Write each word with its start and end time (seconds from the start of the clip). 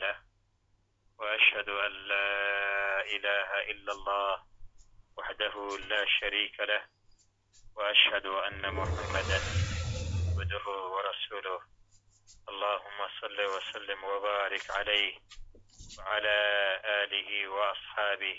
له 0.00 0.16
وأشهد 1.18 1.68
أن 1.68 1.92
لا 1.92 3.00
إله 3.16 3.70
إلا 3.70 3.92
الله 3.92 4.42
وحده 5.16 5.54
لا 5.88 6.04
شريك 6.20 6.60
له 6.60 6.82
وأشهد 7.76 8.26
أن 8.26 8.74
محمدا 8.74 9.40
عبده 10.30 10.66
ورسوله 10.94 11.60
اللهم 12.48 12.98
صل 13.20 13.40
وسلم 13.40 14.04
وبارك 14.04 14.70
عليه 14.70 15.14
وعلى 15.98 16.36
آله 16.84 17.48
وأصحابه 17.48 18.38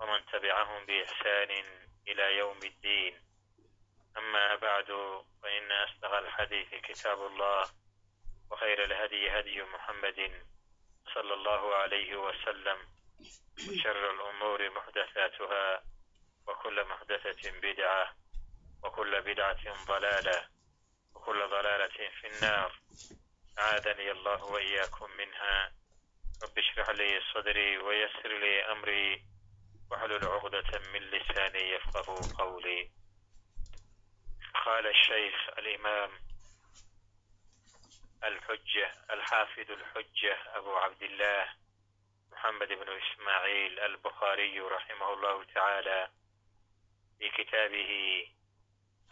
ومن 0.00 0.20
تبعهم 0.32 0.86
بإحسان 0.86 1.50
إلى 2.08 2.36
يوم 2.38 2.58
الدين 2.64 3.14
أما 4.16 4.54
بعد 4.56 4.86
فإن 5.42 5.72
أصدق 5.72 6.12
الحديث 6.14 6.68
كتاب 6.74 7.26
الله 7.26 7.64
وخير 8.50 8.84
الهدي 8.84 9.30
هدي 9.30 9.62
محمد 9.62 10.18
صلى 11.14 11.34
الله 11.34 11.74
عليه 11.74 12.16
وسلم 12.16 12.76
شر 13.82 14.10
الأمور 14.10 14.70
محدثاتها 14.70 15.82
وكل 16.46 16.84
محدثة 16.84 17.50
بدعة 17.60 18.16
وكل 18.82 19.20
بدعة 19.22 19.84
ضلالة 19.86 20.48
وكل 21.14 21.48
ضلالة 21.50 22.10
في 22.20 22.26
النار 22.26 22.80
أعاذني 23.58 24.10
الله 24.10 24.44
وإياكم 24.44 25.10
منها 25.18 25.72
رب 26.42 26.58
اشرح 26.58 26.88
لي 26.90 27.20
صدري 27.34 27.78
ويسر 27.78 28.38
لي 28.38 28.72
أمري 28.72 29.24
واحلل 29.90 30.24
عقدة 30.24 30.78
من 30.92 31.00
لساني 31.00 31.70
يفقه 31.70 32.36
قولي 32.38 32.90
قال 34.64 34.86
الشيخ 34.86 35.34
الإمام 35.58 36.10
الحجة 38.24 38.92
الحافظ 39.10 39.70
الحجة 39.70 40.38
أبو 40.56 40.76
عبد 40.76 41.02
الله 41.02 41.48
محمد 42.32 42.68
بن 42.68 43.00
إسماعيل 43.02 43.80
البخاري 43.80 44.60
رحمه 44.60 45.12
الله 45.12 45.44
تعالى 45.44 46.10
في 47.18 47.30
كتابه 47.30 48.24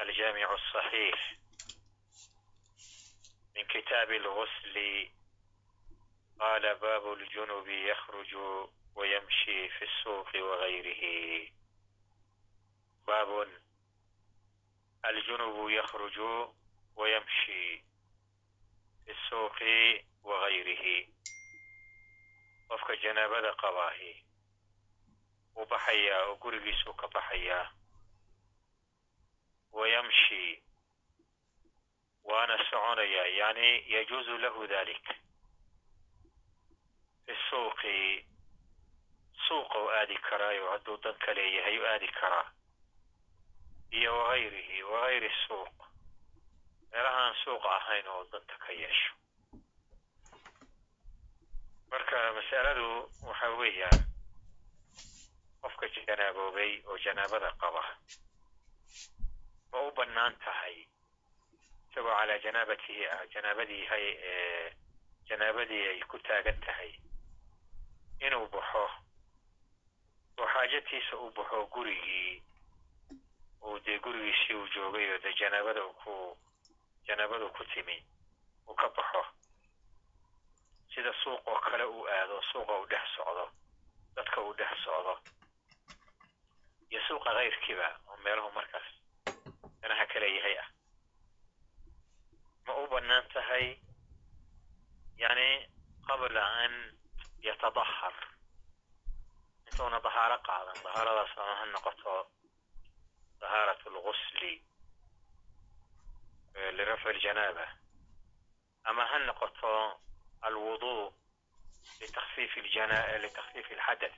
الجامع 0.01 0.55
الصحيح 0.55 1.37
من 3.57 3.65
كتاب 3.65 4.11
الغسل 4.13 5.09
قال 6.41 6.75
باب 6.75 7.13
الجنب 7.13 7.69
يخرج 7.69 8.37
ويمشي 8.95 9.69
في 9.69 9.85
السوق 9.85 10.37
وغيره 10.37 11.49
باب 13.07 13.49
الجنب 15.05 15.69
يخرج 15.71 16.19
ويمشي 16.97 17.92
bisuuqi 19.07 19.75
wakayrihi 20.25 20.97
qofka 22.69 22.97
janaabada 23.03 23.53
qabaahi 23.63 24.13
wuu 25.55 25.67
baxayaa 25.71 26.21
oo 26.29 26.37
gurigiisuu 26.43 26.95
ka 27.01 27.09
baxayaa 27.15 27.65
wayamshi 29.73 30.63
waana 32.25 32.57
soconayaa 32.71 33.27
yani 33.41 33.69
yajuuzu 33.93 34.39
lahu 34.39 34.67
dalik 34.67 35.07
bisuuqi 37.27 38.27
suuqou 39.49 39.89
aadi 39.91 40.17
karaayo 40.29 40.71
hadduu 40.71 40.97
dan 41.05 41.15
kaleeyahay 41.25 41.79
u 41.79 41.87
aadi 41.87 42.09
karaa 42.09 42.47
iyo 43.91 44.19
wagayrihi 44.19 44.83
wagayri 44.83 45.31
suuq 45.47 45.82
meelahaan 46.93 47.35
suuqa 47.45 47.69
ahayn 47.77 48.07
oo 48.09 48.25
danta 48.33 48.57
ka 48.65 48.73
yeesho. 48.73 49.13
Marka 51.91 52.19
masaladu 52.37 52.87
waxa 53.29 53.49
weeyaan 53.61 54.01
qofka 55.63 55.87
janaaboobay 55.95 56.73
oo 56.89 56.97
janaabada 57.05 57.51
qaba 57.61 57.83
ma 59.73 59.79
u 59.87 59.91
bannaan 59.97 60.37
tahay 60.45 60.77
isagoo 61.91 62.15
calaa 62.19 62.39
janaabatihi 62.45 63.05
ah 63.15 63.23
janaabadii 63.35 63.85
hay 63.91 64.07
janaabadii 65.29 65.85
ay 65.93 66.01
ku 66.11 66.19
taagan 66.29 66.59
tahay 66.67 66.93
inuu 68.27 68.47
baxo 68.55 68.85
oo 70.39 70.47
xaajatiisa 70.55 71.17
u 71.17 71.31
baxo 71.37 71.67
gurigii 71.75 72.43
uu 73.63 73.79
dee 73.85 73.99
gurigiisii 73.99 74.55
uu 74.61 74.69
joogay 74.75 75.07
oo 75.13 75.19
dee 75.25 75.35
janaabada 75.41 75.83
ku 76.05 76.15
janaabadu 77.07 77.49
ku 77.57 77.65
timi 77.75 77.97
uu 78.69 78.75
ka 78.75 78.89
baxo 78.97 79.23
sida 80.95 81.13
suuq 81.23 81.47
oo 81.49 81.61
kale 81.61 81.85
uu 81.85 82.07
aado 82.09 82.43
suuqa 82.53 82.73
uu 82.81 82.87
dhex 82.93 83.05
socdo 83.17 83.45
dadka 84.17 84.41
uu 84.41 84.55
dhex 84.59 84.73
socdo 84.85 85.15
iyo 86.91 87.01
suuqa 87.09 87.31
kayrkiiba 87.37 87.89
oo 88.09 88.17
meelahu 88.25 88.51
markaas 88.53 88.89
danaha 89.81 90.07
kale 90.13 90.29
yahay 90.37 90.57
ah 90.63 90.69
ma 92.67 92.73
u 92.83 92.87
bannaan 92.93 93.29
tahay 93.35 93.67
yani 95.23 95.49
qabla 96.07 96.43
an 96.65 96.75
yatadahar 97.47 98.15
intuuna 99.67 99.99
dahaaro 100.07 100.39
qaadan 100.49 100.79
dahaaradaas 100.85 101.33
ama 101.39 101.55
ha 101.61 101.65
noqoto 101.75 102.15
dahaarat 103.41 103.81
algusli 103.87 104.53
lirafci 106.55 107.09
aljanaaba 107.09 107.67
ama 108.85 109.07
ha 109.07 109.19
noqoto 109.19 110.01
alwudu 110.41 111.15
litakfiif 112.01 112.57
alxadath 112.57 114.17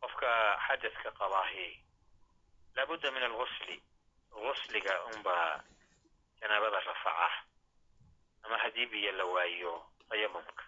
qofka 0.00 0.30
xadadka 0.66 1.10
qabaahi 1.18 1.68
laabudda 2.76 3.10
min 3.10 3.22
algusli 3.22 3.82
gusliga 4.30 4.94
unbaa 5.04 5.62
janaabada 6.40 6.80
rafaca 6.80 7.30
ama 8.42 8.58
haddii 8.58 8.86
biyo 8.86 9.12
la 9.12 9.24
waayo 9.24 9.72
tayamumka 10.08 10.64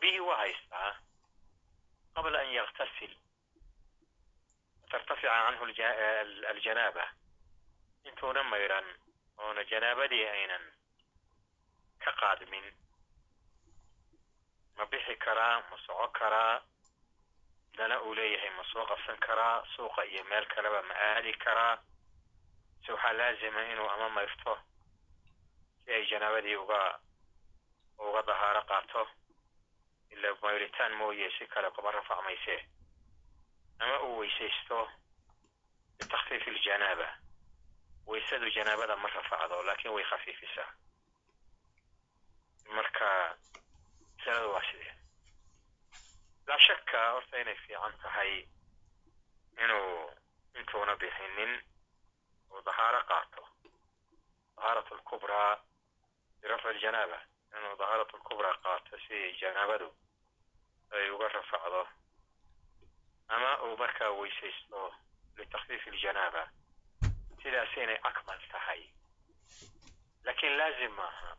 biyihii 0.00 0.20
waa 0.20 0.36
haystaa 0.36 0.98
qabla 2.14 2.38
an 2.40 2.52
yaktasil 2.52 3.12
tartafica 4.90 5.28
canhu 5.44 5.64
aljanaaba 6.50 7.04
intuuna 8.08 8.42
mayran 8.42 8.86
oona 9.38 9.62
janaabadii 9.70 10.24
aynan 10.34 10.64
ka 12.04 12.12
qaadmin. 12.20 12.66
Ma 14.76 14.84
bixi 14.86 15.16
karaa 15.24 15.60
ma 15.70 15.76
soco 15.86 16.08
karaa 16.18 16.62
dana 17.76 18.00
uu 18.02 18.14
leeyahay 18.14 18.50
ma 18.56 18.64
soo 18.72 18.86
qabsan 18.86 19.18
karaa 19.26 19.64
suuqa 19.76 20.04
iyo 20.04 20.24
meel 20.24 20.46
kaleba 20.46 20.82
ma 20.82 20.94
aadi 20.94 21.32
karaa. 21.44 21.74
Se 22.86 22.92
waxaa 22.92 23.12
laazima 23.12 23.62
inuu 23.72 23.88
ama 23.90 24.08
mayrto 24.08 24.58
si 25.84 25.92
ay 25.92 26.06
janaabadii 26.10 26.56
uga 26.56 26.80
uga 27.98 28.22
dahaaro 28.22 28.62
qaato. 28.70 29.08
Ila 30.10 30.28
mayritaan 30.42 30.92
mooye 30.94 31.30
si 31.38 31.46
kale 31.46 31.70
kuma 31.70 31.90
rafac 31.90 32.22
maysee 32.24 32.60
ama 33.78 34.00
uu 34.02 34.18
weysaysto 34.18 34.88
bitakfiif 35.98 36.46
iljanaaba 36.46 37.08
weysadu 38.06 38.50
janaabada 38.56 38.96
ma 38.96 39.08
rafacdo 39.08 39.62
laakiin 39.62 39.94
way 39.94 40.04
khafiifisaa 40.10 40.68
marka 42.76 43.36
masaladu 44.18 44.52
waa 44.54 44.62
sidee 44.70 44.94
laa 46.46 46.58
shakka 46.66 47.10
horta 47.12 47.40
inay 47.40 47.56
fiican 47.56 47.94
tahay 48.02 48.32
inuu 49.64 50.10
intuuna 50.58 50.96
bixinin 50.96 51.52
uu 52.50 52.62
dahaaro 52.66 53.00
qaato 53.10 53.42
dahaarat 54.56 54.92
alkubraa 54.92 55.52
birafci 56.40 56.68
aljanaaba 56.68 57.18
inuu 57.58 57.76
dahaarat 57.80 58.14
alkubraa 58.14 58.54
qaato 58.64 58.98
si 59.08 59.18
janaabadu 59.40 59.88
ay 60.90 61.10
uga 61.10 61.28
rafacdo 61.28 61.82
ama 63.28 63.50
uu 63.62 63.76
markaa 63.76 64.10
weysaysto 64.10 64.94
litakfiif 65.36 65.86
iljanaaba 65.86 66.42
sidaas 67.46 67.76
inay 67.78 67.98
akmal 68.02 68.40
tahay 68.52 68.82
laakiin 70.26 70.56
laazim 70.58 70.92
maaha 70.98 71.36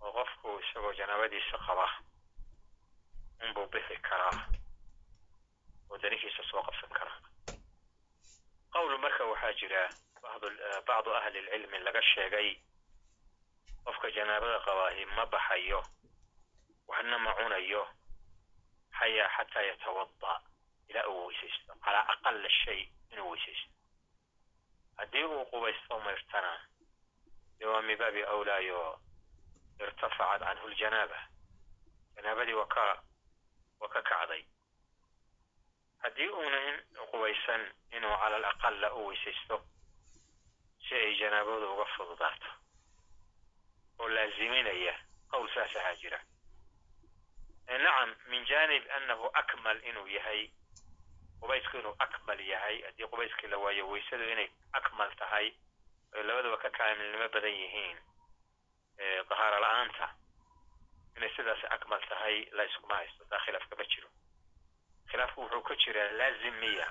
oo 0.00 0.12
qofku 0.12 0.58
isagoo 0.64 0.92
janaabadiisa 0.98 1.58
qaba 1.66 1.86
unbuu 3.44 3.66
bixi 3.72 3.96
karaa 4.08 4.48
oo 5.90 5.98
danihiisa 6.02 6.42
soo 6.50 6.62
qabsan 6.62 6.90
karaa 6.98 7.18
qowl 8.72 8.98
marka 8.98 9.24
waxaa 9.24 9.52
jira 9.60 9.82
bacdu 10.86 11.10
ahli 11.14 11.40
lcilmi 11.44 11.78
laga 11.86 12.02
sheegay 12.14 12.48
qofka 13.84 14.10
janaabada 14.16 14.58
qabaahi 14.66 15.04
ma 15.16 15.26
baxayo 15.26 15.80
waxna 16.88 17.18
ma 17.18 17.34
cunayo 17.34 17.82
xayaa 18.98 19.28
xataa 19.36 19.62
yatawada 19.68 20.32
ilaa 20.88 21.06
uu 21.08 21.26
weysaysto 21.26 21.74
calaa 21.84 22.08
aqala 22.12 22.48
shay 22.64 22.80
inuu 23.12 23.30
weysaysto 23.30 23.73
haddii 24.96 25.24
uu 25.24 25.44
qubaysto 25.50 26.00
mayrtana 26.00 26.52
dee 27.58 27.66
waa 27.66 27.82
min 27.82 27.98
baabi 27.98 28.22
awlaayo 28.24 29.00
irtafacad 29.80 30.40
canhu 30.44 30.68
ljanaaba 30.68 31.18
janaabadii 32.16 32.52
waa 32.60 32.66
ka 32.66 32.84
ka 33.94 34.02
kacday 34.02 34.44
haddii 36.02 36.28
uunan 36.28 36.82
qubaysan 37.10 37.62
inuu 37.96 38.16
cala 38.20 38.36
alaqala 38.36 38.92
u 38.94 39.06
weysaysto 39.06 39.56
si 40.88 40.94
ay 40.94 41.14
janaabadu 41.18 41.72
uga 41.74 41.84
fududaato 41.96 42.50
oo 43.98 44.08
laaziminaya 44.08 44.94
qowl 45.30 45.48
saas 45.54 45.76
ahaa 45.76 45.94
jira 45.96 46.20
nacam 47.66 48.14
min 48.30 48.44
janib 48.46 48.84
annahu 48.96 49.30
akmal 49.34 49.84
inuu 49.84 50.06
yahay 50.06 50.50
qubaysku 51.44 51.76
inuu 51.78 51.94
akmal 52.06 52.40
yahay. 52.40 52.76
Haddii 52.86 53.08
qubayskii 53.12 53.50
la 53.52 53.58
waayo 53.64 53.88
weysadu 53.92 54.24
inay 54.32 54.48
akmal 54.80 55.10
tahay 55.20 55.46
oy 56.16 56.22
labadaba 56.28 56.56
ka 56.64 56.70
kaamilnimo 56.78 57.28
badan 57.34 57.54
yihiin 57.62 57.98
dahaaro 59.30 59.58
la'aanta 59.64 60.06
inay 61.16 61.30
sidaas 61.36 61.64
akmal 61.76 62.02
tahay 62.08 62.36
la 62.56 62.64
iskuma 62.70 62.94
haysto 63.00 63.24
taa 63.30 63.42
khilaaf 63.44 63.68
kama 63.70 63.84
jiro. 63.94 64.08
Khilaafku 65.10 65.40
wuxuu 65.42 65.62
ka 65.68 65.74
jiraa 65.84 66.10
laazim 66.18 66.54
miya. 66.62 66.88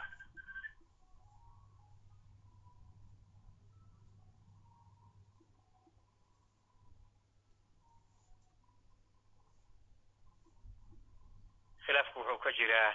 Khilaafku 11.85 12.19
wuxuu 12.19 12.39
ka 12.44 12.51
jiraa 12.57 12.91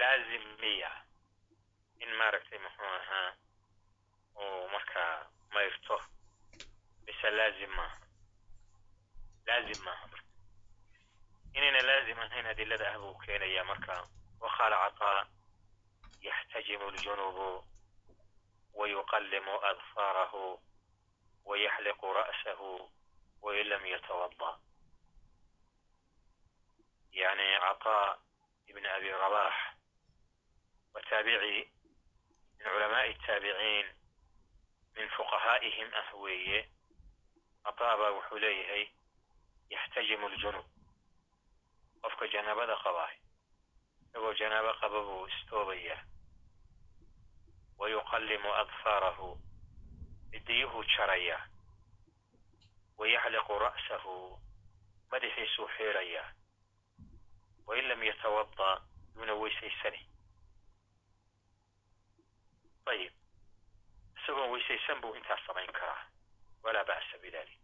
laazim 0.00 0.44
miya 0.60 0.90
in 2.02 2.10
maaragtay 2.18 2.58
muxuu 2.64 2.84
ahaa 2.98 3.30
uu 4.42 4.68
markaa 4.74 5.14
mayrto 5.54 5.96
mise 7.06 7.30
laazim 7.30 7.70
maaha 7.78 7.98
laazim 9.46 9.80
maaha 9.84 10.06
marka 10.12 10.30
inayna 11.56 11.82
laazim 11.88 12.18
ahayn 12.24 12.46
adilada 12.46 12.86
ah 12.94 12.98
buu 12.98 13.14
keenaya 13.24 13.64
marka 13.64 13.94
waqaala 14.40 14.76
cataa 14.84 15.26
yaxtajimu 16.28 16.90
ljunubu 16.90 17.48
wayuqallimu 18.78 19.54
adfaarahu 19.70 20.42
wayaxliqu 21.44 22.06
ra'sahu 22.18 22.70
wain 23.42 23.66
lam 23.68 23.86
yatawada 23.86 24.50
yani 27.12 27.46
cataa 27.64 28.16
ibn 28.66 28.86
abi 28.86 29.08
rabax 29.22 29.54
wataabici 30.94 31.70
min 32.58 32.68
culamaai 32.72 33.14
taabiciin 33.26 33.86
min 34.96 35.08
fuqahaa'ihim 35.16 35.88
ah 36.00 36.08
weeye 36.22 36.68
baa 37.96 38.10
wuxuu 38.16 38.38
leeyahay 38.38 38.84
yaxtajimu 39.70 40.28
ljunub 40.28 40.66
qofka 42.02 42.26
janaabada 42.32 42.76
qabaay 42.84 43.16
isagoo 44.06 44.34
janaabo 44.40 44.72
qaba 44.80 45.00
buu 45.06 45.26
yuqallimu 47.88 48.54
adfaarahu 48.62 49.28
cidiyuhuu 50.30 50.84
jarayaa 50.96 51.46
wa 52.98 53.08
yaxliqu 53.08 53.58
ra'sahu 53.58 54.14
madaxiisuu 55.10 55.68
xiirayaa 55.76 56.28
wain 57.66 57.88
lam 57.88 58.02
yatawada 58.02 58.70
yuuna 59.16 59.34
weysaysani 59.34 60.00
ayib 62.86 63.12
isagoon 64.18 64.50
weysaysan 64.50 65.00
buu 65.00 65.14
intaas 65.14 65.40
samayn 65.46 65.72
karaa 65.72 66.02
walaa 66.62 66.84
ba'sa 66.84 67.18
bidalik 67.22 67.58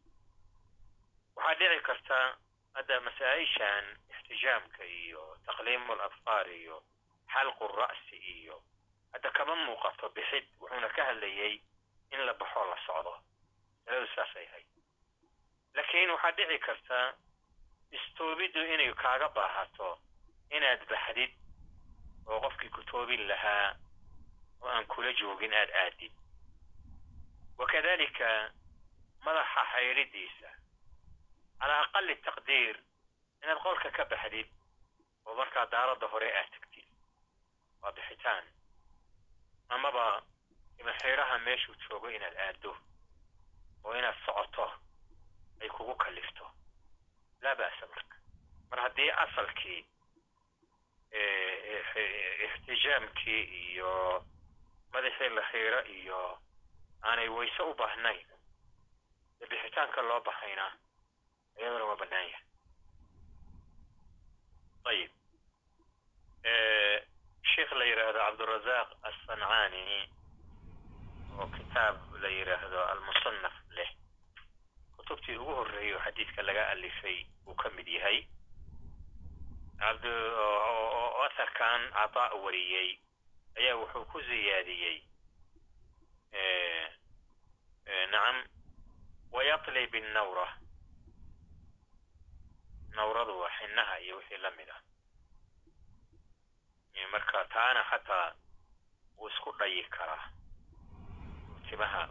waxaa 1.36 1.54
dhici 1.60 1.80
karta 1.88 2.18
hadda 2.74 3.00
masaa-ishan 3.00 3.84
ixtijaamka 4.14 4.84
iyo 4.84 5.36
taqliimu 5.46 5.92
aladfaar 5.92 6.48
iyo 6.50 6.82
xalqu 7.32 7.68
ra'si 7.68 8.16
iyo 8.16 8.62
hadda 9.12 9.30
kama 9.30 9.54
muuqato 9.56 10.08
bixid 10.08 10.46
wuxuuna 10.60 10.88
ka 10.88 11.04
hadlayay 11.04 11.60
in 12.10 12.20
la 12.26 12.32
baxoo 12.34 12.64
la 12.70 12.76
socdo 12.86 13.14
masaladu 13.86 14.06
saasay 14.14 14.46
ahayd 14.46 14.66
laakiin 15.74 16.10
waxaa 16.10 16.32
dhici 16.38 16.58
karta 16.58 17.14
istoobiddu 17.90 18.60
inay 18.74 18.92
kaaga 18.94 19.28
baahato 19.28 19.98
inaad 20.50 20.82
baxdid 20.90 21.32
oo 22.26 22.40
qofkii 22.40 22.68
ku 22.70 22.82
toobin 22.90 23.26
lahaa 23.28 23.76
oo 24.60 24.68
aan 24.68 24.86
kula 24.86 25.12
joogin 25.12 25.54
aad 25.54 25.70
aadid 25.82 26.12
wakadalika 27.58 28.28
madaxa 29.24 29.62
xayridiisa 29.72 30.50
calaa 31.60 31.80
aqali 31.84 32.16
taqdiir 32.16 32.76
inaad 33.42 33.58
qolka 33.62 33.90
ka 33.90 34.04
baxdid 34.04 34.48
oo 35.26 35.34
markaa 35.34 35.66
daaradda 35.66 36.06
hore 36.06 36.28
aad 36.38 36.50
tegtid 36.54 36.86
waa 37.82 37.92
bixitaan 37.92 38.44
amaba 39.68 40.22
imaxiiraha 40.80 41.38
meeshuu 41.38 41.74
joogo 41.88 42.10
inaad 42.10 42.36
aaddo 42.46 42.76
oo 43.84 43.94
inaad 43.98 44.18
socoto 44.26 44.66
ay 45.60 45.68
kugu 45.68 45.94
kallifto 45.94 46.44
laa 47.42 47.54
ba'sa 47.54 47.86
marka 47.94 48.16
mar 48.70 48.80
haddii 48.80 49.10
asalkii 49.10 49.80
ixtijaamkii 52.46 53.42
iyo 53.42 54.24
madaxii 54.92 55.28
la 55.36 55.42
xiiro 55.50 55.80
iyo 55.98 56.20
aanay 57.02 57.28
wayse 57.28 57.62
u 57.62 57.74
baahnayn. 57.74 58.26
Ee 59.40 59.46
bixitaanka 59.50 60.02
loo 60.02 60.20
baxayna 60.20 60.66
iyaduna 61.58 61.84
waa 61.84 61.96
bannaan 62.00 62.28
yahay. 62.30 62.44
Ayib 64.90 65.10
sheikh 67.54 67.72
la 67.78 67.84
yidhaahdo 67.84 68.18
cabdurazaq 68.24 68.88
assancaani 69.08 69.84
oo 71.38 71.46
kitaab 71.56 71.96
la 72.22 72.28
yidhaahdo 72.28 72.80
almusanaf 72.92 73.56
leh 73.76 73.90
kutubtii 74.96 75.36
ugu 75.36 75.54
horreeyo 75.58 75.98
xadiidka 76.04 76.42
laga 76.42 76.68
alifay 76.72 77.26
uu 77.46 77.54
ka 77.54 77.68
mid 77.76 77.88
yahay 77.88 78.18
oo 79.82 81.22
asarkan 81.28 81.82
cataa 81.92 82.34
wariyey 82.44 82.88
ayaa 83.58 83.76
wuxuu 83.80 84.04
ku 84.12 84.18
ziyaadiyey 84.28 84.96
nacam 88.12 88.36
wayatli 89.32 89.86
binnawra 89.92 90.46
nawradu 92.96 93.34
waa 93.40 93.50
xinaha 93.58 93.94
iyo 94.00 94.16
wixii 94.16 94.42
la 94.42 94.50
mid 94.50 94.70
ah. 94.70 94.80
Marka 97.12 97.44
taana 97.54 97.82
xataa 97.90 98.34
wuu 99.18 99.28
isku 99.28 99.52
dhayi 99.58 99.84
karaa. 99.84 100.24
Timaha 101.68 102.02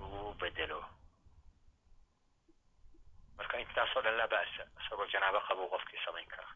ugu 0.00 0.34
bedelo. 0.40 0.80
Marka 3.36 3.60
intaasoo 3.60 4.02
dhan 4.02 4.16
laa 4.16 4.28
ba'sa 4.28 4.62
isagoo 4.80 5.06
janaabo 5.12 5.40
qabuu 5.48 5.68
qofkii 5.72 6.00
samayn 6.04 6.26
karaa 6.32 6.52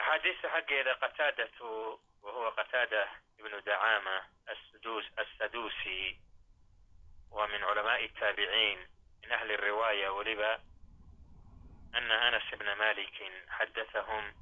أحاديث 0.00 0.46
حقي 0.46 0.82
قتادة 0.82 1.50
وهو 2.22 2.48
قتادة 2.48 3.08
ابن 3.40 3.62
دعامة 3.66 4.22
السدوس 4.50 5.04
السدوسي 5.18 6.16
ومن 7.30 7.64
علماء 7.64 8.04
التابعين 8.04 8.78
من 9.24 9.32
أهل 9.32 9.52
الرواية 9.52 10.08
ولبا 10.08 10.54
أن 11.94 12.10
أنس 12.10 12.54
بن 12.54 12.72
مالك 12.72 13.32
حدثهم 13.48 14.34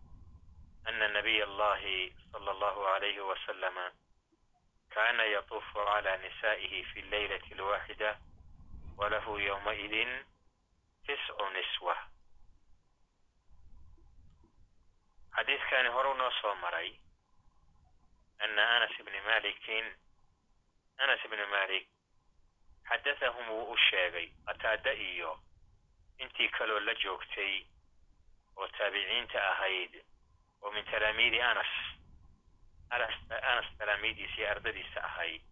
أن 0.89 1.03
النبي 1.03 1.45
الله 1.45 2.11
صلى 2.33 2.51
الله 2.51 2.89
عليه 2.89 3.21
وسلم 3.21 3.93
كان 4.91 5.21
يطوف 5.21 5.79
على 5.79 6.17
نسائه 6.17 6.85
في 6.85 7.01
الليلة 7.01 7.53
الواحدة 7.53 8.19
وله 8.99 9.41
يومئذ 9.41 10.23
تسع 11.05 11.49
نسوه 11.61 11.97
xadiidkani 15.39 15.89
horuu 15.89 16.15
noo 16.15 16.31
soo 16.41 16.55
maray 16.55 16.91
ana 18.39 18.63
anas 18.77 18.95
bni 19.07 19.21
malikin 19.21 19.87
anas 20.99 21.25
ibni 21.25 21.47
malik 21.47 21.87
xadathahum 22.89 23.49
wuu 23.51 23.73
u 23.73 23.77
sheegay 23.91 24.27
qataada 24.47 24.93
iyo 24.93 25.39
intii 26.19 26.49
kaloo 26.49 26.81
la 26.81 26.95
joogtay 26.95 27.55
oo 28.57 28.69
taabiciinta 28.69 29.39
ahayd 29.53 29.93
oo 30.63 30.71
min 30.71 30.85
talaamiidi 30.85 31.41
anas 31.41 31.73
anas 32.91 33.67
talaamiidiisa 33.79 34.37
iyo 34.41 34.51
ardadiisa 34.51 35.05
ahayd 35.05 35.43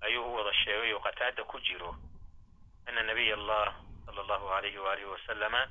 ayuu 0.00 0.26
u 0.30 0.34
wada 0.34 0.52
sheegay 0.64 0.92
oo 0.92 1.00
qataada 1.00 1.44
ku 1.44 1.60
jiro 1.60 1.96
ana 2.86 3.02
nabiy 3.02 3.32
allah 3.32 3.74
sala 4.06 4.20
allahu 4.22 4.48
alayhi 4.48 4.78
waalihi 4.78 5.06
wasalama 5.14 5.62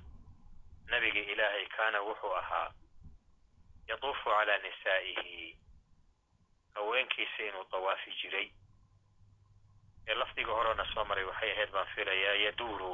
nabiga 0.88 1.20
ilaahay 1.20 1.66
kaana 1.66 2.02
wuxuu 2.02 2.36
ahaa 2.36 2.72
yatuufu 3.88 4.30
calaa 4.30 4.58
nisaa'ihi 4.58 5.58
haweenkiisa 6.76 7.44
inuu 7.48 7.66
dawaafi 7.72 8.12
jiray 8.22 8.48
ee 10.08 10.14
lafdiga 10.16 10.52
horena 10.52 10.86
soo 10.94 11.06
maray 11.06 11.24
waxay 11.26 11.52
ahayd 11.52 11.72
baan 11.72 11.88
filayaa 11.96 12.34
yaduuru 12.46 12.92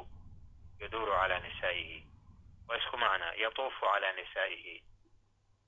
yaduuru 0.80 1.12
calaa 1.12 1.40
nisaa'ihi 1.48 2.00
waa 2.68 2.78
isku 2.78 2.98
macnaa 2.98 3.34
yatuufu 3.44 3.86
calaa 3.86 4.12
nisaa'ihi 4.22 4.76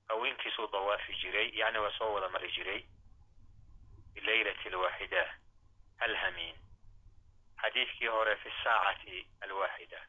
haweenkiisuu 0.08 0.66
dawaafi 0.72 1.14
jiray 1.22 1.48
yacni 1.60 1.78
waa 1.78 1.92
soo 1.98 2.12
wada 2.14 2.28
mari 2.28 2.50
jiray 2.56 2.80
bilaylati 4.14 4.68
alwaaxida 4.68 5.24
hal 6.00 6.16
hamiin 6.16 6.56
xadiidkii 7.62 8.06
hore 8.16 8.36
fi 8.36 8.50
saacati 8.64 9.26
alwaaxida 9.40 10.00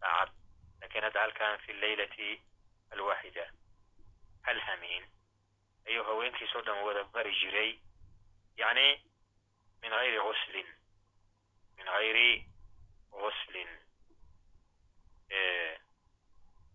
saacad 0.00 0.32
lakiin 0.80 1.04
hadda 1.04 1.20
halkan 1.20 1.58
fi 1.66 1.72
laylati 1.72 2.30
alwaaxida 2.90 3.46
hal 4.46 4.60
ayuu 5.86 6.04
haweenkiisoo 6.04 6.62
dhan 6.62 6.84
wada 6.84 7.04
mari 7.14 7.32
jiray 7.40 7.78
yacni 8.56 8.86
min 9.82 9.90
gayri 9.90 10.18
guslin 10.18 10.66
min 11.76 11.86
gayri 11.86 12.46
guslin 13.10 13.68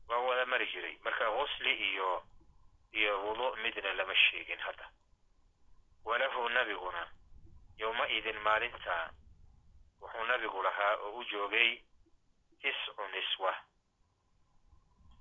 waa 0.08 0.20
wada 0.28 0.46
mari 0.46 0.68
jiray. 0.68 0.98
Marka 1.04 1.30
gusli 1.32 1.72
iyo 1.92 2.24
iyo 2.92 3.14
wudu 3.26 3.56
midna 3.64 3.94
lama 3.94 4.16
sheegin 4.16 4.60
hadda. 4.60 4.92
Walahu 6.06 6.50
nabiguna 6.50 7.08
yowma-idin 7.78 8.40
maalinta 8.40 9.14
wuxuu 10.02 10.24
nabigu 10.24 10.64
lahaa 10.64 10.96
oo 10.98 11.18
u 11.20 11.24
joogay 11.24 11.82
tiscu 12.62 13.08
niswa 13.12 13.56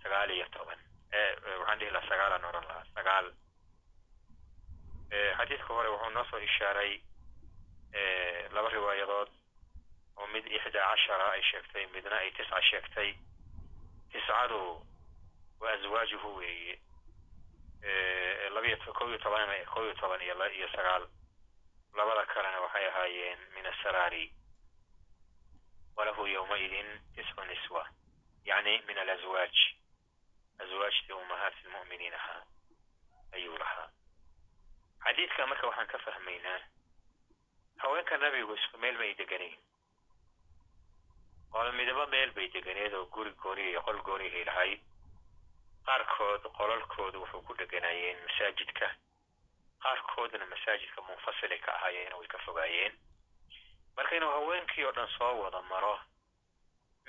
sagaal 0.03 0.31
iyo 0.31 0.47
toban 0.49 0.79
waxaan 1.13 1.79
dhihi 1.79 1.91
lahaa 1.91 2.09
sagaalaan 2.09 2.45
oran 2.45 2.65
lahaa 2.69 2.85
sagaal. 2.95 3.27
Xadiidka 5.39 5.75
hore 5.75 5.89
wuxuu 5.89 6.11
noo 6.15 6.25
soo 6.31 6.39
ishaaray 6.39 6.93
laba 8.55 8.69
riwaayadood 8.69 9.31
oo 10.17 10.27
mid 10.27 10.47
ixdaa 10.47 10.91
cashara 10.91 11.31
ay 11.33 11.43
sheegtay 11.43 11.87
midna 11.87 12.17
ay 12.17 12.31
tisca 12.31 12.63
sheegtay. 12.71 13.15
Tiscadu 14.13 14.87
waa 15.61 15.73
aswaajuhu 15.73 16.37
weeye. 16.37 16.79
Labiyo 18.55 18.77
kow 18.95 19.09
iyo 19.09 19.19
toban 19.19 20.21
iyo 20.23 20.35
iyo 20.55 20.69
sagaal. 20.69 21.09
Labada 21.95 22.27
kalena 22.27 22.61
waxay 22.61 22.87
ahaayeen 22.87 23.39
min 23.55 23.67
asaraari 23.67 24.33
walahu 25.97 26.27
yowmaidin 26.27 26.87
tiscu 27.15 27.45
niswa. 27.45 27.87
Yacni 28.45 28.83
min 28.87 28.99
alaswaaj 28.99 29.55
aswaajtii 30.65 31.13
ummahaati 31.23 31.67
lmu'miniin 31.69 32.15
ahaa 32.21 32.43
ayuu 33.33 33.59
lahaa 33.63 33.89
xadiidka 35.05 35.47
marka 35.47 35.67
waxaan 35.67 35.87
ka 35.93 35.99
fahmaynaa 36.07 36.61
haweenka 37.83 38.17
nabigu 38.17 38.55
isku 38.55 38.79
meel 38.79 38.97
ma 38.99 39.05
ay 39.09 39.15
deganayn 39.21 39.59
qolo 41.53 41.73
midabo 41.73 42.07
meel 42.07 42.31
bay 42.37 42.49
deganeed 42.55 42.95
oo 42.95 43.07
guri 43.15 43.31
gooni 43.43 43.63
iyo 43.71 43.81
qol 43.87 43.99
goonihay 44.09 44.45
lahayd 44.45 44.81
qaarkood 45.87 46.43
qolalkooda 46.59 47.19
wuxuu 47.19 47.43
ku 47.47 47.55
deganaayeen 47.61 48.19
masaajidka 48.27 48.89
qaarkoodna 49.85 50.47
masaajidka 50.53 51.03
munfasilay 51.09 51.59
ka 51.59 51.73
ahaayeen 51.77 52.13
way 52.19 52.27
ka 52.35 52.39
fogaayeen 52.47 52.95
marka 53.97 54.17
inuu 54.17 54.31
haweenkii 54.37 54.85
oo 54.85 54.93
dhan 54.93 55.09
soo 55.19 55.33
wada 55.43 55.63
maro 55.63 55.95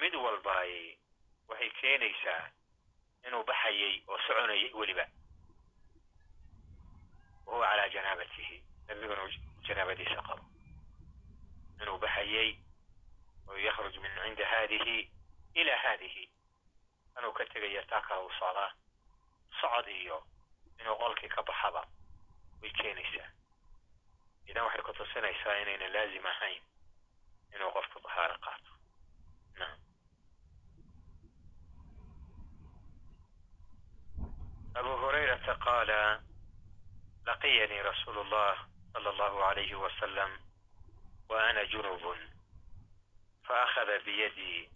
mid 0.01 0.15
walba 0.15 0.57
ay 0.59 0.97
waxay 1.47 1.69
keenaysaa 1.81 2.41
inuu 3.27 3.43
baxayay 3.43 3.95
oo 4.07 4.17
soconayay 4.27 4.71
weliba. 4.73 5.05
Wahuwa 7.45 7.67
calaa 7.67 7.89
janaabatihi. 7.93 8.57
Nabiguna 8.87 9.23
janaabadiisa 9.67 10.21
qabo. 10.27 10.43
Inuu 11.81 11.97
baxayay 12.03 12.49
oo 13.47 13.57
yakhruj 13.57 13.95
min 14.03 14.11
cinda 14.23 14.45
haadihi 14.51 14.97
ila 15.53 15.77
haadihi. 15.83 16.23
Anuu 17.15 17.33
ka 17.33 17.45
tegaya 17.45 17.83
taa 17.89 18.01
kale 18.07 18.21
u 18.25 18.31
socdaa 18.39 18.71
socod 19.61 19.87
iyo 19.87 20.17
inuu 20.79 20.95
qolkii 20.95 21.29
ka 21.35 21.41
baxaba 21.43 21.81
way 22.61 22.71
keenaysaa. 22.71 23.29
Idan 24.47 24.63
waxay 24.65 24.81
ku 24.81 24.93
tusinaysaa 24.93 25.57
inayna 25.61 25.87
laazim 25.93 26.25
ahayn 26.25 26.61
inuu 27.55 27.71
qofku 27.75 27.99
dahaaro 28.03 28.37
qaato 28.45 28.71
naam 29.59 29.77
أبو 34.75 35.07
هريرة 35.07 35.53
قال 35.53 36.19
لقيني 37.27 37.81
رسول 37.81 38.17
الله 38.19 38.57
صلى 38.93 39.09
الله 39.09 39.45
عليه 39.45 39.75
وسلم 39.75 40.39
وأنا 41.29 41.63
جنوب 41.63 42.15
فأخذ 43.45 43.99
بيدي 44.05 44.69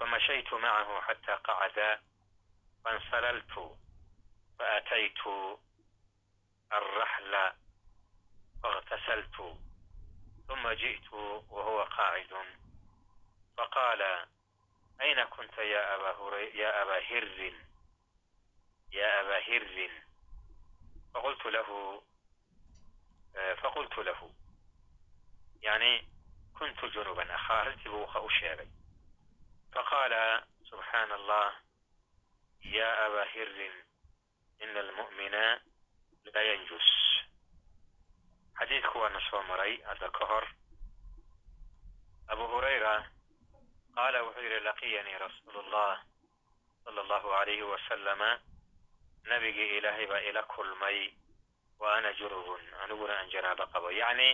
فمشيت 0.00 0.54
معه 0.54 1.00
حتى 1.00 1.32
قعد 1.32 1.98
فانسللت 2.84 3.76
فأتيت 4.58 5.26
الرحل 6.72 7.52
فاغتسلت 8.62 9.58
ثم 10.48 10.68
جئت 10.68 11.12
وهو 11.50 11.82
قاعد 11.82 12.34
فقال 13.56 14.26
أين 15.00 15.24
كنت 15.24 15.58
يا 15.58 15.94
أبا, 15.94 16.38
يا 16.38 16.82
أبا 16.82 16.98
هر 16.98 17.64
يا 18.94 19.20
أبا 19.20 19.38
هر 19.38 19.90
فقلت 21.14 21.46
له 21.46 22.02
فقلت 23.62 23.98
له 23.98 24.30
يعني 25.62 26.08
كنت 26.58 26.84
جنبا 26.84 27.34
أخارج 27.34 27.88
بوخ 27.88 28.16
أشابي 28.16 28.68
فقال 29.72 30.44
سبحان 30.70 31.12
الله 31.12 31.52
يا 32.64 33.06
أبا 33.06 33.22
هر 33.22 33.70
إن 34.62 34.76
المؤمن 34.76 35.30
لا 36.34 36.52
ينجس 36.52 36.90
حديث 38.56 38.84
هو 38.84 39.08
نصر 39.08 39.42
مري 39.42 39.84
هذا 39.84 40.08
كهر 40.08 40.54
أبو 42.28 42.58
هريرة 42.58 43.10
قال 43.96 44.16
وحير 44.16 44.62
لقيني 44.62 45.16
رسول 45.16 45.56
الله 45.56 46.02
صلى 46.84 47.00
الله 47.00 47.34
عليه 47.34 47.62
وسلم 47.62 48.38
nabigii 49.24 49.76
ilaahay 49.78 50.06
baa 50.06 50.20
ila 50.20 50.42
kulmay 50.42 51.12
wa 51.78 51.94
ana 51.96 52.12
junubun 52.12 52.60
aniguna 52.82 53.18
aan 53.18 53.30
janaabo 53.30 53.66
qabo. 53.72 53.90
Yacni 53.90 54.28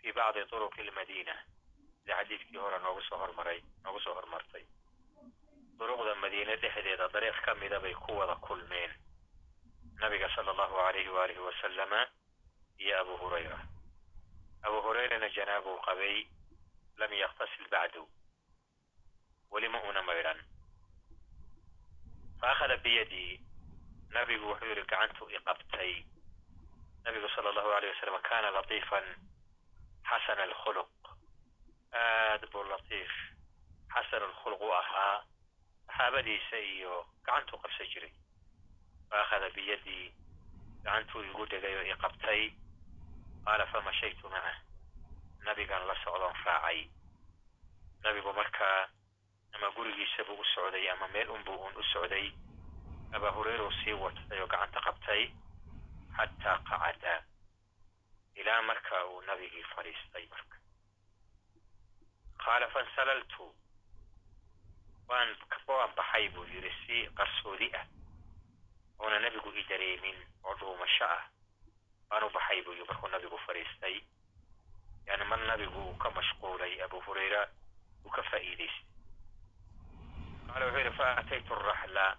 fii 0.00 0.12
bacdi 0.12 0.46
turuqi 0.50 0.80
almadiina 0.80 1.34
sida 2.00 2.16
xadiidkii 2.18 2.56
hore 2.58 2.78
noogu 2.78 3.02
soo 3.02 3.18
hormaray 3.18 3.60
noogu 3.84 4.00
soo 4.00 4.14
hormartay. 4.14 4.64
Duruqda 5.78 6.14
madiine 6.14 6.56
dhexdeeda 6.56 7.08
dariiq 7.08 7.40
ka 7.44 7.54
mida 7.54 7.80
bay 7.80 7.94
ku 7.94 8.12
wada 8.16 8.36
kulmeen. 8.36 8.90
Nabiga 10.00 10.28
sala 10.34 10.50
allahu 10.50 10.74
calayhi 10.76 11.08
waalihi 11.08 11.38
wasalama 11.40 12.06
iyo 12.78 13.00
abu 13.00 13.16
hurayra. 13.16 13.58
Abu 14.62 14.82
hurayrana 14.82 15.28
janaabuu 15.28 15.78
qabay 15.86 16.26
lam 16.96 17.12
yaktasil 17.12 17.68
bacdu. 17.70 18.08
Weli 19.50 19.68
ma 19.68 19.78
una 19.88 20.02
maydhan 20.02 20.38
fa 22.40 22.50
akhada 22.50 22.76
biyadii 22.76 23.40
nabigu 24.14 24.46
wuxuu 24.50 24.66
yihi 24.70 24.82
gacantu 24.82 25.24
iqabtay 25.36 25.92
nabigu 27.04 27.28
sala 27.34 27.48
allahu 27.50 27.70
alayh 27.76 27.90
wasalam 27.94 28.20
kana 28.28 28.50
latiifan 28.56 29.06
xasana 30.10 30.42
alkhuluq 30.48 30.90
aad 32.02 32.42
buu 32.52 32.64
latiif 32.72 33.12
xasan 33.94 34.22
alkhuluq 34.28 34.60
u 34.62 34.70
ahaa 34.80 35.16
saxaabadiisa 35.86 36.58
iyo 36.58 36.94
gacantuu 37.26 37.58
qabsan 37.62 37.86
jiray 37.92 38.12
fa 39.10 39.20
akhada 39.22 39.48
biyadii 39.56 40.04
gacantuu 40.84 41.22
igu 41.30 41.46
dhegay 41.52 41.74
oo 41.80 41.84
i 41.92 41.96
qabtay 42.04 42.42
qaala 43.44 43.66
famashaytu 43.72 44.28
macah 44.34 44.56
nabigan 45.46 45.86
la 45.88 45.94
socdoon 46.04 46.34
raacay 46.44 46.80
nabigu 48.04 48.32
markaa 48.32 48.88
ama 49.54 49.70
gurigiisa 49.76 50.24
buu 50.24 50.40
u 50.40 50.44
socday 50.54 50.90
ama 50.90 51.08
meel 51.08 51.30
unbuu 51.30 51.56
uun 51.62 51.76
u 51.76 51.82
socday 51.92 52.26
abaa 53.16 53.30
hureyru 53.36 53.68
sii 53.80 53.92
watay 54.02 54.40
oo 54.42 54.46
gacanta 54.52 54.80
qabtay 54.86 55.22
xataa 56.16 56.58
qacada 56.68 57.14
ilaa 58.40 58.62
marka 58.68 59.04
uu 59.10 59.20
nabigii 59.28 59.64
fadhiistay 59.74 60.26
marka 60.32 60.56
qaala 62.44 62.66
fansalaltu 62.74 63.44
waan 65.08 65.30
waan 65.68 65.92
baxay 65.98 66.28
buu 66.34 66.44
yidhi 66.54 66.72
si 66.86 66.96
qarsoodi 67.18 67.68
ah 67.80 67.86
oona 68.98 69.18
nebigu 69.24 69.50
i 69.60 69.64
dareemin 69.70 70.18
oo 70.44 70.54
dhuumasho 70.60 71.04
ah 71.16 71.22
waan 72.10 72.24
u 72.24 72.30
baxay 72.36 72.62
buu 72.64 72.72
yidhi 72.72 72.88
markuu 72.90 73.08
nabigu 73.08 73.38
fadhiistay 73.46 73.96
yani 75.06 75.24
mar 75.30 75.38
nabigu 75.50 75.80
uu 75.88 75.96
ka 76.02 76.10
mashquulay 76.10 76.82
abu 76.84 77.00
hurayra 77.06 77.42
uu 78.04 78.10
ka 78.16 78.22
faa'iidaystay 78.30 78.84
qaala 80.48 80.64
wuxuu 80.66 80.78
yidhi 80.82 80.96
fa 80.98 81.06
ataytu 81.20 81.54
araxla 81.54 82.06
ay 82.10 82.16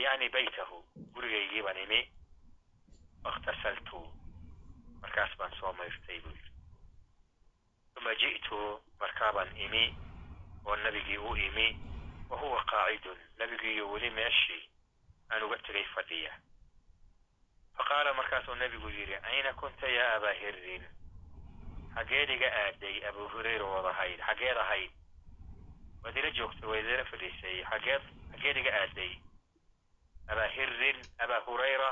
yani 0.00 0.28
baytahu 0.28 0.84
gurigaygii 1.14 1.62
baan 1.62 1.76
imi 1.84 2.00
fakhtasaltu 3.24 4.00
markaas 5.02 5.36
baan 5.38 5.52
soo 5.60 5.72
mayrtay 5.72 6.20
buu 6.20 6.30
yidhi 6.36 6.50
uma 7.98 8.14
ji'tu 8.14 8.58
markaabaan 9.00 9.56
imi 9.56 9.84
oo 10.66 10.76
nebigii 10.76 11.18
u 11.18 11.36
imi 11.36 11.66
wa 12.30 12.38
huwa 12.38 12.64
qaacidun 12.64 13.18
nebigiiyo 13.38 13.90
weli 13.90 14.10
meeshii 14.10 14.62
aan 15.30 15.42
uga 15.42 15.58
tegay 15.58 15.84
fadhiya 15.94 16.32
faqaala 17.76 18.14
markaasuu 18.14 18.54
nebigu 18.54 18.88
yidhi 18.90 19.14
ayna 19.14 19.52
kunta 19.52 19.88
yaa 19.88 20.14
abaa 20.16 20.32
hirin 20.40 20.84
xaggeed 21.94 22.30
iga 22.30 22.48
aaday 22.64 22.96
abu 23.08 23.28
hurayra 23.28 23.64
waad 23.64 23.86
ahayd 23.92 24.20
xaggeed 24.28 24.56
ahayd 24.64 24.90
waad 26.04 26.16
ila 26.16 26.30
joogtay 26.30 26.68
waad 26.70 26.84
ila 26.94 27.04
fadhiisay 27.12 27.64
xaggeed 27.70 28.02
xaggeed 28.32 28.56
iga 28.56 28.72
aaday 28.80 29.12
abaa 30.32 30.48
hirin 30.56 30.98
abaa 31.24 31.40
hurayra 31.46 31.90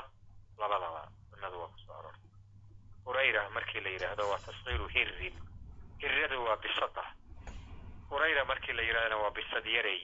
labadaba 0.61 1.01
sunnadu 1.29 1.57
waa 1.61 1.67
ku 1.73 1.77
soo 1.85 1.95
arortay 1.99 2.29
hurayra 3.05 3.49
markii 3.55 3.81
la 3.85 3.89
yidhaahdo 3.95 4.23
waa 4.31 4.39
tasqiiru 4.45 4.87
hirin 4.95 5.35
hiradu 6.01 6.37
waa 6.45 6.57
bisada 6.63 7.03
hurayra 8.09 8.45
markii 8.45 8.73
la 8.77 8.81
yidhahdona 8.87 9.17
waa 9.23 9.31
bisad 9.37 9.65
yarey 9.75 10.01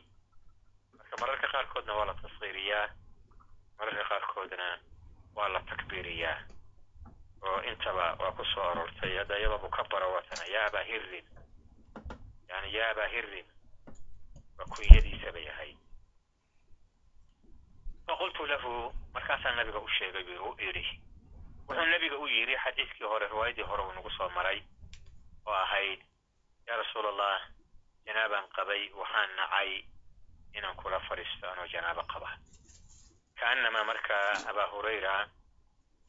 marka 0.98 1.16
mararka 1.22 1.48
qaarkoodna 1.54 1.94
waa 2.00 2.06
la 2.10 2.14
tasqiiriyaa 2.24 2.86
mararka 3.78 4.04
qaarkoodna 4.12 4.68
waa 5.38 5.50
la 5.54 5.60
takbiiriyaa 5.70 6.38
oo 7.48 7.60
intaba 7.72 8.06
waa 8.20 8.32
ku 8.38 8.44
soo 8.54 8.64
aroortay 8.72 9.18
hadda 9.18 9.36
iyadoo 9.40 9.60
mukabara 9.66 10.08
waatana 10.14 10.46
yaa 10.54 10.66
abaa 10.70 10.84
hirin 10.92 11.26
yani 12.50 12.74
yaa 12.78 12.90
abaa 12.94 13.08
hirin 13.14 13.46
waa 14.58 14.66
kunyadiisa 14.74 15.32
bay 15.36 15.48
ahayd 15.54 15.78
faqultu 18.08 18.46
lahu 18.46 18.94
markaasaa 19.14 19.56
nabiga 19.56 19.80
u 19.80 19.90
sheegay 19.98 20.24
buu 20.24 20.56
idhi 20.70 20.86
wuxuu 21.68 21.86
nabiga 21.94 22.18
u 22.18 22.28
yidhi 22.28 22.56
xadiiskii 22.64 23.08
hore 23.12 23.28
riwaayadii 23.28 23.64
hore 23.70 23.84
uu 23.84 23.94
nagu 23.94 24.10
soo 24.18 24.30
maray 24.30 24.60
oo 25.46 25.54
ahayd 25.54 26.00
yaa 26.68 26.78
rasuul 26.78 27.06
allah 27.08 27.42
janaabaan 28.06 28.48
qabay 28.58 28.82
waxaan 29.00 29.36
nacay 29.36 29.72
inaan 30.58 30.76
kula 30.76 31.00
fadhiisto 31.00 31.50
anoo 31.52 31.68
janaabo 31.74 32.04
qaba 32.14 32.30
kaannamaa 33.40 33.84
markaa 33.84 34.32
abaa 34.50 34.68
hurayra 34.74 35.28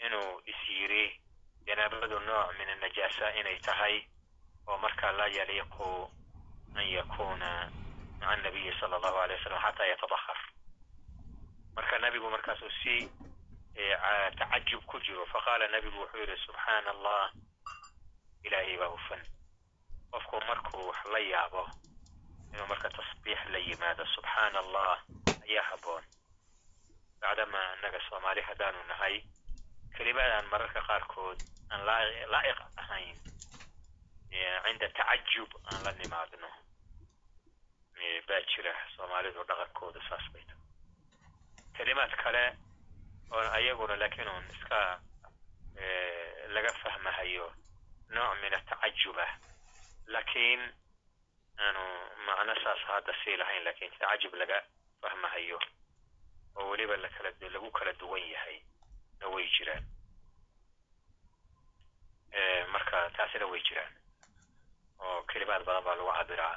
inuu 0.07 0.43
is 0.47 0.61
yidhi 0.69 1.21
janaabadu 1.67 2.19
nooc 2.21 2.49
min 2.59 2.69
annajaasa 2.75 3.31
inay 3.41 3.59
tahay 3.67 3.97
oo 4.67 4.79
markaa 4.79 5.13
laa 5.19 5.27
yaliiqu 5.39 5.89
an 6.75 6.87
yakuuna 6.97 7.51
maca 8.21 8.31
annabiyi 8.33 8.73
sala 8.81 8.97
allahu 8.97 9.19
alay 9.25 9.37
wasalam 9.37 9.63
xataa 9.63 9.87
yatadahar 9.93 10.39
marka 11.79 11.99
nabigu 11.99 12.31
markaasuu 12.35 12.71
si 12.83 12.95
tacajub 14.39 14.83
ku 14.91 14.99
jiro 15.07 15.25
faqaala 15.33 15.69
nabigu 15.75 15.99
wuxuu 16.03 16.21
yidhi 16.23 16.37
subxaana 16.47 16.91
allah 16.91 17.25
ilaahay 18.47 18.77
baa 18.81 18.91
hufan. 18.95 19.23
Qofku 20.13 20.37
markuu 20.49 20.89
wax 20.89 21.01
la 21.13 21.19
yaabo 21.19 21.63
inuu 22.53 22.67
marka 22.73 22.89
tasbiix 22.97 23.39
la 23.53 23.59
yimaado 23.59 24.05
subxaana 24.15 24.59
allah 24.65 24.99
ayaa 25.47 25.65
habboon. 25.71 26.05
Bacdama 27.21 27.61
annaga 27.73 28.01
soomaali 28.09 28.41
haddaanu 28.49 28.83
nahay 28.89 29.23
kelimadaan 29.97 30.47
mararka 30.53 30.81
qaarkood 30.89 31.39
aan 31.71 31.81
laa'iq 32.33 32.59
ahayn 32.83 33.17
cinda 34.65 34.89
tacajub 34.99 35.51
aan 35.71 35.81
la 35.85 35.93
nimaadno. 36.01 36.51
Baa 38.29 38.41
jira 38.51 38.73
soomaalidu 38.97 39.45
dhaqankooda 39.49 40.01
saas 40.09 40.27
bay 40.33 40.43
tahay 40.49 40.58
kelimaad 41.79 42.13
kale 42.23 42.45
oo 43.33 43.45
ayaguna 43.59 43.97
laakiin 43.97 44.29
uun 44.29 44.47
iska 44.55 44.81
laga 46.55 46.73
fahmahayo 46.83 47.47
nooc 48.15 48.39
min 48.43 48.55
atacajub 48.55 49.19
ah 49.27 49.33
laakiin 50.07 50.63
aanu 51.65 51.83
macno 52.27 52.55
saas 52.65 52.81
hadda 52.89 53.13
sii 53.25 53.37
lahayn 53.37 53.65
lakiin 53.65 53.93
tacajub 53.99 54.35
laga 54.35 54.59
fahmahayo 55.03 55.59
oo 56.57 56.69
weliba 56.71 56.97
lakala 56.97 57.31
lagu 57.55 57.71
kala 57.71 57.93
duwan 57.93 58.23
yahay 58.35 58.59
na 59.21 59.27
way 59.29 59.47
jiraan 59.59 59.85
marka 62.73 63.11
taasina 63.17 63.47
way 63.47 63.61
jiraan 63.69 63.93
oo 64.99 65.23
kelimaad 65.31 65.65
badan 65.65 65.85
baa 65.85 65.95
lagu 65.97 66.13
cabiraa 66.19 66.57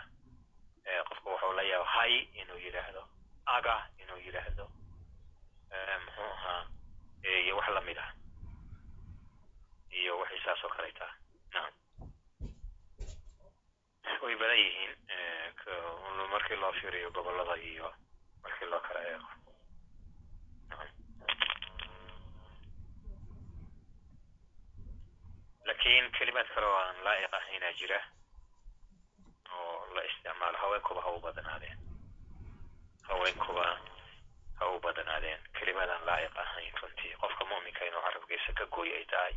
qofku 1.09 1.29
wuxuu 1.29 1.53
la 1.53 1.63
yaaba 1.71 1.85
hay 1.95 2.13
inuu 2.41 2.57
yidhaahdo 2.65 3.03
aga 3.45 3.75
inuu 4.01 4.17
yidhaahdo 4.25 4.65
muxuu 6.05 6.31
ahaa 6.35 6.61
iyo 7.43 7.53
wax 7.57 7.67
la 7.75 7.81
mid 7.87 7.97
ah. 8.05 8.11
Iyo 9.99 10.11
waxay 10.19 10.39
saas 10.45 10.63
oo 10.65 10.69
kaleyta 10.75 11.07
nacam 11.53 11.73
way 14.23 14.35
badan 14.41 14.59
yihiin 14.63 14.93
markii 16.31 16.55
loo 16.61 16.73
fiiriyo 16.79 17.09
gobollada 17.15 17.55
iyo 17.71 17.87
markii 18.43 18.67
loo 18.71 18.79
kala 18.87 19.01
eego. 19.09 19.27
Lakiin 25.65 26.11
kelimaad 26.17 26.47
kale 26.53 26.65
oo 26.67 26.77
aan 26.81 27.03
laa'iq 27.05 27.33
ahaynaa 27.37 27.73
jira 27.79 27.99
oo 29.57 29.73
la 29.95 30.01
isticmaalo 30.09 30.57
haweenkuba 30.63 31.01
ha 31.05 31.09
u 31.17 31.19
badnaadeen 31.25 31.77
haweenkuba 33.09 33.63
ha 33.69 33.73
u 34.65 34.79
badnaadeen 34.79 35.39
kelimaadaan 35.59 36.05
laa'iq 36.05 36.37
ahayn 36.43 36.73
runtii 36.81 37.15
qofka 37.21 37.45
mu'minka 37.45 37.85
inuu 37.85 38.01
carabkiisa 38.01 38.53
ka 38.53 38.65
gooy 38.65 38.93
ay 38.97 39.05
tahay 39.05 39.33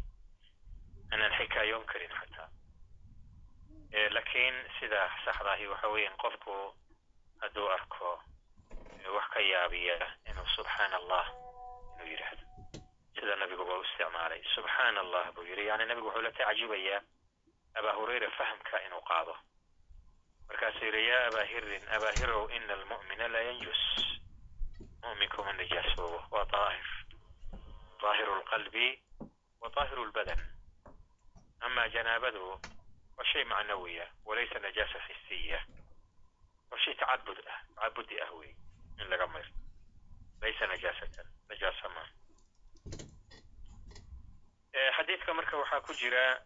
anaan 1.12 1.32
xikaayoon 1.38 1.86
karin 1.86 2.10
xataa 2.20 2.48
lakiin 4.10 4.54
sida 4.80 5.10
saxdaahi 5.24 5.66
waxa 5.68 5.88
weeyaan 5.88 6.16
qofku 6.16 6.54
hadduu 7.42 7.68
arko 7.68 8.22
wax 9.14 9.24
ka 9.34 9.40
yaabiya 9.40 9.96
inuu 10.30 10.46
subxaana 10.56 10.96
allah 10.96 11.26
inuu 11.94 12.08
yidhaahdo 12.12 12.44
sida 13.20 13.36
nabiguba 13.36 13.78
u 13.78 13.82
isticmaalay 13.82 14.42
subxaana 14.54 15.00
allah 15.00 15.32
buu 15.34 15.42
yidhi 15.44 15.66
yani 15.66 15.84
nabigu 15.86 16.06
wuxuu 16.06 16.22
la 16.22 16.30
tacajubayaa 16.32 17.00
abaa 17.74 17.92
hurayra 17.98 18.30
fahamka 18.30 18.82
inuu 18.86 19.00
qaado 19.10 19.36
markaasuu 20.48 20.84
yidhi 20.84 21.08
yaa 21.08 21.26
abaa 21.26 21.44
hirin 21.50 21.82
ina 22.56 22.74
almu'mina 22.74 23.28
la 23.28 23.40
yanjus 23.40 23.82
wa 29.60 29.68
daahiru 29.74 30.04
lbadan 30.04 30.40
ama 31.60 31.88
janaabadu 31.88 32.60
waa 33.16 33.24
shay 33.32 33.44
macnawiya 33.44 34.06
walaysa 34.24 34.58
najaasa 34.58 34.98
xisiya 35.06 35.60
waa 36.70 36.78
shay 36.84 36.94
tacabud 36.94 37.38
ah 37.48 37.58
tacabudi 37.74 38.20
ah 38.20 38.30
wey 38.38 38.50
in 39.00 39.08
laga 39.08 39.26
mayr 39.26 39.48
laysa 40.40 40.66
najaasatan 40.66 41.26
najaasa 41.48 41.88
ma 41.88 42.02
xadiidka 44.96 45.34
marka 45.34 45.56
waxaa 45.56 45.80
ku 45.80 45.92
jira 45.94 46.40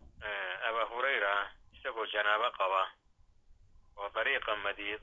abaa 0.69 0.85
hurayra 0.93 1.51
isagoo 1.75 2.07
janaabo 2.07 2.51
qaba 2.59 2.83
oo 3.97 4.09
dariiqa 4.15 4.57
madi 4.57 4.97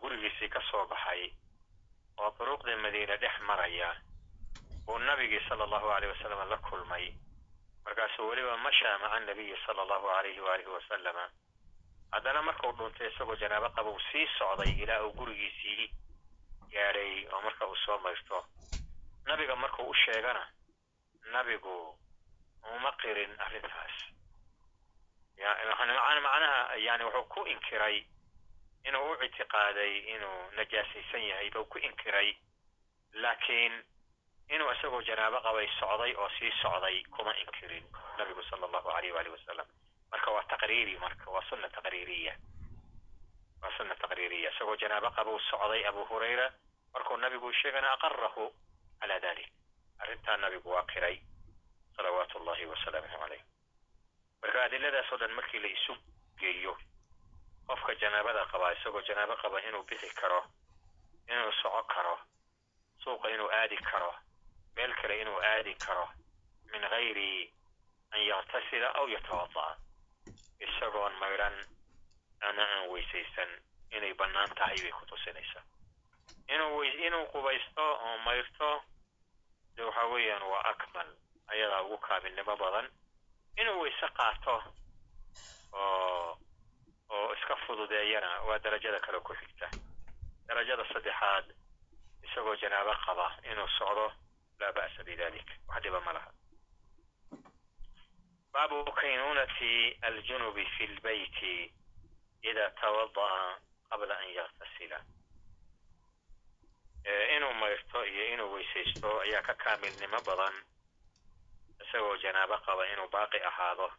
gurigiisii 0.00 0.48
ka 0.48 0.60
soo 0.70 0.86
baxay 0.86 1.32
oo 2.20 2.30
duruuqda 2.38 2.76
madiina 2.76 3.16
dhex 3.16 3.34
maraya 3.48 3.90
uu 4.88 4.98
nabigii 4.98 5.40
sala 5.48 5.64
allahu 5.64 5.88
aleyh 5.96 6.10
wasalam 6.12 6.48
la 6.50 6.56
kulmay. 6.56 7.06
Markaasuu 7.84 8.28
weliba 8.28 8.56
mashaa 8.56 8.98
maca 8.98 9.12
anabiyi 9.16 9.56
sala 9.66 9.82
allahu 9.82 10.08
alayhi 10.10 10.40
waalihi 10.40 10.68
wasalama 10.70 11.24
haddana 12.12 12.42
markuu 12.42 12.72
dhuntay 12.72 13.08
isagoo 13.08 13.36
janaabo 13.36 13.68
qaba 13.76 13.90
uu 13.90 14.00
sii 14.12 14.26
socday 14.38 14.70
ilaa 14.82 15.02
uu 15.04 15.12
gurigiisii 15.18 15.90
gaadhay 16.72 17.26
oo 17.32 17.40
marka 17.42 17.66
uu 17.66 17.76
soo 17.86 17.98
mayrto. 17.98 18.44
Nabiga 19.24 19.56
markuu 19.56 19.88
u 19.90 19.94
sheegana 19.94 20.44
nabigu 21.32 21.98
uma 22.74 22.92
qirin 22.92 23.32
arrintaas. 23.40 23.96
Macnaha 26.22 26.76
yani 26.76 27.04
wuxuu 27.04 27.24
ku 27.28 27.46
inkiray 27.46 28.04
inuu 28.88 29.10
u 29.12 29.22
ictiqaaday 29.24 29.92
inuu 30.14 30.50
najaasaysan 30.56 31.22
yahay 31.30 31.50
buu 31.50 31.64
ku 31.64 31.78
inkiray. 31.78 32.36
Laakiin 33.12 33.84
inuu 34.48 34.70
isagoo 34.72 35.02
janaabo 35.02 35.40
qabay 35.40 35.68
socday 35.80 36.14
oo 36.14 36.28
sii 36.38 36.52
socday 36.62 37.02
kuma 37.16 37.34
inkirin 37.36 37.84
nabigu 38.18 38.42
sala 38.42 38.66
allahu 38.66 38.88
alayh 38.90 39.12
waalihi 39.14 39.34
wasalam 39.36 39.66
marka 40.10 40.30
waa 40.30 40.42
taqriiri 40.52 40.98
marka 40.98 41.30
waa 41.30 41.42
sunna 41.48 41.68
taqriiriya. 41.68 42.34
Waa 43.62 43.72
sunna 43.76 43.94
taqriiriya. 43.94 44.50
Isagoo 44.50 44.76
janaabo 44.76 45.10
qaba 45.10 45.30
uu 45.30 45.40
socday 45.50 45.86
abu 45.88 46.04
hurayra 46.04 46.52
markuu 46.92 47.16
nabigu 47.16 47.52
sheegana 47.52 47.92
aqarahu 47.92 48.52
cala 49.00 49.20
dalik 49.20 49.48
arrintaa 49.98 50.36
nabigu 50.36 50.70
waa 50.70 50.82
qiray 50.92 51.20
salawaatu 51.96 52.38
ullahi 52.38 52.66
wasalaamuhu 52.66 53.18
calayh 53.22 53.42
marka 54.42 54.62
adiladaas 54.64 55.12
oo 55.12 55.18
dhan 55.18 55.32
markii 55.38 55.58
la 55.60 55.68
isu 55.68 55.94
geeyo 56.40 56.76
qofka 57.70 57.94
janaabada 58.00 58.42
qabaa 58.52 58.72
isagoo 58.76 59.02
janaabo 59.08 59.36
qaba 59.42 59.58
inuu 59.68 59.82
bixi 59.88 60.10
karo 60.20 60.40
inuu 61.32 61.52
soco 61.62 61.82
karo 61.94 62.14
suuqa 63.02 63.28
inuu 63.34 63.50
aadi 63.60 63.76
karo 63.90 64.10
meel 64.76 64.92
kale 65.00 65.20
inuu 65.22 65.38
aadi 65.52 65.74
karo 65.86 66.06
min 66.72 66.82
gayri 66.90 67.52
an 68.10 68.20
yaktasila 68.30 68.88
aw 68.98 69.06
yatawada'a 69.14 69.76
isagoon 70.66 71.14
maydhan 71.20 71.56
ama 72.48 72.62
aan 72.74 72.88
weysaysan 72.90 73.50
inay 73.96 74.14
bannaan 74.14 74.50
tahay 74.58 74.76
bay 74.82 74.92
ku 74.92 75.06
tusinaysaa. 75.06 75.62
Inuu 77.06 77.26
qubaysto 77.32 77.84
oo 78.06 78.18
mayrto 78.26 78.82
de 79.76 79.82
waxa 79.84 80.04
weeyaan 80.12 80.42
waa 80.42 80.62
akmal 80.72 81.08
ayadaa 81.52 81.82
ugu 81.82 81.98
kaamilnimo 81.98 82.56
badan. 82.56 82.86
Inuu 83.60 83.80
weyse 83.82 84.08
qaato 84.18 84.62
oo 85.72 86.38
oo 87.10 87.34
iska 87.34 87.56
fududeeyana 87.66 88.40
waa 88.46 88.58
darajada 88.58 89.00
kale 89.00 89.20
ku 89.20 89.34
xigta. 89.34 89.68
Darajada 90.46 90.84
saddexaad 90.92 91.46
isagoo 92.22 92.56
janaabo 92.56 92.94
qaba 93.06 93.26
inuu 93.50 93.68
socdo 93.78 94.12
laa 94.60 94.72
ba'sa 94.72 95.04
bidalik 95.04 95.48
wax 95.68 95.82
dhiba 95.82 96.00
ma 96.00 96.12
laha. 96.12 96.30
Baabu 98.52 98.84
kaynunati 98.92 99.98
aljunubi 100.02 100.64
fi 100.76 100.86
lbeyti 100.86 101.72
ida 102.42 102.70
tawada'a 102.80 103.58
qabla 103.90 104.14
an 104.18 104.28
yaktasila 104.34 104.98
inuu 107.36 107.54
mayrto 107.54 108.04
iyo 108.06 108.24
inuu 108.34 108.52
weysaysto 108.54 109.20
ayaa 109.20 109.42
ka 109.42 109.54
kaamilnimo 109.54 110.18
badan 110.26 110.54
isagoo 111.82 112.16
janaabo 112.22 112.56
qaba 112.66 112.86
inuu 112.92 113.08
baaqi 113.08 113.38
ahaado 113.50 113.92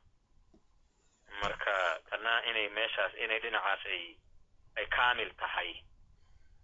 marka 1.42 2.00
tanna 2.10 2.44
inay 2.50 2.70
meeshaas 2.70 3.14
inay 3.24 3.40
dhinacaas 3.40 3.86
ay 3.86 4.16
ay 4.78 4.86
kaamil 4.88 5.32
tahay 5.36 5.72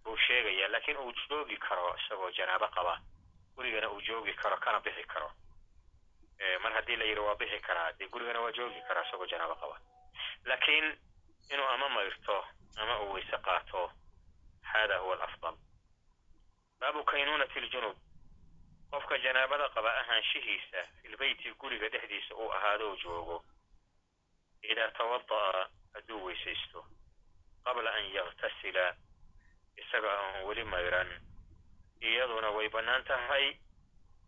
buu 0.03 0.17
sheegaya 0.17 0.67
laakiin 0.67 0.97
uu 0.97 1.13
joogi 1.29 1.57
karo 1.57 1.95
isagoo 1.97 2.31
janaabo 2.31 2.67
qaba. 2.67 2.99
Gurigana 3.55 3.89
uu 3.89 4.01
joogi 4.01 4.33
karo 4.33 4.57
kana 4.57 4.79
bixi 4.79 5.03
karo. 5.03 5.31
Mar 6.61 6.73
haddii 6.73 6.95
la 6.95 7.05
yidhi 7.05 7.19
waa 7.19 7.35
bixi 7.35 7.59
karaa 7.59 7.91
dee 7.93 8.07
gurigana 8.07 8.39
waa 8.41 8.51
joogi 8.51 8.81
karaa 8.87 9.03
isagoo 9.07 9.25
janaabo 9.27 9.55
qaba. 9.55 9.79
Laakiin 10.45 10.97
inuu 11.53 11.65
ama 11.67 11.89
mayrto 11.89 12.45
ama 12.77 12.99
uu 13.01 13.13
weyse 13.13 13.37
qaato 13.37 13.91
hada 14.61 14.97
huwa 14.97 15.15
alafdal. 15.15 15.55
Baabu 16.79 17.03
kaynunati 17.03 17.59
ljunub 17.59 17.97
qofka 18.91 19.17
janaabada 19.17 19.69
qaba 19.69 19.91
ahaanshihiisa 19.99 20.87
filbeyti 21.01 21.53
guriga 21.53 21.89
dhexdiisa 21.89 22.35
uu 22.35 22.51
ahaado 22.53 22.89
oo 22.89 22.95
joogo 22.95 23.43
idaa 24.63 24.91
tawada'a 24.91 25.69
hadduu 25.93 26.25
weysaysto 26.25 26.85
qabla 27.63 27.91
an 27.93 28.05
yaktasila 28.13 28.95
isaga 29.77 30.11
aan 30.19 30.45
weli 30.47 30.63
mayran 30.63 31.09
iyaduna 32.01 32.49
way 32.51 32.69
bannaan 32.69 33.03
tahay 33.03 33.57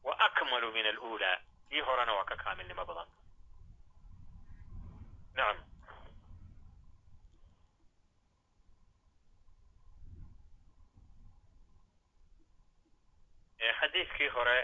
wa 0.03 0.19
akmalu 0.19 0.71
min 0.71 0.85
aluulaa 0.85 1.37
tii 1.69 1.81
horena 1.81 2.13
waa 2.13 2.25
ka 2.25 2.35
kaamilnimo 2.35 2.85
badan 2.85 3.07
nacam 5.35 5.57
xadiidkii 13.79 14.27
hore 14.35 14.57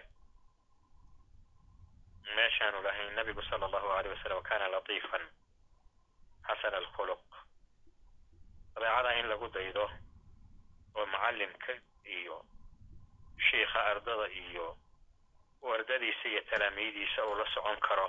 meeshaanu 2.35 2.81
lahayn 2.83 3.15
nabigu 3.15 3.41
sala 3.49 3.65
allahu 3.65 3.89
aleyh 3.97 5.34
xasana 6.47 6.77
alkhuluq 6.77 7.21
dabeecada 8.73 9.11
in 9.19 9.27
lagu 9.29 9.47
daydo 9.55 9.85
oo 10.95 11.05
macallimka 11.05 11.73
iyo 12.05 12.45
shiikha 13.49 13.79
ardada 13.91 14.27
iyo 14.43 14.77
u 15.61 15.73
ardadiisa 15.73 16.27
iyo 16.29 16.41
talaamiidiisa 16.49 17.25
uu 17.25 17.35
la 17.35 17.45
socon 17.53 17.79
karo 17.87 18.07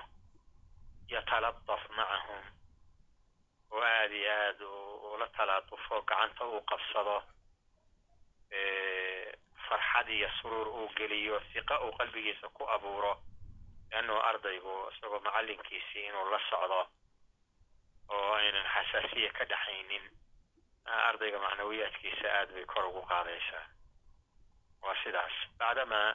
yataladaf 1.08 1.82
macahum 1.96 2.44
oo 3.70 3.82
aad 3.82 4.12
iyo 4.12 4.30
aad 4.32 4.60
ula 5.14 5.26
talaadufo 5.36 6.02
gacanta 6.02 6.44
uu 6.46 6.60
qabsado 6.70 7.22
farxad 9.68 10.08
iyo 10.08 10.28
suruur 10.40 10.68
uu 10.68 10.88
geliyo 10.96 11.40
siqa 11.52 11.80
uu 11.84 11.92
qalbigiisa 11.98 12.48
ku 12.48 12.62
abuuro 12.74 13.12
leannuu 13.90 14.20
ardaygu 14.30 14.74
isagoo 14.92 15.20
macallinkiisii 15.20 16.06
inuu 16.08 16.30
la 16.30 16.40
socdo 16.50 16.80
oo 18.08 18.32
aynan 18.34 18.66
xasaasiya 18.74 19.30
ka 19.38 19.44
dhaxaynin 19.44 20.04
ardayga 20.86 21.38
macnawiyaadkiisa 21.38 22.28
aad 22.38 22.52
bay 22.54 22.64
kor 22.64 22.84
ugu 22.86 23.02
qaadaysaa. 23.10 23.64
Waa 24.82 24.96
sidaas. 25.02 25.32
Bacdamaa 25.58 26.14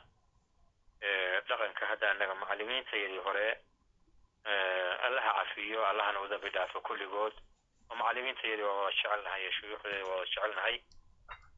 dhaqanka 1.47 1.85
hadda 1.89 2.11
annaga 2.11 2.35
macallimiintayadii 2.35 3.23
hore 3.25 3.47
allaha 5.07 5.31
cafiyo 5.39 5.85
allahana 5.85 6.21
u 6.21 6.27
dambi 6.27 6.49
dhaafo 6.49 6.81
kulligood. 6.81 7.33
Oo 7.89 7.95
macallimiintayadii 7.95 8.63
waa 8.63 8.77
wada 8.83 8.91
jecelnahay 8.95 9.41
iyo 9.41 9.51
shuyuuxdeedi 9.51 10.03
waa 10.03 10.15
wada 10.15 10.25
jecelnahay. 10.25 10.75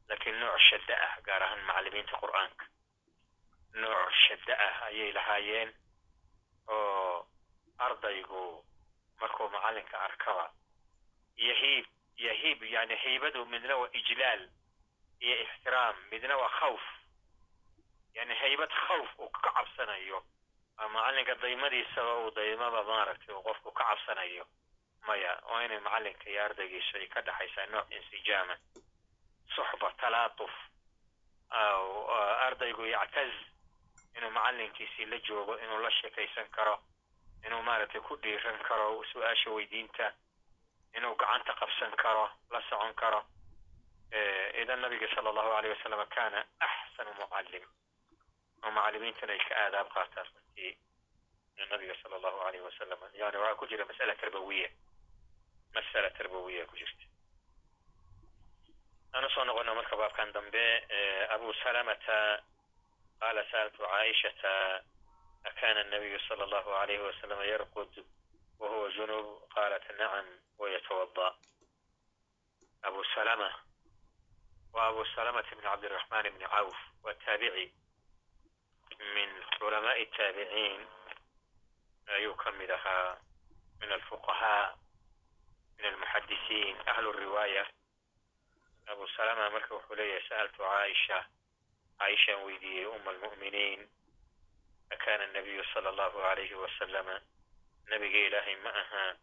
Laakiin 0.08 0.40
nooc 0.40 0.58
shadda 0.68 0.94
ah 1.06 1.14
gaar 1.26 1.42
ahaan 1.42 1.62
macallimiinta 1.68 2.18
qur'aanka. 2.22 2.64
Nooc 3.74 4.12
shadda 4.26 4.54
ah 4.66 4.86
ayay 4.88 5.12
lahaayeen 5.12 5.70
oo 6.68 7.26
ardaygu 7.78 8.64
markuu 9.20 9.48
macallinka 9.48 10.00
arkaba. 10.00 10.50
Yahiib 11.36 11.86
yahiib 12.16 12.62
yani 12.62 12.94
haybadu 12.96 13.46
midna 13.46 13.76
waa 13.76 13.88
ijlaal 13.92 14.42
iyo 15.20 15.36
ixtiraam 15.44 15.96
midna 16.10 16.36
waa 16.36 16.48
khawf. 16.60 16.82
Yani 18.14 18.34
haybad 18.34 18.70
khawf 18.86 19.18
uu 19.18 19.28
ka 19.30 19.50
cabsanayo 19.50 20.22
macallinka 20.92 21.34
daymadiisaba 21.34 22.14
uu 22.24 22.30
daymaba 22.30 22.82
maaragtay 22.82 23.34
uu 23.34 23.42
qofku 23.42 23.72
ka 23.72 23.84
cabsanayo 23.84 24.46
maya 25.06 25.32
waa 25.50 25.64
inay 25.64 25.80
macallinka 25.80 26.30
iyo 26.30 26.44
ardaygiisu 26.44 26.96
ay 26.96 27.06
ka 27.06 27.20
dhaxaysaa 27.22 27.66
nooc 27.66 27.90
insijaama. 27.90 28.56
Suxba 29.54 29.90
talaatuf 30.00 30.50
ardaygu 32.46 32.84
yactaz 32.86 33.32
inuu 34.16 34.30
macallinkiisii 34.30 35.06
la 35.06 35.18
joogo 35.18 35.58
inuu 35.58 35.78
la 35.82 35.90
sheekaysan 35.90 36.48
karo 36.50 36.78
inuu 37.46 37.62
maaragtay 37.62 38.00
ku 38.00 38.16
dhiiran 38.16 38.58
karo 38.68 39.02
su'aasha 39.12 39.50
weydiinta 39.50 40.12
inuu 40.96 41.14
gacanta 41.16 41.52
qabsan 41.60 41.92
karo 41.96 42.30
la 42.50 42.60
socon 42.70 42.94
karo 42.94 43.20
idan 44.62 44.80
nabiga 44.80 45.08
sala 45.14 45.30
allahu 45.30 45.50
aleyh 45.58 45.70
wasalam 45.76 46.06
kana 46.08 46.44
axsanu 46.60 47.12
mucallim 47.20 47.64
oo 48.64 48.70
macallimiintana 48.70 49.32
ay 49.32 49.38
ka 49.48 49.54
aadaab 49.64 49.88
qaataan 49.94 50.26
runtii 50.34 50.72
nabiga 51.70 51.94
sala 52.02 52.16
allahu 52.16 52.38
aleyh 52.48 52.62
wasalam 52.64 52.98
yani 53.14 53.36
waxaa 53.36 53.58
ku 53.58 53.66
jira 53.66 53.84
masala 53.84 54.14
tarbawiya. 54.14 54.68
Masala 55.74 56.10
tarbawiya 56.10 56.66
ku 56.66 56.76
jirta. 56.76 57.04
Aan 59.14 59.24
u 59.24 59.28
soo 59.30 59.44
noqona 59.44 59.74
marka 59.74 59.96
baabkan 59.96 60.32
dambe 60.32 60.64
abu 61.34 61.52
salamata 61.62 62.18
qala 63.20 63.42
sa'altu 63.50 63.82
caaishata 63.82 64.52
أكان 65.46 65.76
النبي 65.76 66.18
صلى 66.18 66.44
الله 66.44 66.74
عليه 66.74 67.08
وسلم 67.08 67.40
يرقد 67.40 68.06
وهو 68.58 68.88
جنوب 68.88 69.42
قالت 69.50 69.92
نعم 69.92 70.24
ويتوضأ 70.58 71.36
أبو 72.84 73.02
سلمة 73.14 73.54
وأبو 74.72 75.04
سلمة 75.04 75.44
بن 75.52 75.66
عبد 75.66 75.84
الرحمن 75.84 76.22
بن 76.22 76.42
عوف 76.44 76.76
والتابعي 77.02 77.72
من 79.00 79.42
علماء 79.62 80.02
التابعين 80.02 80.86
لا 82.06 82.16
يكملها 82.16 83.22
من 83.82 83.92
الفقهاء 83.92 84.78
من 85.78 85.84
المحدثين 85.84 86.88
أهل 86.88 87.08
الرواية 87.08 87.66
أبو 88.88 89.06
سلمة 89.06 89.48
مركب 89.48 89.80
حلية 89.88 90.28
سألت 90.28 90.60
عائشة 90.60 91.26
عائشة 92.00 92.36
ويدي 92.36 92.86
أم 92.86 93.08
المؤمنين 93.08 93.88
akana 94.90 95.26
nabiyu 95.26 95.64
sala 95.74 95.88
allahu 95.90 96.18
alayhi 96.22 96.54
wasalama 96.54 97.20
nabiga 97.86 98.18
ilaahay 98.18 98.56
ma 98.56 98.70
aha 98.74 99.16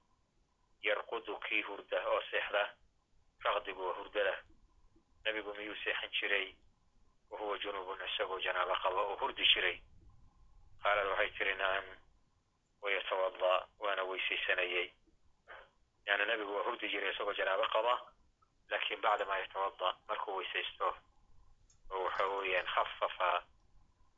yarqudu 0.81 1.37
kii 1.39 1.61
hurda 1.61 2.07
oo 2.09 2.21
seexda 2.31 2.63
raqdigu 3.43 3.81
waa 3.87 3.93
hurdada 3.93 4.43
nebigu 5.25 5.53
miyuu 5.53 5.75
seexan 5.83 6.09
jiray 6.11 6.55
wahuwa 7.29 7.57
junubun 7.57 7.99
isagoo 8.07 8.39
janaabo 8.39 8.75
qaba 8.83 9.01
oo 9.01 9.15
hurdi 9.15 9.45
jiray 9.53 9.77
qaalad 10.83 11.07
waxay 11.07 11.29
tiri 11.37 11.55
nacam 11.55 11.85
wayatawada 12.81 13.67
waana 13.79 14.03
weysaysanayey 14.03 14.93
yani 16.05 16.25
nebigu 16.25 16.55
waa 16.55 16.63
hurdi 16.63 16.89
jiray 16.89 17.11
isagoo 17.13 17.33
janaabo 17.33 17.63
qaba 17.73 17.93
laakiin 18.69 19.01
bacda 19.01 19.25
ma 19.25 19.37
yatawada 19.39 19.95
markuu 20.07 20.35
weysaysto 20.35 20.95
oo 21.91 22.03
waxa 22.03 22.25
weeyaan 22.27 22.65
khafafa 22.65 23.43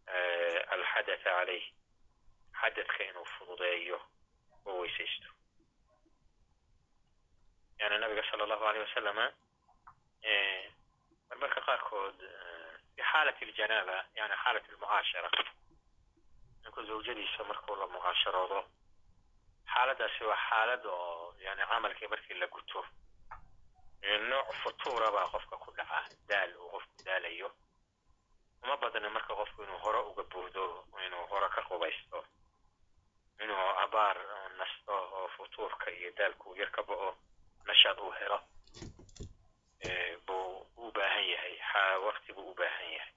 alxadatha 0.07 1.23
calayh 1.23 1.63
xadadka 2.61 3.03
inuu 3.09 3.25
fududeeyo 3.37 3.99
oo 4.65 4.79
weysaysto 4.81 5.29
yani 7.79 7.97
nabiga 7.97 8.23
sala 8.31 8.43
allahu 8.43 8.65
aleyh 8.65 8.83
wasalama 8.87 9.25
marmarka 11.29 11.61
qaarkood 11.67 12.17
fi 12.95 13.01
xaalat 13.11 13.37
aljanaaba 13.43 13.97
yani 14.15 14.35
xaalat 14.43 14.65
almucaashara 14.69 15.29
ninku 16.63 16.83
zawjadiisa 16.87 17.43
markuu 17.43 17.75
la 17.75 17.87
mucaasharoodo 17.87 18.59
xaaladdaasi 19.73 20.23
waa 20.29 20.41
xaalad 20.49 20.85
oo 20.85 21.35
yani 21.45 21.61
camalkii 21.71 22.07
markii 22.07 22.37
la 22.39 22.47
guto 22.47 22.85
nooc 24.29 24.47
futuura 24.63 25.11
baa 25.11 25.27
qofka 25.33 25.57
ku 25.57 25.71
dhaca 25.77 25.99
daal 26.29 26.51
uu 26.57 26.69
qofku 26.73 27.03
daalayo 27.05 27.49
uma 28.63 28.78
badna 28.78 29.10
marka 29.10 29.34
qofku 29.36 29.63
inuu 29.63 29.78
hore 29.86 29.99
uga 30.10 30.23
burdo 30.23 30.63
inuu 31.06 31.26
hore 31.32 31.49
ka 31.56 31.62
qubaysto 31.69 32.26
inuu 33.43 33.69
abaar 33.84 34.17
nasto 34.58 34.93
oo 35.17 35.28
futuurka 35.38 35.91
iyo 35.91 36.12
daalku 36.17 36.56
yar 36.56 36.71
ka 36.71 36.84
bo'o 36.84 37.15
nashaad 37.67 37.99
uu 37.99 38.12
helo 38.19 38.39
buu 40.28 40.65
u 40.78 40.91
baahan 40.91 41.26
yahay 41.34 41.56
wakti 42.06 42.34
buu 42.34 42.52
u 42.52 42.56
baahan 42.56 42.91
yahay 42.95 43.13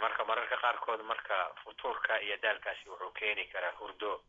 marka 0.00 0.24
mararka 0.24 0.56
qaarkood 0.56 1.00
marka 1.02 1.36
futuurka 1.64 2.20
iyo 2.20 2.36
daalkaasi 2.42 2.88
wuxuu 2.90 3.12
keeni 3.12 3.44
karaa 3.52 3.72
hurdo 3.80 4.22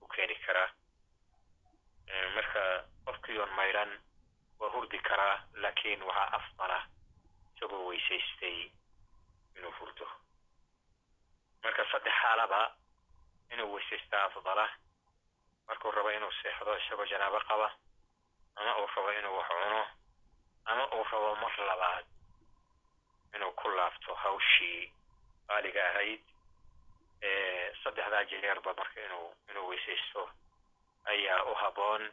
u 0.00 0.06
keeni 0.08 0.34
karaa 0.46 0.70
marka 2.34 2.62
qofkii 3.04 3.38
oon 3.38 3.52
maydhan 3.58 3.92
waa 4.58 4.70
hurdi 4.74 4.98
karaa 4.98 5.36
laakiin 5.62 6.02
waxaa 6.02 6.32
afdala 6.38 6.78
isagoo 7.56 7.86
weysaystay 7.88 8.70
inuu 9.58 9.72
hurdo 9.78 10.06
marka 11.62 11.84
saddex 11.92 12.14
xaalaba 12.22 12.60
inuu 13.52 13.72
weysaysta 13.74 14.22
afdala 14.24 14.66
markuu 15.68 15.90
rabo 15.90 16.10
inuu 16.12 16.32
seexdo 16.42 16.76
isagoo 16.78 17.06
janaabo 17.06 17.40
qaba 17.48 17.68
ama 18.56 18.72
uu 18.80 18.86
rabo 18.96 19.12
inuu 19.12 19.36
wax 19.38 19.48
cuno 19.48 19.82
ama 20.64 20.84
uu 20.96 21.04
rabo 21.12 21.34
mar 21.42 21.54
labaad 21.68 22.06
inuu 23.34 23.52
ku 23.52 23.68
laabto 23.68 24.14
hawshii 24.14 24.92
qaaliga 25.48 25.82
ahayd 25.90 26.22
saddexdaa 27.82 28.24
jeerba 28.30 28.74
marka 28.74 29.00
inuu 29.06 29.34
inuu 29.50 29.68
weysaysto 29.68 30.30
ayaa 31.04 31.42
u 31.44 31.54
habboon 31.54 32.12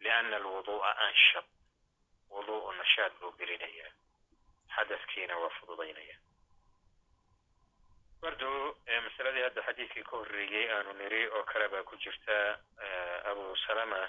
lianna 0.00 0.36
alwuduu'a 0.36 0.90
anshab. 1.06 1.44
Wuduu'u 2.30 2.72
nashaad 2.72 3.12
buu 3.20 3.32
gelinaya. 3.38 3.88
Xadadkiina 4.74 5.36
waa 5.38 5.50
fududaynaya 5.60 6.16
bardu 8.26 8.50
masaladii 9.06 9.42
hadda 9.46 9.62
xadiidkii 9.66 10.02
ka 10.08 10.16
horreeyey 10.20 10.66
aanu 10.76 10.92
niri 11.00 11.20
oo 11.36 11.42
kale 11.50 11.68
baa 11.72 11.82
ku 11.88 11.96
jirta 12.04 12.36
abu 13.30 13.44
salama 13.66 14.00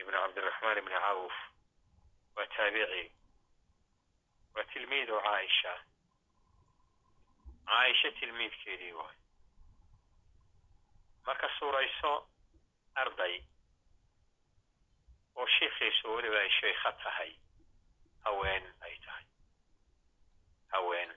ibn 0.00 0.12
cabdiraxmaan 0.16 0.78
ibni 0.80 0.94
cawf. 1.04 1.36
Waa 2.36 2.46
taabici. 2.56 3.02
Waa 4.54 4.64
tilmiid 4.72 5.10
oo 5.10 5.20
caaisha. 5.26 5.72
Caaisha 7.68 8.10
tilmiidkeedii 8.20 8.92
waay. 8.92 9.16
Marka 11.26 11.48
suurayso 11.58 12.12
arday 12.94 13.34
oo 15.36 15.46
sheikhiisu 15.58 16.14
weliba 16.14 16.38
ay 16.40 16.50
sheykha 16.60 16.92
tahay 17.02 17.32
haween 18.24 18.64
ay 18.80 18.96
tahay 19.04 19.24
haween 20.70 21.10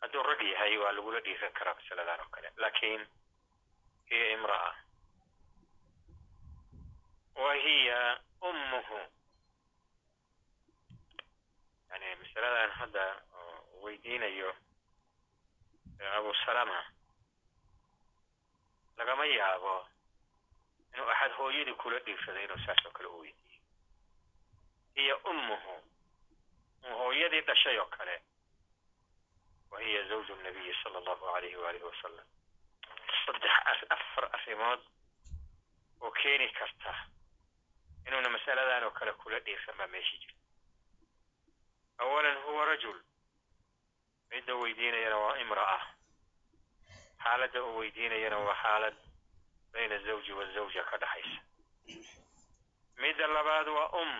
hadduu 0.00 0.22
rag 0.22 0.40
yahay 0.42 0.76
waa 0.78 0.92
lagula 0.92 1.20
dhiiran 1.20 1.52
karaa 1.52 1.74
masaladan 1.74 2.20
oo 2.20 2.28
kale 2.34 2.48
laakiin 2.56 3.06
hiya 4.10 4.26
imra'a 4.36 4.72
wa 7.34 7.54
hiya 7.54 8.20
ummuhu. 8.40 8.98
Yani 11.90 12.16
masaladan 12.16 12.70
hadda 12.70 13.04
weydiinayo 13.82 14.54
abu 16.16 16.34
salama. 16.46 16.84
Lagama 18.96 19.24
yaabo 19.26 19.86
inuu 20.94 21.10
axad 21.10 21.32
hooyadii 21.38 21.74
kula 21.74 21.98
dhiirsaday 21.98 22.44
inuu 22.44 22.58
saas 22.66 22.86
oo 22.86 22.90
kale 22.92 23.08
u 23.08 23.20
weydiiyo 23.20 23.60
hiya 24.94 25.16
ummuhu. 25.30 25.74
Hooyadii 26.98 27.40
dhashay 27.40 27.78
oo 27.78 27.86
kale 27.86 28.22
wa 29.72 29.80
hiya 29.80 30.02
zawju 30.08 30.34
nabiyi 30.42 30.74
sala 30.82 30.98
allahu 30.98 31.28
alayhi 31.36 31.56
waalihi 31.56 31.84
wasalam 31.84 32.26
saddex 33.26 33.52
afar 33.96 34.24
arrimood 34.36 34.80
oo 36.00 36.10
keeni 36.10 36.48
karta 36.58 36.92
inuuna 38.06 38.28
masaladan 38.36 38.84
oo 38.84 38.90
kale 38.90 39.12
kula 39.12 39.40
dhiirsan 39.40 39.76
baa 39.78 39.86
meeshii 39.86 40.18
jirta 40.18 40.40
awalan 41.98 42.36
huwa 42.44 42.64
rajul 42.64 42.98
midda 44.30 44.54
weydiinayana 44.54 45.16
waa 45.18 45.38
imra'a 45.44 45.78
xaaladda 47.22 47.62
uu 47.64 47.76
weydiinayana 47.78 48.38
waa 48.38 48.56
xaalad 48.62 48.96
bayna 49.72 49.94
azawji 50.00 50.32
wazawja 50.32 50.84
ka 50.90 50.96
dhaxaysa 50.98 51.40
midda 53.02 53.26
labaad 53.26 53.68
waa 53.68 53.88
um 54.02 54.12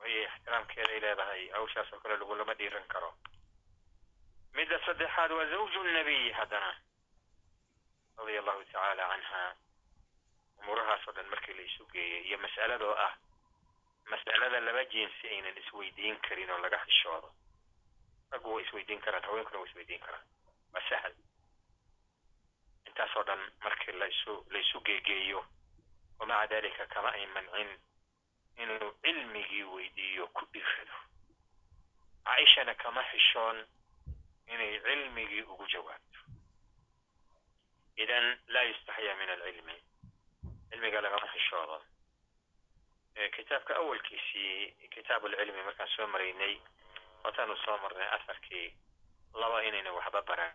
wayay 0.00 0.24
ixtiraamkeeday 0.26 1.00
leedahay 1.00 1.48
hawshaas 1.56 1.92
oo 1.92 2.00
kale 2.00 2.16
lagulama 2.16 2.54
dhiiran 2.54 2.86
karo 2.88 3.14
midda 4.54 4.78
saddexaad 4.86 5.30
waa 5.32 5.46
zawju 5.52 5.82
nabiyi 5.84 6.32
haddana 6.32 6.70
radia 8.18 8.40
allahu 8.40 8.64
tacaala 8.64 9.06
canha 9.12 9.42
umuurahaas 10.58 11.08
oo 11.08 11.12
dhan 11.12 11.26
markii 11.32 11.54
la 11.54 11.62
isu 11.62 11.86
geeyey 11.92 12.22
iyo 12.28 12.38
mas'aladoo 12.38 12.94
ah 13.06 13.12
mas'alada 14.12 14.60
laba 14.60 14.84
jinsi 14.84 15.28
aynan 15.28 15.58
isweydiin 15.62 16.16
karin 16.28 16.50
oo 16.50 16.58
laga 16.58 16.78
xishoodo 16.86 17.34
raggu 18.30 18.54
way 18.54 18.64
isweydiin 18.64 19.00
karaan 19.00 19.22
haweenkuna 19.28 19.58
way 19.60 19.68
isweydiin 19.70 20.00
karaan 20.00 20.26
waa 20.74 20.84
sahal 20.88 21.14
intaasoo 22.86 23.22
dhan 23.28 23.42
markii 23.64 23.92
laisu 23.92 24.46
laisu 24.50 24.80
geegeeyo 24.80 25.44
wamaca 26.18 26.46
dalika 26.50 26.86
kama 26.86 27.12
ay 27.12 27.26
mancin 27.26 27.70
inuu 28.56 28.92
cilmigii 29.02 29.62
weydiiyo 29.62 30.26
ku 30.26 30.44
dhiirado 30.52 30.96
caaishana 32.24 32.74
kama 32.74 33.02
xishoon 33.10 33.66
inay 34.52 34.80
cilmigii 34.84 35.42
ugu 35.42 35.66
jawaabto 35.72 36.18
idan 37.96 38.26
laa 38.48 38.62
yustaxyaa 38.70 39.16
min 39.20 39.30
alcilmi 39.34 39.76
cilmiga 40.70 41.00
lagama 41.00 41.28
xishoodo 41.34 41.78
kitaabka 43.36 43.76
awalkiisii 43.76 44.88
kitaab 44.94 45.24
alcilmi 45.26 45.62
markaan 45.68 45.88
soo 45.96 46.06
maraynay 46.06 46.54
wataanu 47.24 47.56
soo 47.64 47.78
marnay 47.82 48.08
asarkii 48.16 48.66
laba 49.40 49.62
inayna 49.68 49.92
waxba 49.92 50.22
baran 50.22 50.54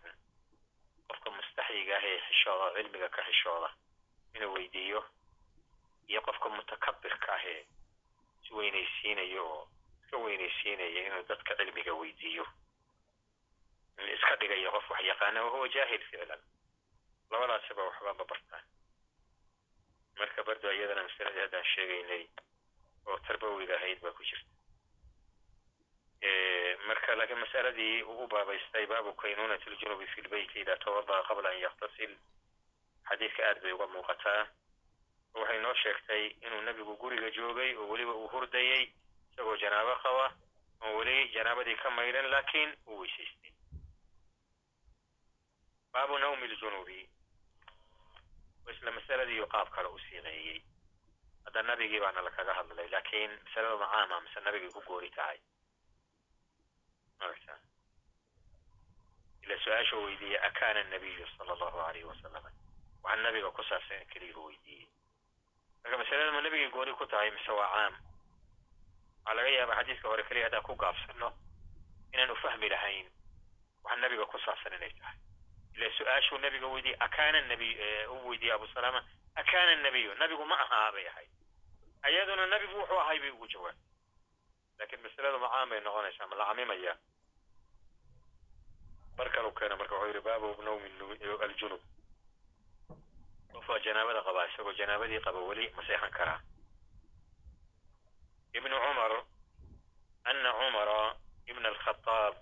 qofka 1.08 1.30
mustaxyiga 1.30 1.96
ah 1.96 2.04
ee 2.10 2.18
xishooda 2.28 2.66
cilmiga 2.76 3.08
ka 3.08 3.22
xishooda 3.28 3.70
inuu 4.34 4.52
weydiiyo 4.54 5.00
iyo 6.08 6.20
qofka 6.26 6.48
mutakabirka 6.48 7.32
ah 7.36 7.44
ee 7.52 7.60
isweynaysiinayo 8.44 9.44
oo 9.54 9.68
iska 10.02 10.16
weynaysiinaya 10.24 11.00
inuu 11.06 11.22
dadka 11.28 11.56
cilmiga 11.58 11.92
weydiiyo 12.00 12.46
iska 14.14 14.36
dhigayo 14.40 14.70
qof 14.72 14.90
wax 14.90 15.00
yaqaana 15.10 15.44
wahuwa 15.44 15.68
jaahil 15.68 16.02
ficlan 16.10 16.40
labadaasiba 17.30 17.82
waxba 17.84 18.14
ma 18.14 18.24
bartaan. 18.24 18.64
Marka 20.18 20.42
bardo 20.44 20.72
iyadana 20.72 21.02
masaladii 21.02 21.40
haddaan 21.44 21.64
sheegaynay 21.74 22.22
oo 23.06 23.18
tarbawiga 23.26 23.74
ahayd 23.76 24.00
baa 24.02 24.12
ku 24.12 24.22
jirta. 24.24 24.50
Marka 26.86 27.14
laakiin 27.16 27.38
masaladii 27.38 28.02
uu 28.02 28.24
u 28.24 28.28
baabaystay 28.28 28.86
baabu 28.86 29.12
kaynunat 29.14 29.66
ljunubi 29.66 30.06
fi 30.06 30.22
lbeyti 30.22 30.60
ida 30.60 30.76
tawada'a 30.76 31.22
qabla 31.28 31.48
an 31.50 31.58
yaktasil 31.60 32.12
xadiidka 33.08 33.42
aad 33.48 33.62
bay 33.62 33.72
uga 33.72 33.86
muuqataa. 33.86 34.46
Waxay 35.34 35.60
noo 35.60 35.74
sheegtay 35.74 36.24
inuu 36.46 36.60
nebigu 36.62 36.96
guriga 36.96 37.30
joogay 37.30 37.74
oo 37.76 37.88
weliba 37.88 38.12
uu 38.14 38.28
hurdayey 38.28 38.92
isagoo 39.32 39.56
janaabo 39.56 39.94
qaba 40.02 40.26
oo 40.82 40.96
weli 40.98 41.28
janaabadii 41.34 41.76
ka 41.82 41.90
maydhan 41.90 42.30
laakiin 42.30 42.74
uu 42.86 42.98
weysaystay 43.00 43.49
baabu 45.92 46.18
nawmi 46.18 46.46
ljunubi 46.48 47.08
isla 48.70 48.90
masaladiiu 48.92 49.46
qaab 49.54 49.68
kale 49.74 49.88
u 49.88 49.98
siiqeeyey 49.98 50.58
hadda 51.44 51.62
nabigii 51.62 52.00
baana 52.00 52.20
lakaga 52.26 52.54
hadlay 52.58 52.88
laakiin 52.88 53.30
masalada 53.44 53.76
macaama 53.82 54.20
mise 54.20 54.40
nabigii 54.40 54.70
ku 54.74 54.80
goori 54.88 55.10
tahay 55.10 55.38
marta 57.20 57.58
ila 59.42 59.56
su'aasha 59.64 59.96
weydiiyey 59.96 60.38
akaana 60.48 60.82
nabiyu 60.84 61.26
sala 61.36 61.52
allahu 61.52 61.78
alayhi 61.80 62.04
wasalam 62.12 62.44
waxaa 63.02 63.22
nabiga 63.24 63.50
ku 63.50 63.62
saabsan 63.64 64.06
keliyu 64.12 64.44
weydiiyey 64.46 64.88
marka 65.82 65.98
masalada 65.98 66.32
ma 66.32 66.40
nabigay 66.46 66.70
gooni 66.70 66.92
ku 66.94 67.06
tahay 67.06 67.30
mise 67.30 67.50
waa 67.58 67.68
caam 67.74 67.94
waxaa 69.24 69.34
laga 69.36 69.48
yaabaa 69.56 69.78
xadiiska 69.80 70.08
hore 70.08 70.22
keliya 70.28 70.44
haddaan 70.46 70.62
ku 70.62 70.74
gaabsano 70.76 71.28
inaanu 72.12 72.36
fahmi 72.42 72.68
lahayn 72.68 73.06
waxa 73.84 73.96
nabiga 74.04 74.26
ku 74.26 74.38
saabsan 74.46 74.72
inay 74.78 74.92
tahay 75.00 75.18
ila 75.74 75.90
su'aashuu 75.98 76.38
nabiga 76.38 76.66
weydiiyey 76.66 76.96
akaana 77.06 77.40
nabiy 77.40 77.72
u 78.08 78.28
weydiiyey 78.28 78.54
abu 78.54 78.66
salama 78.74 79.04
akaana 79.34 79.76
nabiyu 79.82 80.14
nabigu 80.14 80.44
ma 80.44 80.56
ahaa 80.64 80.92
bay 80.92 81.06
ahayd 81.08 81.30
ayaduna 82.02 82.46
nabigu 82.46 82.78
wuxuu 82.78 83.00
ahay 83.00 83.18
bay 83.20 83.30
ugu 83.30 83.46
jawaabtay 83.46 83.88
laakiin 84.78 85.02
masaladu 85.02 85.38
macaan 85.38 85.68
bay 85.70 85.80
noqonaysaa? 85.80 86.26
Ma 86.26 86.36
la 86.36 86.44
camimaya 86.46 86.96
mar 89.18 89.28
kalu 89.30 89.52
keena 89.52 89.76
marka 89.76 89.94
wuxuu 89.94 90.08
yihi 90.12 90.20
baabu 90.24 90.62
nawmi 90.62 90.88
aljunub. 91.44 91.80
Qof 93.52 93.68
waa 93.68 93.78
janaabada 93.84 94.22
qabaa 94.22 94.46
isagoo 94.48 94.72
janaabadii 94.72 95.20
qaba 95.20 95.38
weli 95.48 95.68
ma 95.76 95.82
seexan 95.86 96.10
karaa. 96.10 96.40
Ibnu 98.54 98.76
cumar 98.84 99.12
ana 100.24 100.52
cumara 100.58 101.14
ibna 101.46 101.68
alkhadaab 101.68 102.34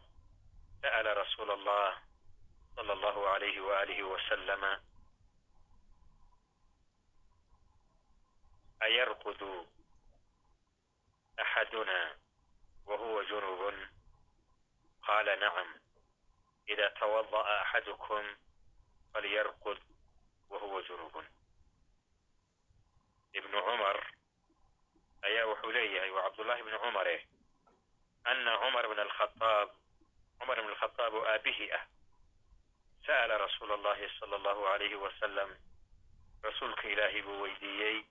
sa'ala 0.83 1.14
rasuula 1.14 1.53
allah 1.55 1.99
sala 2.79 2.93
allahu 2.95 3.27
alayhi 3.27 3.59
waalihi 3.61 4.03
wasalama 4.07 4.79
ayarqudu 8.81 9.67
axaduna 11.37 11.99
wahuwa 12.87 13.25
junubun. 13.27 13.75
Qaala 15.07 15.37
nacam 15.37 15.69
ida 16.71 16.91
tawada'a 17.03 17.55
axadukum 17.67 18.25
falyarqud 19.12 19.79
wahuwa 20.51 20.83
junubun. 20.87 21.27
Ibnu 23.35 23.59
cumar 23.62 23.99
ayaa 25.27 25.47
wuxuu 25.51 25.73
leeyahay 25.73 26.11
waa 26.11 26.23
cabdullahi 26.31 26.61
ibnu 26.62 26.79
cumare 26.79 27.27
ana 28.25 28.53
cumar 28.62 28.85
bn 28.88 28.99
alkhadaab 29.03 29.69
cumar 30.38 30.59
ibn 30.59 30.71
alkhadaab 30.71 31.14
oo 31.14 31.25
aabihii 31.27 31.71
ah 31.75 31.83
sa'ala 33.09 33.38
rasuula 33.40 33.75
allahi 33.81 34.05
sala 34.21 34.37
allahu 34.37 34.66
alayhi 34.68 34.94
wasalam 35.01 35.51
rasuulka 36.44 36.85
ilaahay 36.92 37.23
buu 37.25 37.40
weydiiyey 37.42 38.05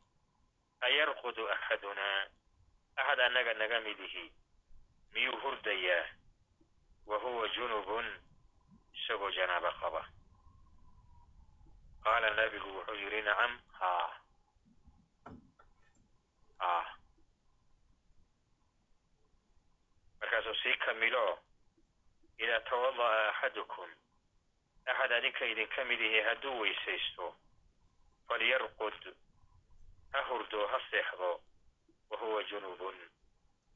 ayarqudu 0.81 1.45
axadunaa 1.55 2.25
axad 2.97 3.19
annaga 3.19 3.53
naga 3.53 3.77
midihi 3.86 4.25
miyuu 5.13 5.38
hurdayaa 5.43 6.05
wa 7.05 7.17
huwa 7.17 7.45
junubun 7.55 8.05
isagoo 8.97 9.29
janaabo 9.38 9.71
qaba 9.81 10.01
qaala 12.03 12.29
nabigu 12.39 12.69
wuxuu 12.77 12.97
yidhi 13.01 13.21
nacam 13.21 13.53
haa 13.79 14.10
haa 16.60 16.86
markaasuu 20.19 20.55
sii 20.63 20.75
kamilo 20.86 21.39
idaa 22.38 22.60
tawada'a 22.69 23.29
axadukum 23.29 23.89
axad 24.88 25.12
adinka 25.12 25.45
idinka 25.45 25.86
mid 25.86 26.02
ihi 26.02 26.19
hadduu 26.28 26.60
weysaysto 26.60 27.36
falyarqud 28.28 29.15
ha 30.13 30.21
hurdo 30.30 30.67
ha 30.67 30.80
seexdo 30.91 31.41
wa 32.10 32.17
huwa 32.17 32.43
junubun 32.43 32.95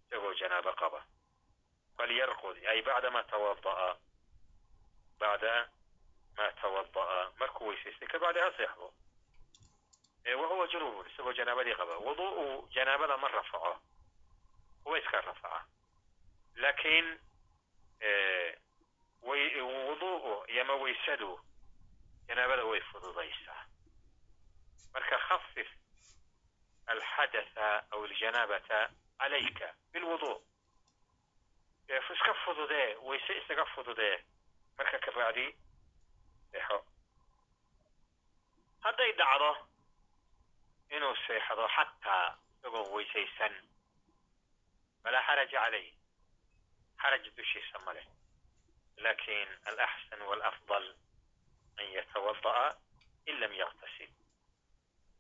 isagoo 0.08 0.34
janaabo 0.34 0.74
qaba 0.74 1.02
falyarqud 1.98 2.58
ay 2.72 2.82
bacda 2.82 3.12
ma 3.12 3.24
tawada'a 3.24 3.90
bacda 5.20 5.70
ma 6.38 6.52
tawada'a 6.62 7.32
markuu 7.40 7.68
weysaystay 7.68 8.08
kabacdi 8.08 8.40
ha 8.40 8.52
seexdo 8.58 8.94
wa 10.42 10.48
huwa 10.48 10.68
junubun 10.68 11.08
isagoo 11.12 11.34
janaabadii 11.34 11.76
qaba 11.76 11.98
wudu'u 11.98 12.68
janaabada 12.76 13.18
ma 13.18 13.28
rafaco 13.28 13.78
huwa 14.84 15.00
iska 15.00 15.22
rafaca 15.22 15.66
laakiin 16.56 17.20
wudu'u 19.24 20.46
yama 20.58 20.74
weysadu 20.76 21.40
janaabada 22.28 22.64
way 22.66 22.82
fududaysaa 22.82 23.66
marka 24.94 25.18
khafif 25.28 25.68
alxadatha 26.86 27.68
aw 27.92 28.04
aljanaabata 28.04 28.90
calayka 29.20 29.74
bilwudu 29.94 30.34
iska 32.14 32.34
fududee 32.46 32.96
wayse 32.96 33.38
isaga 33.38 33.66
fududee 33.66 34.18
marka 34.78 35.00
kabacdi 35.00 35.46
seexo. 36.52 36.86
Hadday 38.80 39.12
dhacdo 39.14 39.52
inuu 40.90 41.16
seexdo 41.28 41.68
xataa 41.76 42.38
isagoo 42.58 42.94
weysaysan 42.96 43.54
falaa 45.04 45.24
xaraja 45.28 45.60
calayh 45.60 45.94
xaraj 47.02 47.24
dushiisa 47.38 47.80
ma 47.86 47.94
leh 47.94 48.08
laakiin 49.04 49.50
alaxsan 49.70 50.22
walafdal 50.30 50.88
an 51.80 51.86
yatawada'a 51.98 52.66
in 53.26 53.40
lam 53.40 53.54
yaktasil 53.62 54.10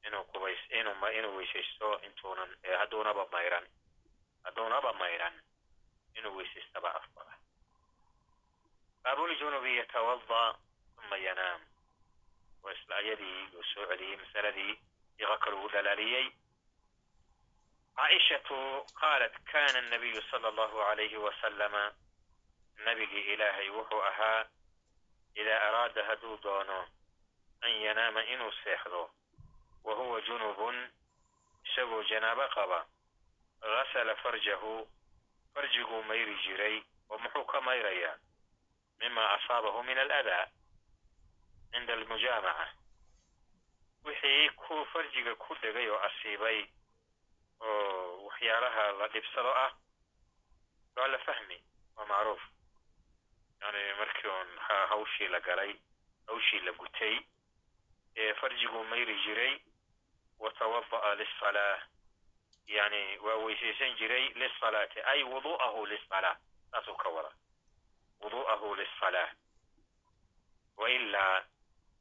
inuu 0.07 0.23
qubays 0.33 0.59
inuu 0.79 1.07
inuu 1.19 1.35
weysaysto 1.37 1.89
intuunan 2.07 2.51
hadduunaba 2.79 3.25
mayran 3.31 3.65
hadduunaba 4.43 4.93
mayran 4.93 5.35
inuu 6.17 6.35
weysaystaba 6.37 6.89
afdala 6.99 7.33
baabuljunubi 9.03 9.77
yatawada 9.77 10.41
uma 11.01 11.17
yanaam 11.17 11.61
waa 12.63 12.73
isla 12.73 12.95
ayadii 12.95 13.39
uu 13.57 13.63
soo 13.73 13.85
celiyey 13.91 14.17
masaladii 14.23 14.73
iqa 15.21 15.37
kale 15.43 15.55
uu 15.61 15.69
dhalaaliyey 15.73 16.27
caaishatu 17.95 18.57
qaalat 19.01 19.33
kana 19.51 19.79
anabiyu 19.79 20.21
sala 20.31 20.47
allahu 20.47 20.81
alayhi 20.91 21.17
wasalama 21.17 21.83
nabigii 22.85 23.33
ilaahay 23.33 23.69
wuxuu 23.69 24.01
ahaa 24.03 24.45
idaa 25.35 25.61
araada 25.67 26.03
hadduu 26.05 26.37
doono 26.43 26.79
an 27.61 27.71
yanaama 27.81 28.23
inuu 28.25 28.51
seexdo. 28.63 29.11
Wa 29.83 29.93
huwa 29.95 30.21
junubun 30.21 30.89
isagoo 31.65 32.03
janaabo 32.03 32.47
qaba. 32.55 32.85
Gasala 33.61 34.15
farjahu 34.15 34.87
farjiguu 35.53 36.03
mayri 36.03 36.35
jiray 36.43 36.83
oo 37.09 37.17
muxuu 37.17 37.45
ka 37.45 37.61
mayrayaa 37.61 38.17
mima 38.99 39.29
asaabahu 39.35 39.83
min 39.83 39.97
aladaa 39.97 40.47
cinda 41.71 41.93
almujaamaca. 41.93 42.67
Wixii 44.03 44.49
ku 44.49 44.85
farjiga 44.93 45.35
ku 45.35 45.55
dhegay 45.61 45.89
oo 45.89 45.99
asiibay 46.07 46.65
oo 47.61 48.25
waxyaalaha 48.25 48.91
la 48.99 49.07
dhibsado 49.07 49.51
ah 49.55 49.71
waa 50.95 51.07
la 51.07 51.17
fahmi 51.19 51.57
waa 51.97 52.05
macruuf 52.05 52.41
yani 53.62 53.93
markii 54.00 54.28
uun 54.28 54.58
hawshii 54.89 55.28
la 55.28 55.39
galay 55.39 55.76
hawshii 56.28 56.60
la 56.60 56.71
gutay 56.71 57.19
ee 58.15 58.34
farjiguu 58.34 58.84
mayri 58.84 59.15
jiray 59.26 59.60
wa 60.39 60.52
tawada'a 60.52 61.15
lisalaa 61.15 61.82
yani 62.67 63.17
waa 63.17 63.36
weysaysan 63.36 63.95
jiray 63.95 64.28
lisalaati 64.30 65.00
ay 65.02 65.24
wudu'ahu 65.24 65.86
lisalaa 65.86 66.36
saasuu 66.71 66.95
ka 66.95 67.10
wada 67.10 67.32
wudu'ahu 68.21 68.76
lisalaa 68.76 69.30
wailaa 70.78 71.43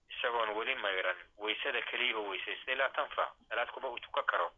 isagoon 0.08 0.48
weli 0.56 0.74
mayran 0.74 1.16
weysada 1.38 1.82
keliya 1.82 2.16
oo 2.18 2.28
weysaystay 2.28 2.74
laa 2.74 2.88
tanfac 2.88 3.30
salaad 3.48 3.70
kuma 3.70 3.88
uu 3.88 3.98
tukan 3.98 4.24
karo 4.24 4.52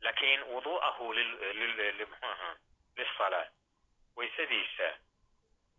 laakiin 0.00 0.42
wudu'ahu 0.42 1.12
mxuu 1.12 2.26
ahaa 2.30 2.56
lisalaa 2.96 3.46
weysadiisa 4.16 4.98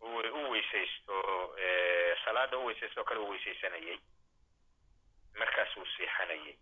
u 0.00 0.50
weysaysto 0.50 1.16
salaada 2.24 2.58
u 2.58 2.66
weysaysto 2.66 3.04
kale 3.04 3.20
uu 3.20 3.28
weysaysanayay 3.30 3.98
markaasuu 5.38 5.86
seexanayay 5.96 6.56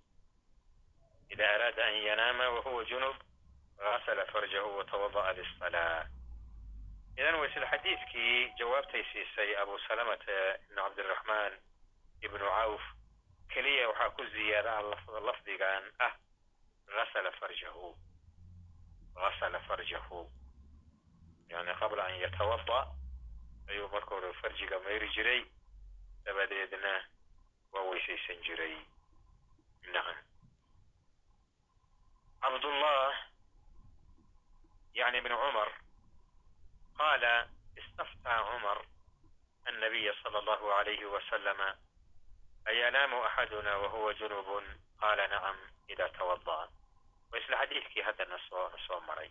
ida 1.29 1.51
araada 1.55 1.85
an 1.87 1.95
yanaama 1.95 2.49
wahuwa 2.49 2.85
junub 2.85 3.17
gasala 3.79 4.27
farjahu 4.27 4.77
watawada'a 4.79 5.33
lisalaa 5.33 6.07
idan 7.17 7.35
wa 7.35 7.47
isla 7.49 7.67
xadiidkii 7.71 8.53
jawaabtay 8.59 9.05
siisay 9.13 9.57
abu 9.63 9.79
salamata 9.89 10.33
ibnu 10.59 10.77
cabdiraxmaan 10.83 11.53
ibnu 12.21 12.39
cawf 12.39 12.83
keliya 13.49 13.89
waxaa 13.89 14.11
ku 14.11 14.25
ziyaada 14.27 14.83
lafdigan 15.27 15.85
ah 15.99 16.13
gasala 16.87 17.33
farjahu 17.33 17.97
gasala 19.15 19.61
farjahu. 19.61 20.31
Yani 21.49 21.75
qabla 21.81 22.05
an 22.05 22.15
yatawada 22.21 22.87
ayuu 23.69 23.89
marka 23.89 24.15
hore 24.15 24.33
farjiga 24.43 24.79
mayri 24.85 25.09
jiray? 25.15 25.43
Dabadeedna 26.25 26.93
waa 27.73 27.83
weysaysan 27.91 28.43
jiray. 28.47 28.77
Nacam 29.93 30.19
cabdullah 32.43 33.15
cumar 34.95 35.71
qaala 36.99 37.49
istaftaa 37.77 38.41
cumar 38.51 38.79
annabiya 39.69 40.15
sala 40.23 40.39
allahu 40.39 40.67
alayhi 40.73 41.05
wasalama 41.05 41.69
ayanaamu 42.65 43.25
axaduna 43.25 43.79
wahuwa 43.79 44.15
junubun? 44.15 44.65
Qaala 45.01 45.27
nacam 45.29 45.57
ida 45.89 46.09
tawada'a 46.19 46.67
waa 47.31 47.39
isla 47.39 47.57
xadiidkii 47.63 48.03
hadda 48.03 48.25
nasoo 48.25 48.69
nasoo 48.75 49.01
maray. 49.01 49.31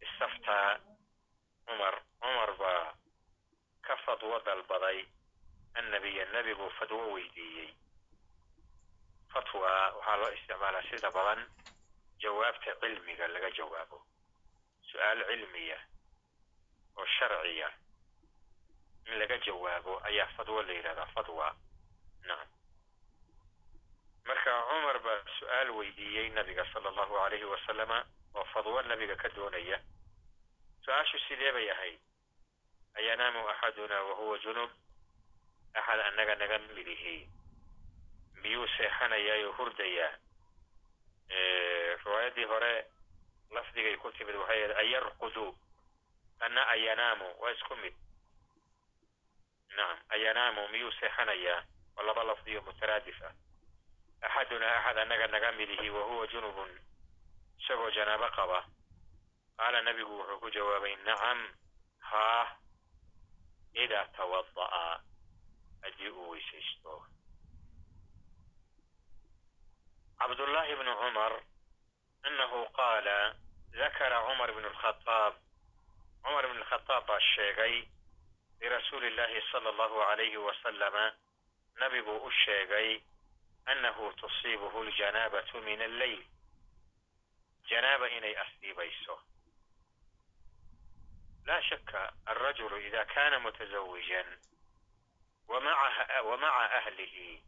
Istaftaa 0.00 0.80
cumar 1.72 1.96
cumar 2.20 2.50
baa 2.60 2.92
ka 3.86 3.96
fadwo 4.04 4.38
dalbaday 4.46 5.04
annabiya 5.74 6.24
nebiguu 6.32 6.70
fadwo 6.78 7.12
weydiiyey. 7.14 7.70
Fatwa 9.32 9.70
waxaa 9.96 10.16
loo 10.20 10.30
isticmaalaa 10.36 10.82
sida 10.90 11.10
badan 11.10 11.40
jawaabta 12.20 12.74
cilmiga 12.80 13.28
laga 13.28 13.50
jawaabo. 13.56 13.98
Su'aal 14.92 15.24
cilmiya 15.28 15.78
oo 16.96 17.06
sharciya 17.18 17.68
in 19.06 19.18
laga 19.18 19.38
jawaabo 19.46 20.00
ayaa 20.04 20.28
fadwo 20.36 20.62
la 20.62 20.72
yidhahdaa 20.72 21.06
fatwa. 21.14 21.56
Nacam 22.28 22.48
marka 24.28 24.52
cumar 24.68 24.98
baa 25.02 25.18
su'aal 25.38 25.70
weydiiyey 25.70 26.28
nabiga 26.30 26.64
sala 26.72 26.88
allahu 26.92 27.16
alayhi 27.24 27.44
wasalama 27.44 28.04
oo 28.34 28.44
fadwo 28.52 28.82
nabiga 28.82 29.16
ka 29.16 29.28
doonaya 29.28 29.80
su'aashu 30.84 31.18
sidee 31.28 31.52
bay 31.52 31.70
ahayd 31.70 32.00
ayanaamu 32.94 33.48
axaduna 33.48 34.02
wahuwa 34.02 34.38
junub 34.38 34.70
axad 35.74 36.00
annaga 36.00 36.34
naga 36.34 36.58
midihi 36.58 37.28
miyuu 38.42 38.66
seexanayaa 38.76 39.46
oo 39.46 39.52
hurdayaa 39.52 40.12
riwaayaddii 42.04 42.44
hore 42.44 42.86
lafdigay 43.50 43.96
ku 43.96 44.12
timid 44.12 44.34
waxay 44.36 44.64
ahayd 44.64 44.76
ayarqudu? 44.76 45.56
Anna 46.40 46.68
ayanaamu 46.68 47.26
waa 47.40 47.50
isku 47.52 47.76
mid. 47.76 47.94
Nacam 49.76 49.98
ayanaamu 50.08 50.68
miyuu 50.68 50.92
seexanayaa? 50.92 51.64
Waa 51.96 52.04
laba 52.04 52.24
lafdiyo 52.24 52.62
mutaraadif 52.62 53.22
ah. 53.22 53.32
Axadunaa 54.20 54.76
axad 54.78 54.98
annaga 54.98 55.26
naga 55.26 55.52
midihi 55.52 55.90
wahuwa 55.90 56.26
junubun. 56.26 56.70
Isagoo 57.60 57.90
janaabo 57.90 58.28
qaba 58.36 58.66
qaala 59.56 59.82
nabigu 59.82 60.12
wuxuu 60.18 60.40
ku 60.40 60.50
jawaabay 60.50 60.96
nacam 61.06 61.38
haa 61.98 62.46
idaa 63.74 64.06
tawada'a. 64.16 65.00
Haddii 65.82 66.10
uu 66.10 66.30
weysaysto. 66.30 66.94
Cabdullaahi 70.18 70.74
bnu 70.76 70.92
cumar 71.00 71.32
annahu 72.22 72.66
qaala 72.78 73.34
dakara 73.78 74.18
cumar 74.26 74.50
bnu 74.52 74.68
lkhadaab 74.68 75.34
cumar 76.22 76.46
bn 76.48 76.58
lkhadaab 76.62 77.06
baa 77.06 77.20
sheegay 77.34 77.74
lirasuuli 78.60 79.06
illahi 79.10 79.42
sala 79.52 79.68
allahu 79.70 79.98
alayhi 80.02 80.36
wasalama 80.36 81.12
nabiguu 81.80 82.18
u 82.26 82.30
sheegay 82.30 83.00
annahu 83.66 84.12
tusiibuhu 84.20 84.84
ljanaabatu 84.84 85.60
min 85.62 85.82
alleyl 85.82 86.22
janaaba 87.70 88.08
inay 88.10 88.34
asiibayso 88.44 89.18
لا 91.44 91.60
شك 91.60 92.12
الرجل 92.28 92.74
إذا 92.74 93.04
كان 93.04 93.42
متزوجا 93.42 94.40
ومع 95.48 96.20
ومع 96.20 96.64
أهله 96.78 97.42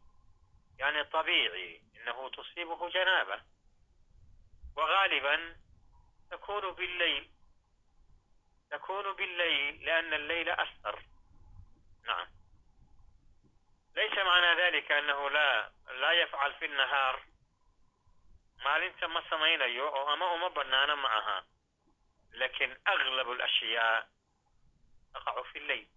يعني 0.79 1.03
طبيعي 1.03 1.81
أنه 1.95 2.29
تصيبه 2.29 2.89
جنابة 2.89 3.41
وغالبا 4.77 5.57
تكون 6.31 6.71
بالليل 6.71 7.31
تكون 8.71 9.13
بالليل 9.13 9.85
لأن 9.85 10.13
الليل 10.13 10.49
أسر 10.49 11.03
نعم 12.07 12.27
ليس 13.95 14.17
معنى 14.17 14.61
ذلك 14.61 14.91
أنه 14.91 15.29
لا 15.29 15.71
لا 15.91 16.11
يفعل 16.11 16.53
في 16.53 16.65
النهار 16.65 17.23
ما 18.65 18.77
لنت 18.79 19.03
ما 19.03 19.29
سمعين 19.29 19.61
أما 19.61 20.35
أما 20.35 20.47
بنانا 20.47 20.95
معها 20.95 21.45
aha 22.35 22.39
laakiin 22.39 22.77
aglab 22.85 23.29
alashyaa 23.29 24.05
taqacu 25.13 25.43
fi 25.53 25.59
lleyl 25.59 25.87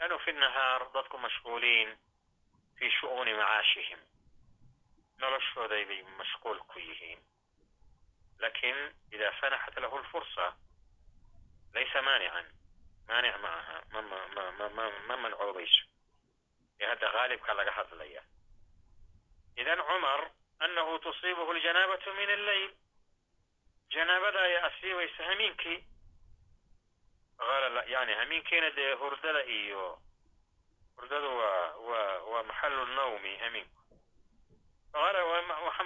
lannu 0.00 0.18
fi 0.18 0.32
nahaar 0.32 0.92
dadku 0.94 1.18
mashquuliin 1.18 1.98
fi 2.78 2.90
shu'uuni 2.90 3.34
macaashihim 3.34 3.98
noloshooday 5.18 5.84
bay 5.84 6.02
mashquul 6.18 6.58
ku 6.58 6.78
yihiin 6.78 7.18
laakiin 8.38 8.76
ida 9.12 9.32
sanaxat 9.40 9.76
lahu 9.82 9.98
lfursa 9.98 10.54
laysa 11.74 12.02
maanican 12.02 12.46
maanic 13.08 13.36
ma 13.42 13.48
aha 13.48 13.82
ma 15.08 15.16
mancoobayso 15.16 15.84
ee 16.80 16.86
hadda 16.86 17.08
haalibka 17.08 17.54
laga 17.54 17.72
hadlaya 17.72 18.22
idan 19.56 19.78
cumar 19.88 20.30
annahu 20.58 20.98
tusiibuhu 20.98 21.52
ljanaabatu 21.54 22.12
min 22.14 22.30
alleyl 22.30 22.70
janaabada 23.90 24.40
ayaa 24.42 24.66
asiibaysa 24.66 25.24
hamiinkii 25.24 25.84
yani 27.86 28.12
hamiinkiina 28.14 28.70
dee 28.70 28.92
hurdada 28.94 29.42
iyo 29.44 29.98
hurdadu 30.96 31.36
waa 31.38 31.76
waa 31.76 32.18
waa 32.18 32.42
maxalu 32.42 32.86
nawmi 32.86 33.36
hamiinku 33.36 33.80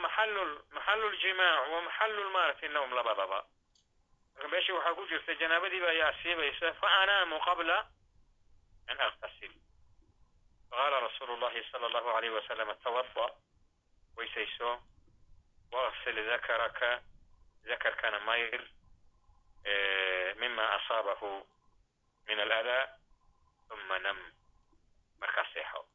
maxalu 0.03 0.61
maxalu 0.71 1.11
ljimaac 1.11 1.69
wa 1.73 1.83
maxalu 1.83 2.31
maaragtay 2.31 2.69
nawm 2.69 2.93
labadaba. 2.95 3.45
Marka 4.35 4.49
meesha 4.49 4.75
waxaa 4.75 4.95
ku 4.95 5.07
jirta 5.07 5.35
janaabadiiba 5.35 5.89
ayaa 5.89 6.09
asiibaysa 6.09 6.75
fa 6.75 6.89
anaamu 7.03 7.41
qabla 7.41 7.79
an 8.89 9.01
aktasil 9.01 9.53
faqaala 10.71 11.01
rasuulu 11.01 11.37
llahi 11.37 11.65
sala 11.73 11.87
allahu 11.87 12.09
alayh 12.17 12.33
wasalam 12.35 12.69
tawada 12.85 13.27
weysayso 14.17 14.83
waqsil 15.73 16.17
dakaraka 16.27 17.03
dakarkana 17.65 18.21
mayr 18.21 18.63
mima 20.41 20.65
asaabahu 20.77 21.47
min 22.27 22.41
aladaa 22.41 22.89
uma 23.71 23.99
nam 23.99 24.19
markaa 25.21 25.47
seexo 25.55 25.87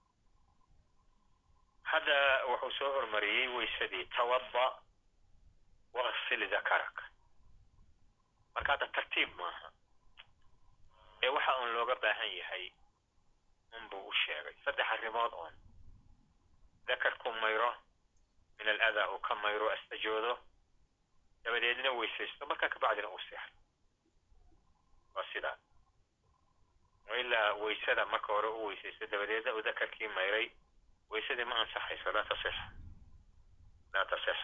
hadda 1.84 2.46
wuxuu 2.46 2.72
soo 2.78 2.92
hormariyey 2.94 3.48
weysadii 3.48 4.06
tawada 4.06 4.66
waqsil 5.94 6.50
dakaraka 6.50 7.04
marka 8.56 8.72
hadda 8.72 8.88
tartiib 8.88 9.30
maaha 9.40 9.72
ee 11.24 11.30
waxa 11.30 11.58
uun 11.60 11.74
looga 11.74 11.96
baahan 11.96 12.32
yahay 12.38 12.72
unbuu 13.78 14.08
u 14.08 14.14
sheegay 14.14 14.56
saddex 14.66 14.88
arrimood 14.92 15.34
oon 15.34 15.54
dakarku 16.88 17.32
mayro 17.42 17.72
min 18.58 18.68
aladaa 18.70 19.08
uu 19.14 19.20
ka 19.20 19.36
mayro 19.36 19.70
astajoodo 19.72 20.40
dabadeedna 21.44 21.92
weysaysto 22.00 22.46
markaa 22.46 22.70
kabacdina 22.70 23.10
uu 23.10 23.20
seexo 23.30 23.52
waa 25.16 25.26
sidaa 25.34 25.58
ilaa 27.20 27.54
weysada 27.54 28.06
marka 28.06 28.34
hore 28.34 28.48
u 28.48 28.66
weysaysto 28.68 29.08
dabadeedna 29.08 29.54
uu 29.56 29.62
dakarkii 29.62 30.08
mayray 30.08 30.48
weysadii 31.10 31.46
ma 31.46 31.56
ansaxayso 31.62 32.12
laa 32.12 32.24
tasix 32.32 32.56
laa 33.94 34.06
tasix 34.06 34.38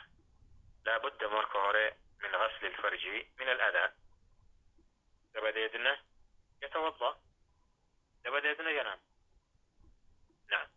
laabudda 0.85 1.29
marka 1.29 1.59
hore 1.65 1.85
min 2.21 2.31
gasli 2.31 2.69
lfarji 2.69 3.15
min 3.39 3.47
aladaa 3.49 3.89
dabadeedna 5.33 5.91
yatawada 6.61 7.09
dabadeedna 8.23 8.71
yanaam 8.77 8.99
nacam 10.49 10.69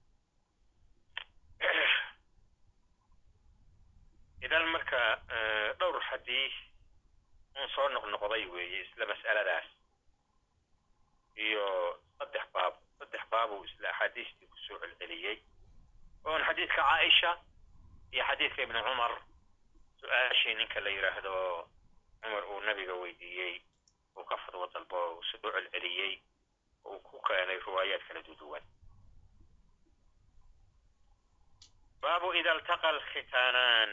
idan 4.46 4.66
marka 4.74 5.00
dhowr 5.80 6.00
xadiis 6.10 6.54
un 7.60 7.68
soo 7.74 7.88
noqnoqday 7.94 8.44
weeye 8.54 8.80
isla 8.84 9.06
mas'aladaas 9.12 9.66
iyo 11.46 11.66
saddex 12.18 12.46
baab 12.54 12.74
saddex 12.98 13.22
baabuu 13.30 13.64
isla 13.64 13.88
axaadiistii 13.92 14.46
ku 14.52 14.56
soo 14.66 14.78
celceliyey 14.82 15.38
oon 16.24 16.44
xadiidka 16.48 16.82
caaisha 16.82 17.30
iyo 18.12 18.24
xadiidka 18.28 18.62
ibni 18.62 18.82
cumar 18.88 19.12
su'aashii 20.00 20.54
ninka 20.54 20.80
la 20.80 20.90
yidhaahdo 20.90 21.34
cumar 22.22 22.44
uu 22.50 22.60
nabiga 22.60 22.94
weydiiyey 23.02 23.54
uu 24.16 24.24
ka 24.24 24.36
fadwo 24.44 24.66
dalbo 24.74 25.22
soo 25.30 25.50
celceliyey 25.52 26.14
uu 26.84 26.98
ku 27.06 27.20
keenay 27.28 27.58
riwaayaad 27.66 28.02
kala 28.08 28.22
duduwan 28.22 28.64
baabu 32.02 32.34
ida 32.34 32.52
altaqa 32.52 32.88
alkhitaanaan 32.88 33.90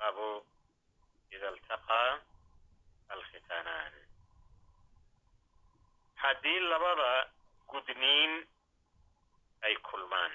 baabu 0.00 0.28
ida 1.34 1.48
altaqaa 1.48 2.10
alkhitaanaan 3.14 3.92
haddii 6.22 6.60
labada 6.72 7.10
gudniin 7.70 8.32
ay 9.66 9.74
kulmaan 9.90 10.32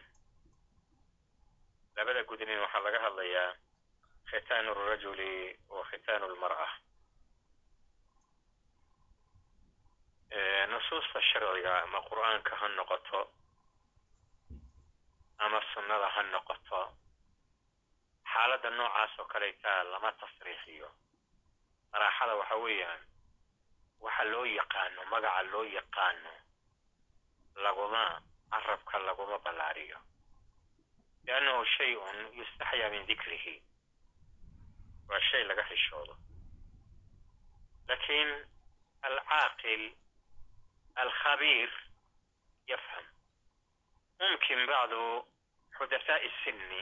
labada 1.95 2.23
gudniin 2.29 2.59
waxaa 2.63 2.83
laga 2.85 2.99
hadlayaa 3.05 3.49
khitaanu 4.31 4.71
alrajuli 4.71 5.31
wa 5.69 5.83
khitaanu 5.89 6.25
almar'a 6.29 6.67
nusuusta 10.71 11.19
sharciga 11.31 11.73
ama 11.83 11.99
qur'aanka 12.09 12.55
ha 12.59 12.67
noqoto 12.77 13.21
ama 15.45 15.59
sunnada 15.73 16.07
ha 16.15 16.21
noqoto 16.33 16.79
xaaladda 18.35 18.69
noocaas 18.69 19.19
oo 19.19 19.25
kaleytaa 19.33 19.83
lama 19.91 20.11
tasriixiyo. 20.11 20.89
Saraaxada 21.91 22.35
waxa 22.35 22.55
weeyaan 22.63 23.01
waxa 24.03 24.23
loo 24.31 24.45
yaqaano 24.45 25.01
magaca 25.11 25.41
loo 25.51 25.63
yaqaano 25.77 26.31
laguma 27.63 28.03
carabka 28.51 28.99
laguma 29.07 29.37
ballaariyo. 29.45 29.97
Liannahu 31.25 31.65
shay-un 31.77 32.17
yustaxyaa 32.37 32.89
min 32.89 33.07
dikrihi 33.07 33.55
waa 35.09 35.19
shay 35.29 35.43
laga 35.43 35.63
xishoodo 35.69 36.15
laakiin 37.87 38.29
alcaaqil 39.01 39.83
alkhabiir 40.95 41.71
yafham. 42.67 43.05
Mumkin 44.19 44.61
bacdu 44.67 45.01
xudasaa'i 45.77 46.29
sinni 46.43 46.81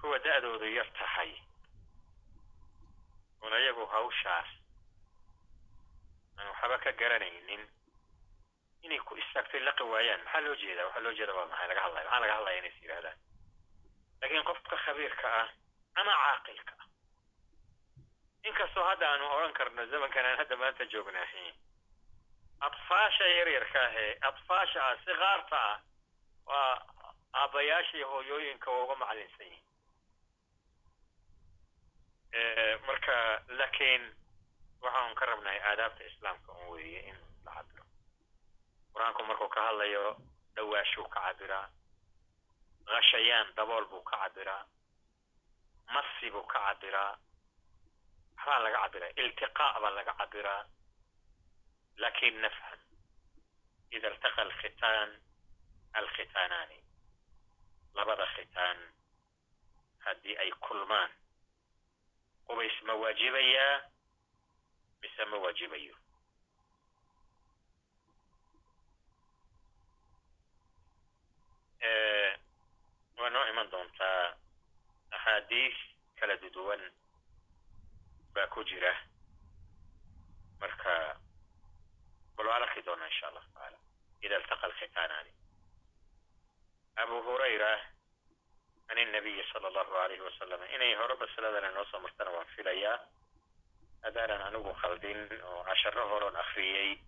kuwa 0.00 0.18
da'doodu 0.18 0.66
yar 0.76 0.88
tahay. 0.98 1.32
Un 3.42 3.52
ayagu 3.52 3.86
hawshaas 3.86 4.48
aan 6.38 6.46
waxba 6.48 6.78
ka 6.78 6.92
garanaynin 6.92 7.62
inay 8.82 8.98
ku 8.98 9.16
istaagtay 9.16 9.60
laqi 9.60 9.82
waayaan 9.84 10.22
maxaa 10.24 10.40
loo 10.40 10.54
jeedaa? 10.62 10.86
Waxaa 10.86 11.02
loo 11.04 11.12
jeeda 11.12 11.34
waa 11.34 11.46
maxay? 11.46 11.68
Laga 11.68 11.80
hadlaya 11.84 12.04
maxaa 12.04 12.20
laga 12.20 12.34
hadlaya 12.36 12.58
inay 12.58 12.70
is 12.72 12.82
yidhahdaan 12.82 13.18
laakiin 14.20 14.44
qofka 14.44 14.76
khabiirka 14.84 15.26
ah 15.40 15.48
ama 16.00 16.12
caaqilka 16.22 16.74
ah. 16.80 16.86
Inkastoo 18.48 18.84
hadda 18.88 19.06
aanu 19.10 19.24
odhan 19.36 19.52
karno 19.52 19.86
zamankan 19.86 20.24
aan 20.26 20.38
hadda 20.40 20.56
maanta 20.56 20.84
joognaahi 20.92 21.46
atfaasha 22.60 23.26
yaryarka 23.36 23.80
ahee 23.88 24.12
atfaasha 24.28 24.80
ah 24.88 24.96
sikaarta 25.04 25.58
ah 25.70 25.76
waa 26.46 26.72
aabbayaasha 27.32 27.96
iyo 27.96 28.08
hooyooyinka 28.12 28.70
waa 28.70 28.84
uga 28.84 28.94
maclinsan 29.02 29.46
yihiin 29.46 29.64
marka 32.86 33.42
laakiin 33.48 34.02
waxaan 34.82 35.14
ka 35.14 35.26
rabnahay 35.26 35.60
aadaabta 35.70 36.04
islaamka 36.04 36.52
un 36.52 36.68
weeye 36.72 37.00
in 37.10 37.16
la 37.44 37.52
cabiro 37.54 37.84
qur'aanku 38.94 39.22
markuu 39.28 39.48
ka 39.48 39.60
hadlayo 39.66 40.16
dhawaashuu 40.54 41.08
ka 41.14 41.20
cabiraa 41.26 41.66
khashayaan 42.86 43.54
dabool 43.56 43.84
buu 43.90 44.02
ka 44.02 44.16
cabiraa 44.22 44.64
masi 45.94 46.30
buu 46.30 46.42
ka 46.52 46.58
cabiraa 46.66 47.18
waxbaa 48.36 48.58
laga 48.64 48.78
cabiraa 48.84 49.12
iltiqaa 49.16 49.80
baa 49.82 49.90
laga 49.98 50.12
cabiraa 50.20 50.62
laakiin 51.96 52.40
nafham 52.42 52.80
ida 53.90 54.08
iltaqa 54.08 54.42
alkhitaan 54.42 55.10
alkhitaanaani 55.92 56.78
labada 57.94 58.26
khitaan 58.34 58.78
haddii 60.04 60.36
ay 60.38 60.50
kulmaan 60.66 61.10
qubays 62.50 62.76
ma 62.86 62.94
waajibayaa 63.02 63.74
mise 65.00 65.22
ma 65.30 65.36
waajibayo 65.44 65.94
waa 73.18 73.30
noo 73.30 73.46
iman 73.50 73.70
doontaa 73.70 74.36
axaadiis 75.16 75.76
kala 76.18 76.36
duduwan 76.42 76.82
baa 78.34 78.46
ku 78.52 78.64
jira 78.64 78.92
marka 80.60 80.92
bal 82.36 82.46
waan 82.50 82.62
arki 82.62 82.82
doonaa 82.86 83.06
insha 83.12 83.26
allahu 83.28 83.48
tacaala 83.52 83.78
ida 84.24 84.36
iltaqa 84.40 84.66
alkhitaanaani 84.66 85.32
abu 87.02 87.16
hurayra 87.26 87.70
can 88.90 88.98
inabiyi 88.98 89.44
sala 89.52 89.68
allahu 89.70 89.94
alayhi 90.04 90.22
wasalam 90.26 90.60
inay 90.74 90.94
hore 90.98 91.14
masaladana 91.22 91.70
noo 91.70 91.84
soo 91.90 92.00
martana 92.02 92.30
waan 92.34 92.46
filayaa 92.56 92.98
haddaanan 94.02 94.42
anigu 94.48 94.72
khaldin 94.82 95.20
oo 95.50 95.62
casharo 95.68 96.08
horon 96.12 96.36
akriyey 96.42 96.98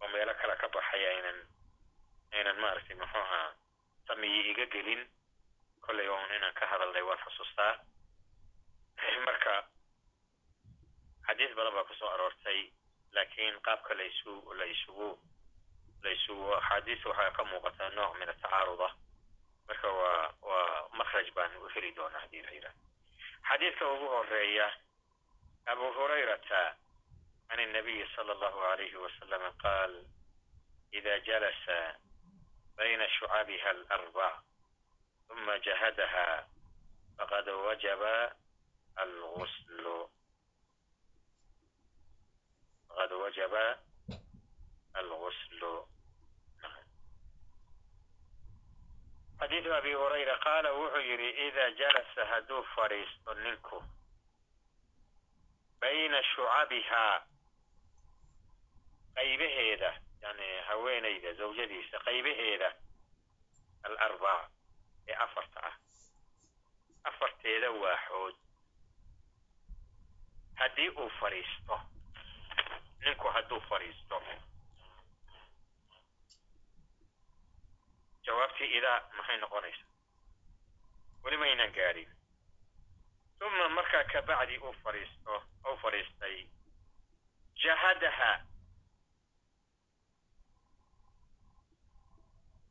oo 0.00 0.08
meelo 0.08 0.34
kale 0.40 0.56
ka 0.56 0.68
baxay 0.68 1.04
aynan 1.12 1.38
aynan 2.32 2.56
maaragtay 2.62 2.96
muxuuha 2.96 3.40
samiyi 4.06 4.40
iga 4.50 4.66
gelin 4.74 5.02
kollay 5.84 6.08
un 6.08 6.32
inaan 6.36 6.54
ka 6.54 6.66
hadalnay 6.72 7.02
waan 7.02 7.20
xusuustaa 7.24 7.72
marka 9.26 9.54
xadiis 11.26 11.52
badan 11.56 11.74
baa 11.74 11.84
ku 11.88 11.94
soo 12.00 12.08
aroortay 12.14 12.60
laakiin 13.12 13.60
qaabka 13.66 13.94
laysu 13.94 14.32
la 14.58 14.64
isugu 14.64 15.08
la 16.02 16.10
waxaa 16.10 17.30
ka 17.36 17.44
muuqata 17.44 17.90
nooc 17.90 18.18
min 18.18 18.28
atacaaruda 18.28 18.88
marka 19.70 19.88
waa 20.00 20.34
waa 20.42 20.88
makraj 20.98 21.30
baan 21.34 21.56
u 21.62 21.68
heli 21.74 21.92
doonaa 21.96 22.20
haddii 22.26 22.42
la 22.42 22.50
yidhahdo 22.50 22.82
xadiidka 23.48 23.84
ugu 23.94 24.06
horreeya 24.14 24.66
abu 25.66 25.86
hurayrata 25.96 26.62
can 27.48 27.60
الnabiyi 27.60 28.06
salى 28.16 28.32
اllahu 28.32 28.58
عalayhi 28.70 28.96
wasalam 29.04 29.42
qaal 29.62 29.92
إida 30.94 31.14
jalasa 31.26 31.78
bayna 32.76 33.06
shucabiha 33.08 33.70
alarbaa 33.70 34.42
uma 35.30 35.58
jahadaha 35.66 36.26
faqad 37.18 37.46
wajaba 37.66 38.14
algusl 38.96 39.86
faqad 42.88 43.12
wajaba 43.22 43.64
alguslu 44.94 45.72
xadiidu 49.40 49.74
abi 49.74 49.92
hurayra 49.94 50.36
qaala 50.44 50.72
wuxuu 50.72 51.00
yidhi 51.10 51.28
ida 51.48 51.70
jalasa 51.80 52.26
hadduu 52.30 52.62
fadhiisto 52.74 53.34
ninku 53.34 53.78
bayna 55.80 56.22
shucabihaa 56.32 57.16
qaybaheeda 59.14 59.90
yani 60.22 60.48
haweenayda 60.68 61.32
zawjadiisa 61.34 61.98
qaybaheeda 62.06 62.68
alarbac 63.82 64.50
ee 65.08 65.14
afarta 65.14 65.60
ah. 65.68 65.74
Afarteeda 67.04 67.70
waaxood 67.70 68.36
haddii 70.54 70.88
uu 70.88 71.10
fadhiisto 71.20 71.80
ninku 73.04 73.28
hadduu 73.28 73.60
fadhiisto 73.60 74.22
jawaabtii 78.30 78.70
idaa 78.78 78.98
maxay 79.16 79.36
noqonaysaa? 79.42 79.88
Weli 81.24 81.36
maynaan 81.36 81.72
gaadhin 81.76 82.10
uma 83.46 83.68
markaa 83.68 84.04
kabacdi 84.12 84.58
uu 84.58 84.72
fadhiisto 84.82 85.34
u 85.72 85.76
fadhiistay 85.82 86.36
jahadaha 87.62 88.30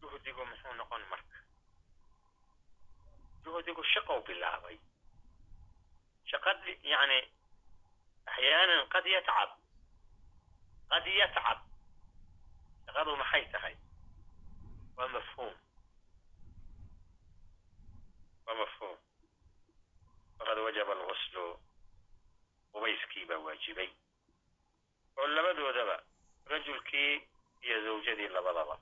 juhdigu 0.02 0.46
muxuu 0.52 0.74
noqon 0.80 1.04
marka? 1.12 1.38
Juhdigu 3.44 3.84
shaqou 3.94 4.22
bilaabay. 4.28 4.78
Shaqad 6.32 6.64
yani 6.94 7.20
axyaanan 8.32 8.88
qad 8.94 9.06
yatcab. 9.16 9.50
Qad 10.92 11.06
yatcab. 11.20 11.60
Shaqadu 12.86 13.16
maxay 13.22 13.46
tahay 13.52 13.76
waa 15.00 15.08
mafhuum 15.08 15.54
faqad 20.38 20.58
wajaba 20.66 20.92
alguslu 20.94 21.46
qubayskii 22.72 23.26
baa 23.30 23.38
waajibay 23.46 23.90
oo 25.18 25.28
labadoodaba 25.28 25.96
rajulkii 26.46 27.14
iyo 27.62 27.84
zawjadii 27.84 28.28
labadaba 28.28 28.80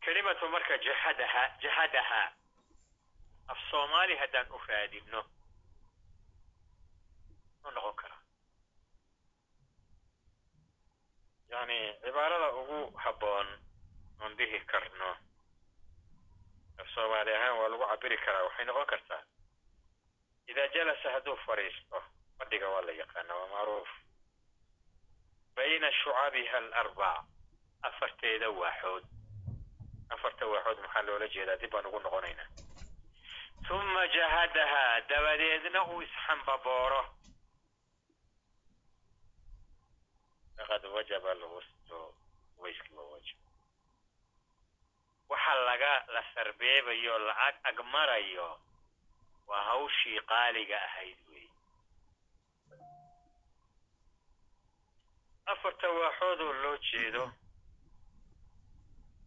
kelimatu 0.00 0.48
marka 0.48 0.78
jahadaha 0.78 1.42
jahadaha. 1.62 2.32
Af 3.48 3.58
soomaali 3.70 4.16
haddaan 4.16 4.52
u 4.52 4.58
raadinno 4.68 5.20
noqon 7.74 8.13
yani 11.54 11.78
cibaarada 12.04 12.48
ugu 12.60 12.80
habboon 13.04 13.48
oon 14.22 14.36
dhihi 14.38 14.60
karno 14.72 15.10
af 16.80 16.88
soomaali 16.94 17.34
ahaan 17.34 17.56
waa 17.58 17.68
lagu 17.72 17.86
cabiri 17.90 18.16
karaa 18.24 18.42
waxay 18.46 18.64
noqon 18.68 18.86
kartaa 18.92 19.22
idaa 20.50 20.68
jalasa 20.74 21.12
hadduu 21.14 21.36
fadhiisto 21.46 22.02
fadhiga 22.38 22.68
waa 22.74 22.82
la 22.86 22.92
yaqaana 22.92 23.34
waa 23.40 23.48
macruuf. 23.54 23.88
Bayna 25.56 25.90
shucabiha 26.02 26.56
alarbac 26.58 27.24
afarteeda 27.82 28.48
waaxood. 28.50 29.04
Afarta 30.14 30.46
waaxood 30.46 30.78
maxaa 30.82 31.02
loola 31.06 31.28
jeedaa? 31.34 31.56
Dib 31.60 31.70
baan 31.72 31.86
ugu 31.86 31.98
noqonaynaa. 32.00 32.48
Uma 33.70 34.02
jahadaha 34.16 35.00
dabadeedna 35.08 35.80
uu 35.84 36.00
isxambabooro 36.02 37.02
faqad 40.56 40.84
wajaba 40.94 41.30
alguslu 41.30 42.00
wayskii 42.62 42.94
waa 42.96 43.20
waxa 45.28 45.54
laga 45.68 45.92
la 46.14 46.22
sarbeebayo 46.34 47.18
lacag 47.18 47.54
agmarayo 47.70 48.48
waa 49.46 49.62
hawshii 49.68 50.20
qaaliga 50.30 50.76
ahayd 50.88 51.18
wey. 51.30 51.48
Afarta 55.46 55.88
waaxoodoo 55.98 56.52
loo 56.62 56.76
jeedo 56.88 57.24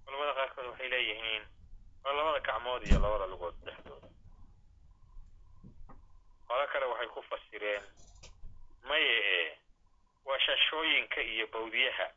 culamada 0.05 0.33
qaarkood 0.37 0.65
waxay 0.69 0.89
leeyihiin 0.93 1.43
waa 2.03 2.13
labada 2.17 2.39
gacmood 2.47 2.81
iyo 2.87 2.99
labada 3.03 3.25
lugood 3.31 3.55
dhexdooda. 3.65 4.07
Qolo 6.47 6.63
kale 6.71 6.85
waxay 6.91 7.07
ku 7.13 7.21
fasireen 7.29 7.83
maye 8.87 9.13
ee 9.37 9.47
waa 10.27 10.39
shashooyinka 10.45 11.21
iyo 11.21 11.45
bawdiyaha 11.53 12.07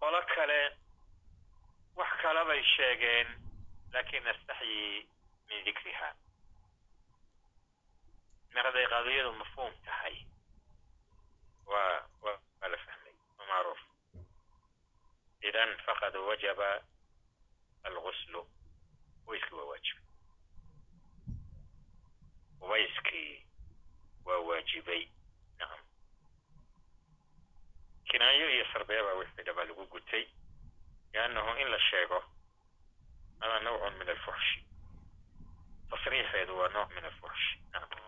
qolo 0.00 0.20
kale 0.34 0.60
wax 1.96 2.08
kala 2.22 2.44
bay 2.48 2.62
sheegeen 2.76 3.28
laakiin 3.92 4.24
nastaxyi 4.24 5.08
min 5.48 5.64
dikriha 5.64 6.10
mar 8.54 8.64
hadday 8.66 8.86
qadiyadu 8.92 9.32
mafhuum 9.40 9.72
tahay 9.84 10.16
waa 11.66 12.02
la 12.72 12.78
fahmay. 12.84 13.14
Waa 13.38 13.46
macruuf. 13.50 13.80
Idan 15.48 15.70
faqad 15.86 16.14
wajaba 16.28 16.70
alguslu 17.84 18.40
wayskii 19.26 19.56
waa 19.58 19.64
waajibay 19.70 20.04
wayskii 22.60 23.46
waa 24.28 24.38
waajibay 24.48 25.02
nacam 25.58 25.80
kinaayo 28.10 28.46
iyo 28.54 28.64
sarbeebaa 28.72 29.18
wixii 29.20 29.42
dhabaa 29.46 29.64
lagu 29.64 29.86
gutay. 29.86 30.24
Liannahu 31.12 31.50
in 31.60 31.68
la 31.70 31.80
sheego 31.80 32.18
hada 33.40 33.60
nawcun 33.64 33.94
min 33.98 34.08
alfuxshi 34.08 34.58
tasriixeedu 35.90 36.58
waa 36.58 36.68
nooc 36.68 36.90
min 36.94 37.04
alfuxshi 37.04 37.54
nacam 37.72 38.00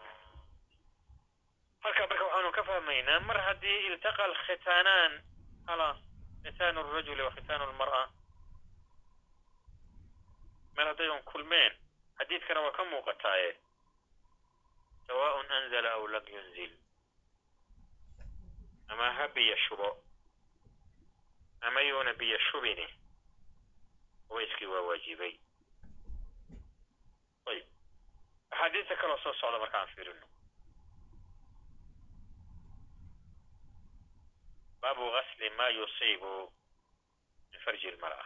halkaa 1.85 2.07
marka 2.11 2.25
waxaanu 2.25 2.53
ka 2.57 2.63
fahmaynaa 2.69 3.21
mar 3.29 3.39
haddii 3.47 3.79
iltaqa 3.89 4.25
alkhitaanaan 4.25 5.13
khalaas 5.67 5.99
khitaanu 6.45 6.81
alrajuli 6.85 7.23
wa 7.23 7.31
khitaanu 7.37 7.65
almar'a 7.69 8.03
mar 10.77 10.87
haddayan 10.91 11.23
kulmeen 11.31 11.73
xadiidkana 12.19 12.61
waa 12.65 12.73
ka 12.79 12.85
muuqataaye 12.91 13.51
anzala 15.19 15.91
aw 15.93 16.07
lam 16.07 16.27
yunzil 16.29 16.73
ama 18.89 19.13
ha 19.13 19.29
biyo 19.29 19.57
shubo 19.57 20.05
ama 21.61 21.81
yuuna 21.81 22.13
biyo 22.15 22.39
shubini 22.39 22.87
wayskii 24.29 24.67
waa 24.67 24.81
waajibay 24.81 25.35
ayib 27.47 27.67
axaadiista 28.51 28.97
kaloo 28.97 29.19
soo 29.23 29.35
socda 29.35 29.59
markaan 29.59 29.89
fiirino 29.95 30.27
baabu 34.81 35.11
gasli 35.11 35.51
ma 35.51 35.69
yusiibu 35.69 36.53
min 37.51 37.61
farji 37.61 37.89
ilmar'a 37.89 38.25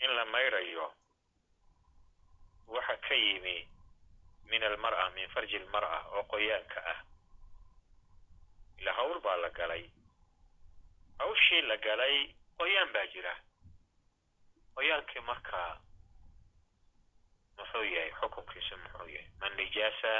in 0.00 0.10
la 0.16 0.24
mayrayo 0.24 0.94
waxa 2.66 2.96
ka 2.96 3.14
yimi 3.14 3.68
min 4.44 4.62
almar'a 4.62 5.10
min 5.10 5.28
farji 5.28 5.56
almar'a 5.56 5.98
oo 6.16 6.22
qoyaanka 6.24 6.80
ah. 6.92 7.00
Ila 8.78 8.92
hawl 8.92 9.20
baa 9.20 9.36
la 9.36 9.50
galay. 9.50 9.90
Hawshii 11.18 11.62
la 11.62 11.76
galay 11.76 12.34
qoyaan 12.58 12.92
baa 12.92 13.06
jira. 13.06 13.34
Qoyaankii 14.74 15.20
markaa 15.20 15.80
muxuu 17.56 17.82
yahay 17.84 18.10
xukunkiisu 18.20 18.76
muxuu 18.76 19.08
yahay 19.08 19.28
ma 19.40 19.48
nijaasa 19.48 20.12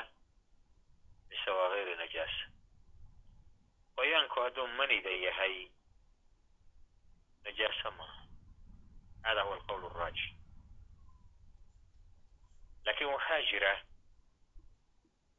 mise 1.28 1.50
waa 1.50 1.68
gayri 1.72 1.96
najaasa. 1.96 2.44
Qoyaanku 3.96 4.40
hadduu 4.40 4.66
manida 4.66 5.10
yahay 5.10 5.68
najaasa 7.44 7.90
maaha. 7.90 8.22
Hada 9.22 9.42
huwa 9.42 9.54
alqowl 9.56 9.84
alraajix 9.86 10.22
laakiin 13.02 13.14
waxaa 13.14 13.40
jira 13.50 13.74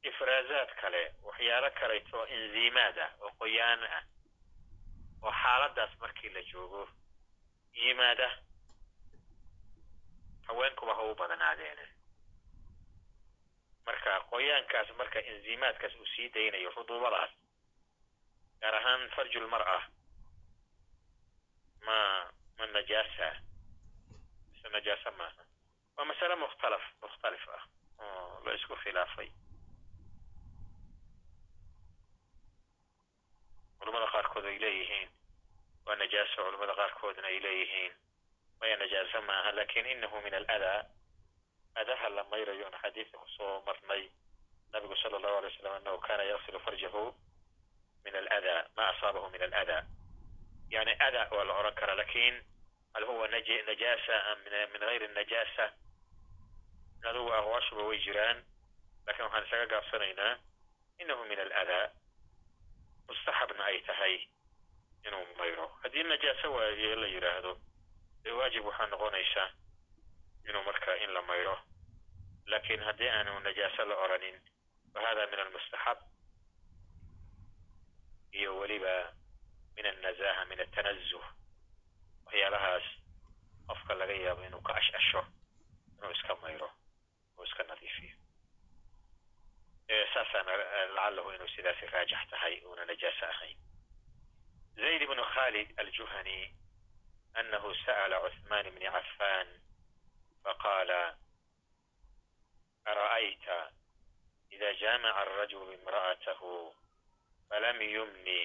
ifraazaad 0.03 0.72
kale 0.82 1.01
waxyaalo 1.24 1.70
kaleeto 1.80 2.26
inziimaad 2.36 2.97
ah 2.97 3.11
oo 3.22 3.32
qoyaan 3.39 3.84
ah 3.84 4.03
oo 5.24 5.32
xaaladaas 5.41 5.93
markii 5.99 6.30
la 6.34 6.41
joogo 6.51 6.89
yimaada 7.74 8.30
haweenkuba 10.47 10.93
ha 10.95 11.01
u 11.03 11.16
badanaadeene 11.16 11.86
marka 13.86 14.20
qoyaankaas 14.32 14.89
marka 14.97 15.20
inziimaadkaas 15.20 15.95
uu 15.95 16.05
sii 16.16 16.30
daynayo 16.34 16.70
ruduubadaas 16.76 17.32
gaar 18.61 18.76
ahaan 18.76 19.09
farjulmar'a 19.16 19.80
ma 21.86 21.97
ma 22.57 22.66
najaasa 22.66 23.28
mise 24.51 24.70
najaasa 24.70 25.11
maaha 25.11 25.43
waa 25.98 26.06
masale 26.06 26.36
mukhtalaf 26.36 26.84
mukhtalif 27.02 27.44
ah 27.58 27.64
oo 28.04 28.41
la 28.46 28.54
isku 28.58 28.76
khilaafay 28.84 29.30
culamada 33.80 34.08
qaarkood 34.14 34.46
ay 34.52 34.58
leeyihiin 34.64 35.10
waa 35.86 35.96
najaaso 36.02 36.39
culamada 36.46 36.74
qaarkoodna 36.80 37.28
ay 37.28 37.39
leeyihiin 37.46 37.94
maya 38.60 38.76
najaasa 38.78 39.22
maaha 39.22 39.52
laakiin 39.56 39.86
inahu 39.94 40.22
min 40.26 40.34
aladaa 40.34 40.80
adaha 41.82 42.10
la 42.10 42.24
mayrayo 42.32 42.66
on 42.68 42.78
xadiidka 42.82 43.18
ku 43.18 43.28
soo 43.38 43.62
marnay 43.68 44.04
nabigu 44.74 44.96
sala 44.96 45.18
allahu 45.18 45.38
alay 45.38 45.52
waslam 45.52 45.74
anahu 45.80 45.98
kana 46.08 46.24
yaksilu 46.24 46.60
farjahu 46.60 47.04
min 48.06 48.16
aladaa 48.16 48.60
ma 48.78 48.84
asaabahu 48.94 49.30
min 49.30 49.41
aladaa 49.41 49.82
yani 50.70 50.94
ada 51.08 51.28
waa 51.32 51.44
la 51.44 51.54
oran 51.60 51.76
karaa 51.76 51.96
laakiin 51.96 52.36
hal 52.94 53.06
huwa 53.06 53.28
najaasa 53.28 54.16
am 54.32 54.39
min 54.74 54.80
gayri 54.80 55.08
najaasa 55.08 55.66
adugu 57.10 57.32
aqwaashuba 57.39 57.84
way 57.89 57.99
jiraan 58.06 58.38
laakiin 59.06 59.26
waxaan 59.26 59.45
isaga 59.47 59.66
gaabsanaynaa 59.74 60.34
inahu 61.01 61.24
min 61.30 61.39
aladaa 61.45 61.86
mustaxabna 63.08 63.64
ay 63.70 63.80
tahay 63.88 64.16
inuu 65.08 65.26
mayro 65.39 65.66
haddii 65.84 66.04
najaaso 66.04 66.47
waaye 66.56 66.95
la 67.01 67.08
yidhaahdo 67.16 67.51
dee 68.24 68.32
waajib 68.39 68.66
waxaa 68.66 68.88
noqonaysaa 68.93 69.49
inuu 70.49 70.64
marka 70.64 70.95
in 71.04 71.12
la 71.14 71.22
mayro 71.22 71.56
laakiin 72.51 72.84
haddii 72.88 73.10
aanu 73.10 73.39
najaaso 73.39 73.86
la 73.86 73.95
oranin 74.06 74.38
fa 74.93 74.99
hada 75.08 75.28
min 75.32 75.39
almustaxab 75.39 75.97
iyo 78.32 78.58
weliba 78.60 78.95
min 79.76 79.86
alnazaha 79.86 80.45
min 80.49 80.60
altanazuh 80.60 81.26
waxyaalahaas 82.26 82.84
qofka 83.68 83.93
laga 83.99 84.14
yaabo 84.24 84.41
inuu 84.47 84.62
ka 84.68 84.74
ash-asho 84.80 85.22
inuu 85.97 86.12
iska 86.16 86.36
mayro 86.43 86.70
iska 87.54 87.64
nadiifiyo 87.64 88.16
saasaana 90.14 90.58
lacalahu 90.58 91.32
inuu 91.32 91.47
sidaasi 91.47 91.86
raajax 91.86 92.30
tahay 92.30 92.62
uuna 92.66 92.86
najaaso 92.86 93.26
ahayn 93.26 93.58
zayd 94.76 95.01
ibnu 95.01 95.24
khalid 95.24 95.80
aljuhani 95.80 96.56
anahu 97.34 97.76
sa'la 97.86 98.20
cuثman 98.26 98.72
bni 98.72 98.89
cafan 98.95 99.47
faqaala 100.43 101.18
ara'ayta 102.86 103.72
ida 104.49 104.74
jaamaca 104.74 105.16
arajulu 105.22 105.74
imra'atahu 105.74 106.74
falam 107.49 107.82
yumni 107.82 108.41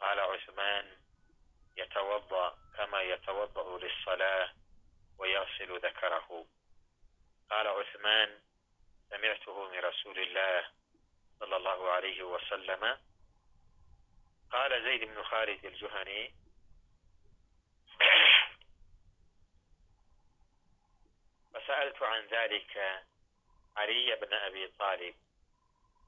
qaala 0.00 0.26
cuثman 0.32 0.86
yatawaضأ 1.76 2.54
kama 2.76 3.02
yatawaضأu 3.02 3.78
liلصalaة 3.78 4.50
wayaغsilu 5.18 5.78
dakarahu 5.78 6.46
قال 7.50 7.66
عثمان 7.66 8.40
سمعته 9.10 9.70
من 9.70 9.78
رسول 9.78 10.18
الله 10.18 10.64
صلى 11.40 11.56
الله 11.56 11.90
عليه 11.90 12.22
وسلم 12.22 12.98
قال 14.50 14.82
زيد 14.84 15.04
بن 15.04 15.22
خالد 15.22 15.64
الجهني 15.64 16.34
فسألت 21.54 22.02
عن 22.02 22.26
ذلك 22.26 23.02
علي 23.76 24.16
بن 24.16 24.34
أبي 24.34 24.68
طالب 24.68 25.14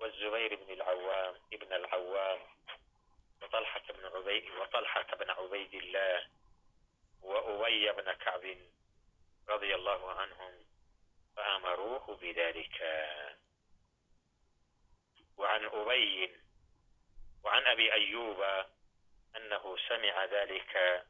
والزبير 0.00 0.54
بن 0.56 0.72
العوام 0.72 1.34
ابن 1.52 1.72
العوام 1.72 2.40
وطلحة 3.42 3.82
بن 3.88 4.06
عبيد 4.16 4.50
وطلحة 4.50 5.16
بن 5.16 5.30
عبيد 5.30 5.74
الله 5.74 6.26
وأبي 7.22 7.92
بن 7.92 8.12
كعب 8.12 8.56
رضي 9.48 9.74
الله 9.74 10.10
عنهم 10.12 10.52
فأمروه 11.36 12.16
بذلك 12.16 12.80
وعن 15.36 15.64
أبي 15.64 16.36
وعن 17.44 17.66
أبي 17.66 17.92
أيوب 17.92 18.42
أنه 19.36 19.76
سمع 19.88 20.24
ذلك 20.24 21.04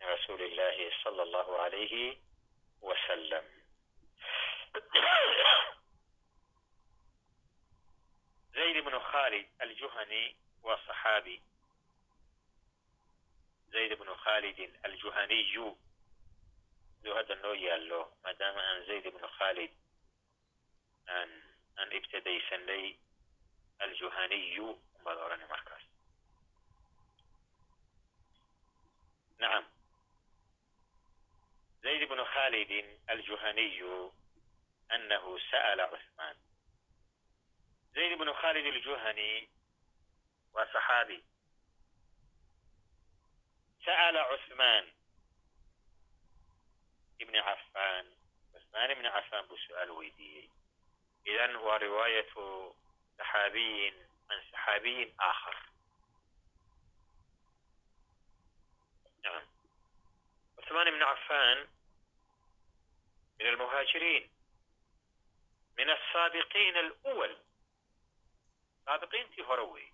من 0.00 0.06
رسول 0.06 0.42
الله 0.42 0.90
صلى 1.04 1.22
الله 1.22 1.58
عليه 1.60 2.16
وسلم 2.80 3.44
زيد 8.54 8.84
بن 8.84 8.98
خالد 8.98 9.46
الجهني 9.62 10.36
وصحابي 10.62 11.42
زيد 13.68 13.92
بن 13.92 14.14
خالد 14.14 14.76
الجهني 14.84 15.74
ذو 17.03 17.13
هذا 17.13 17.33
النوع 17.33 17.55
يالله 17.55 18.11
ما 18.23 18.31
دام 18.31 18.57
أن 18.57 18.85
زيد 18.85 19.07
بن 19.07 19.27
خالد 19.27 19.71
أن 21.09 21.47
aan 21.77 21.91
ibtadaysanay 21.93 22.85
aljuhaniyu 23.85 24.67
umbaad 24.97 25.17
odhani 25.25 25.45
markaas 25.53 25.83
nacam 29.41 29.65
zayd 31.83 32.01
bnu 32.09 32.25
khalidin 32.33 32.87
aljuhaniyu 33.13 33.93
anahu 34.95 35.37
sa'la 35.51 35.85
cuثman 35.93 36.35
zayd 37.95 38.17
bnu 38.21 38.33
khalid 38.41 38.65
aljuhani 38.73 39.29
waa 40.53 40.67
saxaabi 40.73 41.19
sa'la 43.85 44.21
cuثman 44.33 44.83
ibni 47.18 47.40
cafan 47.48 48.06
cuثmaan 48.52 48.90
ibni 48.94 49.08
cafan 49.16 49.46
buu 49.48 49.58
su'aal 49.66 49.90
weydiiyey 49.98 50.48
idan 51.24 51.56
waa 51.56 51.78
riwaayatu 51.78 52.44
saxaabiyin 53.18 53.94
can 54.28 54.40
saxaabiyin 54.50 55.10
aakhar 55.28 55.56
cuثmaan 60.56 60.88
ibni 60.88 61.04
cafan 61.04 61.58
min 63.38 63.46
almuhaajiriin 63.52 64.24
min 65.76 65.90
asaabiqiina 65.96 66.80
alwal 66.86 67.34
saabiqiintii 68.84 69.42
hore 69.48 69.62
wey 69.72 69.86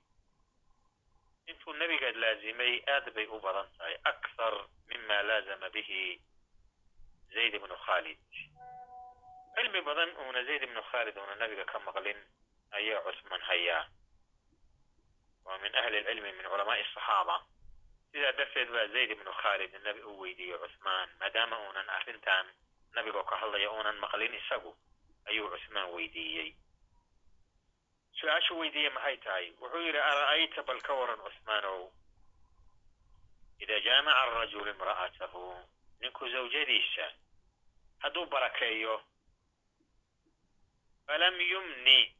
intuu 1.50 1.72
nebiga 1.80 2.10
laazimay 2.22 2.74
aad 2.94 3.06
bay 3.14 3.26
u 3.26 3.40
badan 3.40 3.68
tahay 3.78 3.96
akthar 4.10 4.54
mima 4.88 5.22
laazama 5.28 5.70
bihi 5.76 6.20
zayd 7.34 7.54
ibnu 7.54 7.76
khaalid 7.86 8.18
cilmi 9.56 9.80
badan 9.88 10.10
uuna 10.24 10.44
zayd 10.44 10.62
ibnu 10.62 10.82
khaalid 10.90 11.16
uuna 11.16 11.34
nabiga 11.34 11.64
ka 11.64 11.78
maqlin 11.78 12.18
ayaa 12.78 13.00
cusman 13.06 13.40
hayaa 13.48 13.84
waa 15.44 15.58
min 15.58 15.74
ahli 15.76 16.00
lcilmi 16.00 16.32
min 16.32 16.46
culamaai 16.52 16.82
asaxaaba 16.84 17.36
sidaa 18.12 18.32
darteed 18.38 18.68
baa 18.74 18.86
zayd 18.94 19.10
ibnu 19.16 19.32
khaalid 19.42 19.72
nabi 19.86 20.00
u 20.02 20.18
weydiiyey 20.20 20.58
cusmaan 20.58 21.08
maadaama 21.20 21.56
uunan 21.64 21.88
arrintan 21.98 22.46
nabigo 22.94 23.22
ka 23.24 23.36
hadlaya 23.36 23.70
uunan 23.70 23.96
maqlin 24.04 24.34
isagu 24.40 24.72
ayuu 25.28 25.50
cusmaan 25.54 25.90
weydiiyey 25.94 26.50
su'aashuu 28.20 28.58
weydiiyey 28.60 28.90
maxay 28.96 29.16
tahay 29.24 29.46
wuxuu 29.60 29.80
yidhi 29.86 29.98
ara'ayta 30.10 30.62
bal 30.68 30.80
ka 30.86 30.92
waran 31.00 31.20
cusmaanow 31.26 31.80
ida 33.64 33.80
jaamaca 33.86 34.20
arajulu 34.22 34.70
imra'atahu 34.70 35.42
ninku 36.00 36.28
zawjadiisa 36.28 37.12
hadduu 37.98 38.26
barakeeyo 38.26 39.02
falam 41.06 41.40
yumni. 41.40 42.14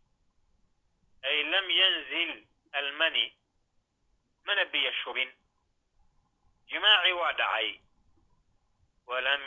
Ay 1.22 1.42
lam 1.42 1.70
yanzil 1.70 2.46
almani. 2.72 3.32
Mana 4.44 4.64
biyo 4.64 4.92
shubin 4.92 5.30
jimaaci 6.66 7.12
waa 7.12 7.32
dhacay 7.32 7.80
walam 9.06 9.42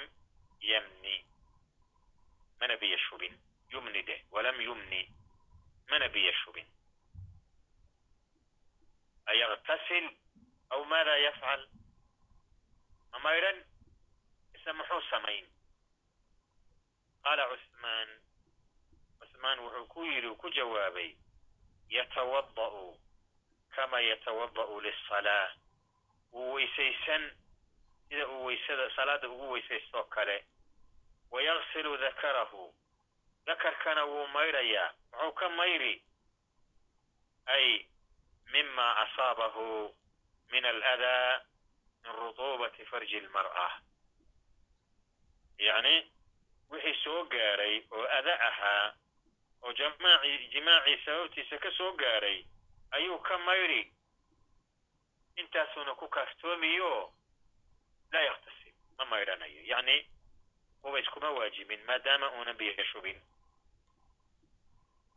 yamni. 0.61 1.25
Mana 2.59 2.77
biyo 2.77 2.97
shubin 2.97 3.33
yumni 3.71 4.03
deh 4.03 4.21
walam 4.31 4.61
yumni. 4.61 5.09
Mana 5.89 6.09
biyo 6.09 6.33
shubin 6.43 6.67
ayaqtasil 9.31 10.05
aw 10.69 10.83
maada 10.85 11.17
yafcal 11.17 11.61
ma 13.11 13.19
maydhan 13.19 13.57
muxuu 14.69 15.01
samayn. 15.09 15.45
Qaala 17.23 17.47
cusmaan. 17.49 18.09
Cusmaan 19.19 19.59
wuxuu 19.59 19.85
ku 19.87 20.03
yidhi 20.05 20.35
ku 20.37 20.49
jawaabay 20.49 21.15
yatawada'u 21.89 22.97
kama 23.75 23.99
yatawada'u 24.01 24.81
lisalaa 24.81 25.47
wuu 26.31 26.53
weysaysan 26.53 27.31
sida 28.09 28.27
uu 28.27 28.45
weysada 28.45 28.89
salaadda 28.95 29.29
ugu 29.29 29.51
weysaystoo 29.51 30.03
kale. 30.03 30.45
Wayaksilu 31.31 31.97
dakarahu. 31.97 32.73
Dakarkana 33.45 34.05
wuu 34.05 34.27
maydhayaa. 34.27 34.93
Muxuu 35.11 35.31
ka 35.31 35.49
mayri? 35.49 36.03
Ay 37.45 37.85
mima 38.51 38.97
asaabahu 38.97 39.95
min 40.51 40.65
aladaa 40.65 41.41
min 42.03 42.13
rutuubati 42.15 42.85
farji 42.85 43.17
almar'a 43.17 43.81
yacni 45.58 45.94
wixii 46.70 46.96
soo 47.04 47.24
gaaray 47.24 47.82
oo 47.90 48.04
ada 48.18 48.34
ahaa 48.48 48.94
oo 49.62 49.72
jamaaci 49.72 50.48
jimaacii 50.52 50.98
sababtiisa 51.04 51.58
ka 51.58 51.70
soo 51.78 51.92
gaaray 51.92 52.44
ayuu 52.90 53.18
ka 53.18 53.38
mayri 53.38 53.92
intaasuuna 55.36 55.94
ku 55.94 56.08
kaaftoomiyo 56.08 57.12
laa 58.12 58.22
yaktasib 58.22 58.74
ma 58.98 59.04
maydhanayo 59.04 59.62
yacni 59.72 59.96
kuba 60.82 61.00
iskuma 61.00 61.30
waajibin 61.30 61.84
maadaama 61.86 62.30
uunan 62.32 62.56
biyo 62.56 62.84
shubin 62.84 63.20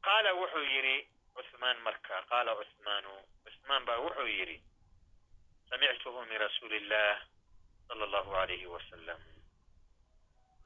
qaala 0.01 0.33
wuxuu 0.33 0.63
yidhi 0.73 1.07
cuثmaan 1.35 1.77
marka 1.85 2.21
qaala 2.29 2.55
cuثmaanu 2.59 3.11
cuثmaan 3.43 3.85
baa 3.85 3.97
wuxuu 4.03 4.27
yidhi 4.27 4.57
samictuhu 5.69 6.25
min 6.25 6.37
rasuuli 6.39 6.77
illah 6.77 7.21
sala 7.87 8.03
allahu 8.05 8.35
alayhi 8.35 8.65
wasalam 8.65 9.19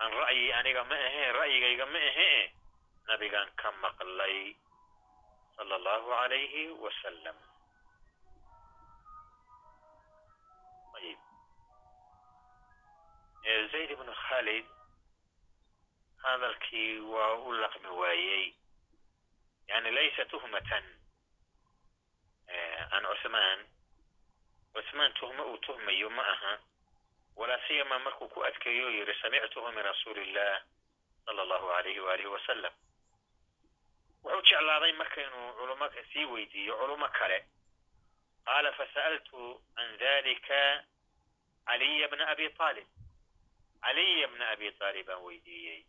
an 0.05 0.11
ra'yi 0.12 0.53
aniga 0.59 0.84
ma 0.84 0.94
ahee 1.07 1.32
ra'yigayga 1.32 1.86
ma 1.92 1.99
ahee 2.11 2.53
nabigaan 3.09 3.51
ka 3.61 3.72
maqlay 3.82 4.57
sala 5.57 5.74
allahu 5.78 6.11
alayhi 6.22 6.64
wasalam 6.84 7.38
ayib 10.99 11.20
zayd 13.72 13.90
ibnu 13.96 14.12
khalid 14.28 14.66
hadalkii 16.22 16.99
waa 17.01 17.34
u 17.46 17.53
laqmi 17.53 17.88
waayey. 18.01 18.55
Yani 19.68 19.90
laysa 19.94 20.24
tuhmatan 20.24 20.84
can 22.90 23.05
cuثmaan 23.05 23.61
cuثmaan 24.74 25.12
tuhmo 25.20 25.42
uu 25.53 25.59
tuhmayo 25.66 26.11
ma 26.11 26.22
aha 26.32 26.53
walaa 27.39 27.61
siyama 27.66 27.99
markuu 27.99 28.28
ku 28.28 28.45
adkeeyo 28.45 28.91
yidhi 28.91 29.14
samictuhu 29.22 29.72
min 29.72 29.82
rasuuli 29.82 30.22
illah 30.22 30.62
sala 31.24 31.43
allahu 31.43 31.70
alayhi 31.70 32.01
waalihi 32.01 32.28
wasalam 32.28 32.72
wuxuu 34.24 34.43
jeclaaday 34.43 34.93
marka 34.93 35.22
inuu 35.22 35.53
culimo 35.59 35.86
sii 36.12 36.24
weydiiyo 36.24 36.74
culimo 36.80 37.09
kale 37.09 37.39
qaala 38.45 38.72
fasa'altu 38.72 39.62
can 39.76 39.99
dalika 39.99 40.84
caliya 41.66 42.09
bna 42.09 42.26
abi 42.32 42.51
aalib 42.59 42.89
caliya 43.82 44.28
bna 44.28 44.49
abi 44.51 44.72
aalib 44.80 45.07
baan 45.07 45.22
weydiiyey 45.22 45.84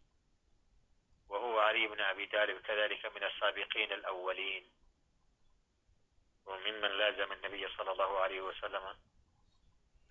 wa 1.30 1.40
huwa 1.40 1.74
bna 1.74 2.08
abi 2.08 2.28
talib 2.28 2.62
kadalika 2.62 3.10
min 3.10 3.24
asaabiqiina 3.24 3.96
alawaliin 3.96 4.66
wa 6.46 6.60
miman 6.60 6.92
laazama 6.98 7.34
annabiya 7.34 7.70
allahu 7.80 8.18
alayhi 8.18 8.42
wasalama 8.42 8.96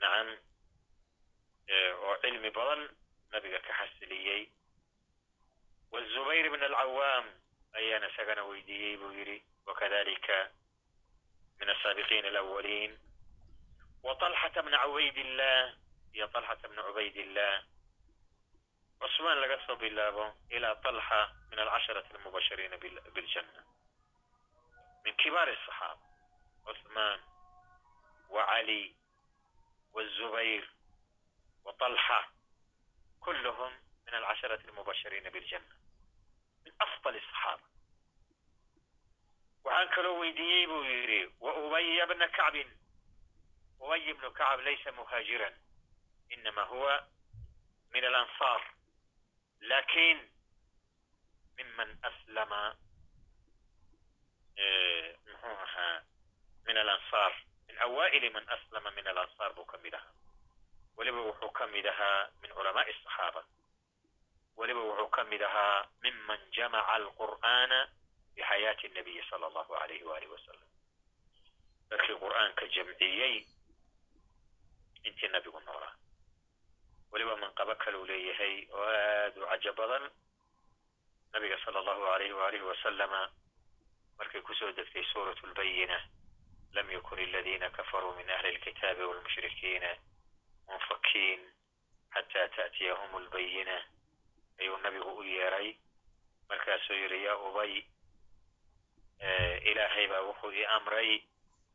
nacam 0.01 0.48
oo 1.73 2.17
cilmi 2.23 2.51
badan 2.51 2.89
nabiga 3.33 3.59
ka 3.61 3.73
xasiliyey. 3.79 4.49
Wazubayr 5.93 6.51
bn 6.53 6.63
alcawaam 6.63 7.27
ayaan 7.75 8.05
isagana 8.11 8.45
weydiiyey 8.45 8.97
buu 8.97 9.13
yidhi 9.13 9.43
wakadalika 9.67 10.51
min 11.61 11.69
asaabiqiin 11.71 12.25
alawaliin 12.27 12.93
waطalxata 14.03 14.63
bna 14.63 14.79
cubaydillah 14.85 15.73
iyo 16.15 16.27
طalxata 16.33 16.69
bna 16.69 16.83
cubaydillah 16.83 17.55
cusmaan 19.01 19.41
laga 19.41 19.59
soo 19.67 19.77
bilaabo 19.77 20.25
ilaa 20.51 20.75
طalxa 20.85 21.21
min 21.51 21.59
alcasharati 21.59 22.15
almubashiriina 22.17 22.77
biاljanna 23.15 23.63
min 25.05 25.15
kibaar 25.17 25.49
الصaxaaba 25.49 26.05
cusmaan 26.67 27.21
wacali 28.31 28.95
wالzubayr 29.95 30.65
وطلحة 31.69 32.33
كلهم 33.21 33.73
من 34.07 34.15
العشرة 34.15 34.61
المبشرين 34.69 35.31
بالجنة 35.31 35.77
من 36.67 36.73
أفضل 36.81 37.17
الصحابة 37.17 37.63
وعن 39.65 39.89
كلو 39.89 40.21
ويديب 40.21 40.71
ويري 40.71 41.33
وأبي 41.41 42.15
بن 42.15 42.27
كعب 42.27 42.65
أبي 43.81 44.13
بن 44.13 44.33
كعب 44.33 44.61
ليس 44.61 44.87
مهاجرا 44.87 45.55
إنما 46.33 46.63
هو 46.63 47.05
من 47.91 48.05
الأنصار 48.05 48.75
لكن 49.61 50.29
ممن 51.59 51.99
أسلم 52.05 52.75
من 56.67 56.77
الأنصار 56.77 57.45
من 57.69 57.79
من 58.29 58.51
أسلم 58.51 58.95
من 58.95 59.09
الأنصار 59.09 59.61
مكملها 59.61 60.18
weliba 60.99 61.21
wuxuu 61.29 61.51
ka 61.59 61.67
mid 61.67 61.87
ahaa 61.87 62.29
min 62.43 62.51
culamaai 62.57 62.91
asaxaaba 62.93 63.43
weliba 64.57 64.81
wuxuu 64.89 65.09
ka 65.17 65.25
mid 65.25 65.43
ahaa 65.43 65.87
miman 66.03 66.41
jamaca 66.57 66.93
alqur'aana 66.99 67.79
fi 68.35 68.43
xayaati 68.43 68.89
nabiyi 68.89 69.23
sala 69.31 69.47
allahu 69.47 69.75
alayhi 69.83 70.05
waalihi 70.11 70.33
wasalam 70.33 70.69
dadkii 71.91 72.19
qur'aanka 72.25 72.67
jamciyey 72.75 73.47
intii 75.09 75.29
nabigu 75.29 75.61
noolaa. 75.61 75.95
Weliba 77.13 77.37
manqabo 77.37 77.75
kaluu 77.75 78.05
leeyahay 78.07 78.55
oo 78.73 78.85
aad 78.85 79.37
u 79.39 79.47
cajo 79.47 79.73
badan 79.73 80.05
nabiga 81.33 81.57
sala 81.65 81.79
allahu 81.81 82.05
alayhi 82.15 82.33
waalihi 82.33 82.65
wasalama 82.71 83.31
markay 84.19 84.43
ku 84.43 84.55
soo 84.55 84.73
degtay 84.73 85.05
suuratu 85.13 85.47
lbayina 85.47 85.99
lam 86.73 86.91
yakun 86.91 87.19
aladiina 87.19 87.71
kafaruu 87.71 88.13
min 88.17 88.31
ahli 88.31 88.49
alkitaabi 88.49 89.03
walmushrikiina 89.03 89.91
munfakiin 90.69 91.41
xataa 92.15 92.49
ta'tiyahum 92.57 93.15
albayina 93.17 93.77
ayuu 94.61 94.77
nabigu 94.83 95.13
u 95.19 95.23
yeeray. 95.23 95.77
Markaasuu 96.49 96.95
yidhi 96.97 97.25
yaa 97.25 97.37
ubay 97.49 97.83
ilaahay 99.71 100.07
baa 100.09 100.21
wuxuu 100.29 100.53
ii 100.53 100.65
amray 100.65 101.23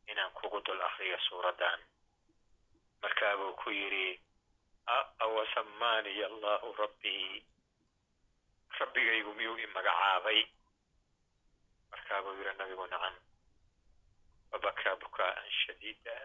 inaan 0.06 0.30
kugu 0.32 0.60
dul 0.60 0.82
akriyo 0.82 1.18
suuraddan. 1.28 1.80
Markaabuu 3.02 3.52
ku 3.62 3.70
yidhi 3.70 4.20
awasamaaniya 5.18 6.26
allahu 6.26 6.72
rabbii. 6.78 7.44
Rabbigaygu 8.78 9.34
miyuu 9.34 9.58
i 9.58 9.66
magacaabay? 9.66 10.40
Markaabuu 11.90 12.34
yidhi 12.38 12.58
nabigu 12.58 12.86
nacam 12.86 13.14
fabakaa 14.50 14.96
bukaa'an 14.96 15.50
shadiida 15.50 16.16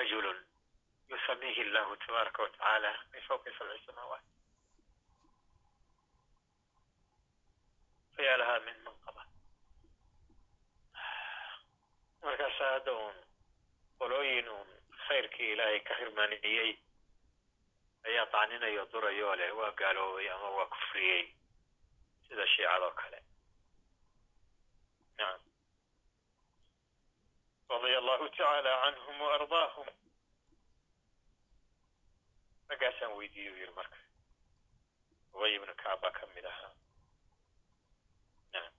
rajulun 0.00 0.38
yusamiihi 1.12 1.60
allahu 1.66 1.96
tabaaraka 2.04 2.42
watacaala 2.42 2.90
min 3.12 3.22
fawqi 3.28 3.50
sabci 3.58 3.82
samaawaat 3.86 4.24
fayaa 8.16 8.36
lahaa 8.42 8.60
min 8.68 8.78
manqaba 8.86 9.22
markaasaa 12.22 12.70
hadda 12.76 12.92
uun 13.02 13.16
qolooyin 13.98 14.48
uun 14.56 14.68
khayrkii 15.06 15.52
ilaahay 15.52 15.80
ka 15.88 15.94
hirmaniyey 16.00 16.70
ayaa 18.08 18.26
tacninayo 18.34 18.84
durayoo 18.92 19.34
leh 19.40 19.52
waa 19.60 19.72
gaaloobay 19.80 20.28
ama 20.34 20.48
waa 20.58 20.66
kufriyey 20.74 21.22
sida 22.28 22.46
shiicadoo 22.54 22.90
kale 23.00 23.20
nacam 25.18 25.42
radia 27.70 27.98
allahu 28.02 28.28
tacaala 28.28 28.72
canhum 28.84 29.20
waardaahum 29.26 29.88
raggaasaan 32.70 33.12
weydiiye 33.18 33.50
u 33.50 33.56
yidhi 33.60 33.74
marka. 33.78 33.96
Ubay 35.34 35.54
ibnu 35.56 35.74
kacab 35.74 36.00
baa 36.02 36.10
ka 36.18 36.26
mid 36.34 36.44
ahaa 36.52 36.72
nacam 38.52 38.74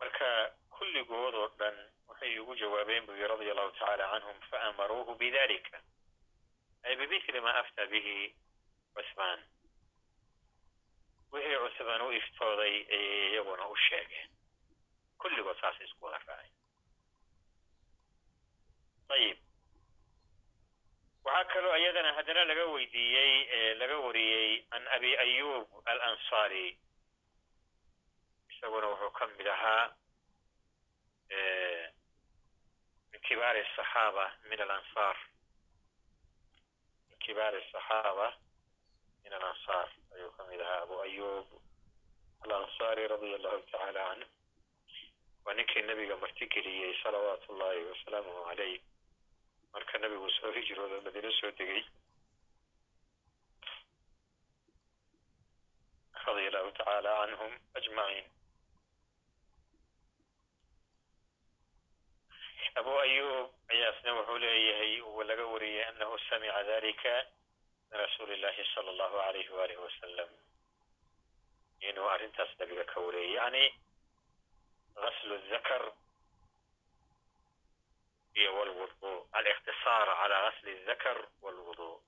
marka 0.00 0.28
kulligood 0.76 1.34
oo 1.34 1.48
dhan 1.60 1.76
waxay 2.08 2.32
igu 2.36 2.54
jawaabeen 2.60 3.06
buu 3.06 3.16
yidhi 3.16 3.28
radia 3.32 3.52
allahu 3.54 3.72
tacaala 3.78 4.10
canhum 4.12 4.40
faamaruuhu 4.50 5.14
bidalika 5.20 5.78
ay 6.84 6.96
bimithli 6.96 7.40
ma 7.40 7.52
aftaa 7.62 7.86
bihi 7.92 8.16
cuthmaan 8.94 9.40
wixii 11.32 11.58
cuthmaan 11.64 12.02
u 12.06 12.12
iftooday 12.20 12.74
ayay 12.96 13.30
iyaguna 13.32 13.68
u 13.68 13.76
sheegeen. 13.88 14.28
Kulligood 15.20 15.58
saasay 15.60 15.86
isku 15.86 16.04
wada 16.04 16.18
raacay 16.18 16.49
ayib 19.16 19.38
waxaa 21.24 21.44
kaloo 21.52 21.76
iyadana 21.76 22.12
haddana 22.16 22.44
laga 22.50 22.64
weydiiyey 22.74 23.74
laga 23.80 23.96
wariyey 24.04 24.62
can 24.70 24.84
abi 24.96 25.10
ayub 25.24 25.66
alansaari 25.92 26.66
isaguna 28.50 28.86
wuxuu 28.92 29.10
ka 29.18 29.26
mid 29.26 29.46
ahaa 29.56 29.84
min 33.12 33.20
kibaari 33.28 33.60
asaxaaba 33.66 34.24
min 34.50 34.60
alansaar 34.66 35.16
min 37.08 37.18
kibaari 37.24 37.58
asaxaaba 37.64 38.28
min 39.24 39.32
alansaar 39.38 39.88
ayuu 40.14 40.30
ka 40.36 40.42
mid 40.50 40.60
ahaa 40.60 40.82
abu 40.82 41.00
ayub 41.06 41.46
alansaari 42.44 43.08
radia 43.12 43.36
allahu 43.38 43.62
tacaala 43.70 44.00
canhu 44.08 44.26
waa 45.44 45.54
ninkii 45.54 45.82
nabiga 45.82 46.16
martigeliyey 46.16 46.94
salawaatu 47.02 47.52
ullahi 47.52 47.84
wasalaamuhu 47.90 48.44
calayh 48.48 48.80
marka 49.72 49.98
nabigu 49.98 50.30
soo 50.30 50.52
hijrooda 50.56 51.00
madiine 51.04 51.32
soo 51.40 51.50
degay. 51.58 51.82
Radia 56.26 56.48
allahu 56.48 56.70
tacaala 56.78 57.12
canhum 57.20 57.52
ajmaciin. 57.78 58.26
Abu 62.80 62.92
ayub 63.04 63.50
ayaasna 63.72 64.10
wuxuu 64.16 64.38
leeyahay 64.38 65.00
uu 65.02 65.22
laga 65.28 65.46
wariyey 65.52 65.84
anahu 65.90 66.18
samica 66.28 66.62
dalika 66.68 67.14
min 67.90 67.98
rasuuli 68.00 68.34
illahi 68.34 68.64
sala 68.74 68.90
allahu 68.90 69.16
alayhi 69.28 69.50
walih 69.58 69.78
wasalam 69.84 70.30
inuu 71.88 72.08
arrintaas 72.14 72.52
nabiga 72.58 72.84
ka 72.84 73.00
wariyey 73.00 73.34
yani 73.34 73.64
gaslu 74.94 75.38
zakar 75.50 75.82
saara 79.90 80.14
calaa 80.14 80.42
gasli 80.50 80.74
dakar 80.86 81.18
walwuduu 81.42 82.02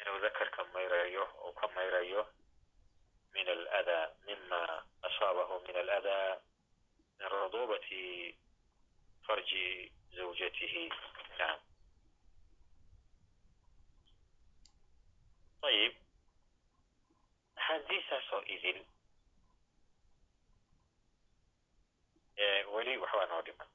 inuu 0.00 0.18
dakarka 0.22 0.64
mayrayo 0.74 1.24
ou 1.46 1.52
ka 1.54 1.68
mayrayo 1.74 2.26
min 3.34 3.48
aladaa 3.48 4.10
mima 4.26 4.60
asaabahu 5.02 5.60
min 5.66 5.76
aladaa 5.76 6.40
min 7.18 7.28
ruduubati 7.28 8.34
farji 9.26 9.92
zawjatihi 10.16 10.82
naam 11.38 11.60
ayib 15.62 15.94
haddii 17.66 18.02
saasoo 18.08 18.42
idin 18.56 18.82
weli 22.74 22.96
waxbaa 23.04 23.26
noo 23.30 23.42
dhiman 23.46 23.68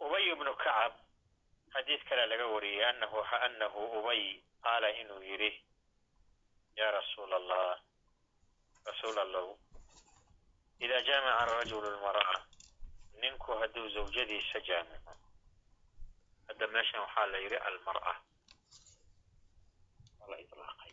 ubay 0.00 0.34
bnu 0.34 0.54
kacab 0.64 0.92
xadiis 1.72 2.02
kale 2.08 2.24
laga 2.30 2.46
wariyey 2.54 2.84
anahu 2.90 3.18
anahu 3.46 3.80
ubay 3.98 4.22
qaala 4.64 4.88
inuu 5.00 5.22
yidhi 5.30 5.50
ya 6.78 6.86
rasuula 6.96 7.36
allah 7.40 7.80
rasuul 8.88 9.18
allow 9.24 9.48
ida 10.84 10.98
jaamaca 11.08 11.38
arajulu 11.42 11.88
lmar'a 11.96 12.36
ninku 13.20 13.50
hadduu 13.60 13.88
zawjadiisa 13.94 14.58
jaamico. 14.68 15.12
Hadda 16.48 16.66
meeshan 16.74 17.00
waxaa 17.04 17.26
la 17.32 17.38
yidhi 17.44 17.58
almar'a 17.68 18.14
waa 20.18 20.28
la 20.30 20.36
ilaaqay 20.44 20.92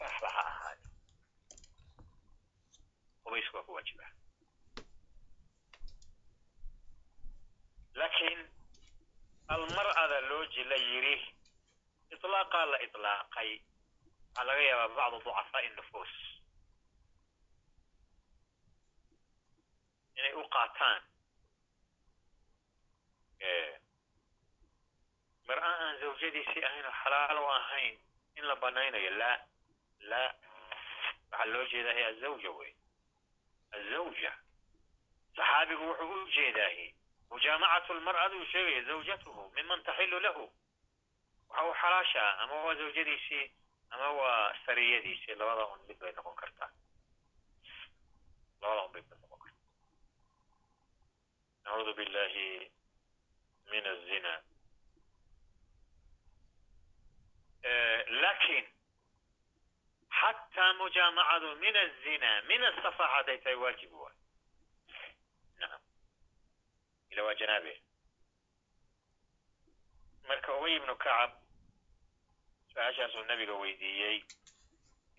waxba 0.00 0.28
ha 0.36 0.42
ahaade 0.52 0.86
qubaysku 3.24 3.54
waa 3.56 3.66
ku 3.66 3.72
waajiba 3.76 4.06
laakiin 7.98 8.40
almar'ada 9.54 10.18
loo 10.30 10.44
jila 10.54 10.76
yidhi 10.90 11.14
iطlaaqaa 12.14 12.64
la 13.18 13.24
iطlaaqay 13.24 13.50
waxaa 14.36 14.44
laga 14.44 14.62
yaabaa 14.62 14.94
bacdu 14.96 15.18
ducafaa'i 15.24 15.68
nufuus 15.76 16.12
inay 20.18 20.32
u 20.34 20.44
qaataan 20.54 21.02
mar-a 25.48 25.70
aan 25.84 25.98
zawjadiisii 26.00 26.64
ahaynoo 26.64 26.92
xalaal 27.02 27.38
u 27.38 27.46
ahayn 27.46 27.98
in 28.36 28.44
la 28.44 28.56
banaynayo 28.56 29.10
laa 29.10 29.38
laa 30.00 30.30
waxaa 31.30 31.44
loo 31.52 31.64
jeedaahay 31.72 32.04
azawja 32.04 32.50
wey 32.50 32.72
azawja. 33.70 34.32
Saxaabigu 35.36 35.84
wuxuu 35.88 36.22
u 36.22 36.28
jeedaahi 36.36 36.94
mujaamacatu 37.30 37.94
lmar'aduu 37.94 38.44
sheegaya 38.52 38.82
zawjatuhu 38.82 39.50
miman 39.56 39.82
taxilu 39.82 40.20
lahu 40.20 40.52
waxa 41.48 41.64
uu 41.66 41.74
xalaashaa 41.82 42.30
ama 42.42 42.54
waa 42.64 42.74
zawjadiisii 42.74 43.46
ama 43.90 44.10
waa 44.10 44.54
sariyadiisii 44.66 45.34
labada 45.34 45.66
un 45.66 45.80
mid 45.88 45.98
bay 45.98 46.12
noqon 46.12 46.34
kartaa. 46.36 46.70
Labada 48.60 48.82
un 48.86 48.92
bay 48.92 49.02
mid 49.02 49.18
noqon 49.20 49.38
kartaa. 49.38 49.66
Nacuudu 51.64 51.94
billahi 51.94 52.70
min 53.70 53.86
azina 53.86 54.34
laakiin 58.20 58.66
xataa 60.20 60.72
mujaamacadu 60.74 61.56
min 61.56 61.76
azina 61.76 62.42
min 62.48 62.64
asafax 62.64 63.10
hadday 63.14 63.38
tahay 63.38 63.54
waajib 63.62 63.92
waay 63.92 64.16
nacam 65.60 65.82
ila 67.10 67.22
waa 67.24 67.34
janaabe. 67.34 67.74
Marka 70.28 70.54
ubay 70.56 70.76
ibnu 70.76 70.96
kacab 70.96 71.30
su'aashaasuu 72.78 73.24
nabiga 73.26 73.54
weydiiyey 73.62 74.18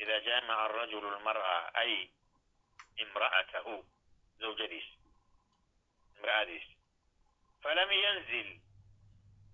ida 0.04 0.18
jaamaca 0.26 0.64
arajulu 0.66 1.08
lmar'a 1.16 1.56
ay 1.82 1.94
imra'atahu 3.04 3.74
zawjadiis 4.40 4.88
imra'adiis 6.18 6.68
falam 7.64 7.92
yanzil 7.92 8.50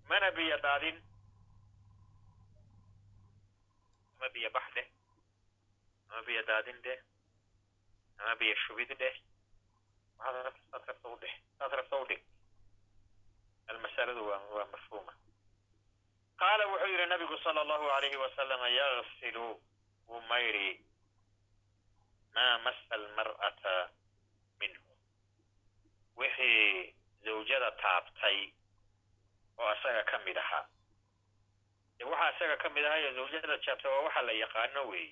mana 0.10 0.32
biyo 0.38 0.58
daadin 0.66 0.97
ama 4.18 4.30
biyo 4.36 4.49
bax 4.53 4.68
dheh 4.76 4.88
ama 6.10 6.22
biyo 6.28 6.41
daadin 6.49 6.78
dheh 6.86 6.99
ama 8.22 8.36
biyo 8.39 8.56
shubid 8.68 8.93
dheh 9.01 9.16
waxaad 10.20 10.86
rabta 10.88 11.10
u 11.10 11.18
dheh 11.24 11.36
saad 11.58 11.74
rabta 11.80 11.95
u 12.01 12.06
dhig 12.10 12.22
almasaladu 13.68 14.28
waa 14.30 14.41
waa 14.56 14.68
mafhuuma 14.74 15.14
qaala 16.39 16.63
wuxuu 16.71 16.88
yidhi 16.91 17.05
nabigu 17.05 17.38
sala 17.43 17.61
allahu 17.61 17.89
alayhi 17.97 18.17
wasalama 18.17 18.67
yagsilu 18.69 19.61
wuu 20.07 20.21
mayri 20.29 20.86
maa 22.36 22.57
masa 22.57 22.95
almar'ata 22.95 23.89
minhu. 24.59 24.91
Wixii 26.15 26.93
zawjada 27.23 27.71
taabtay 27.81 28.51
oo 29.57 29.67
asaga 29.73 30.03
ka 30.03 30.17
mid 30.25 30.38
ahaa. 30.38 30.65
De 31.97 32.03
waxaa 32.05 32.31
isaga 32.36 32.57
ka 32.57 32.69
mid 32.69 32.86
ahayo 32.86 33.13
zawjada 33.13 33.57
jaabtay 33.65 33.91
waa 33.91 34.01
waxa 34.07 34.21
la 34.21 34.31
yaqaano 34.41 34.81
weey 34.91 35.09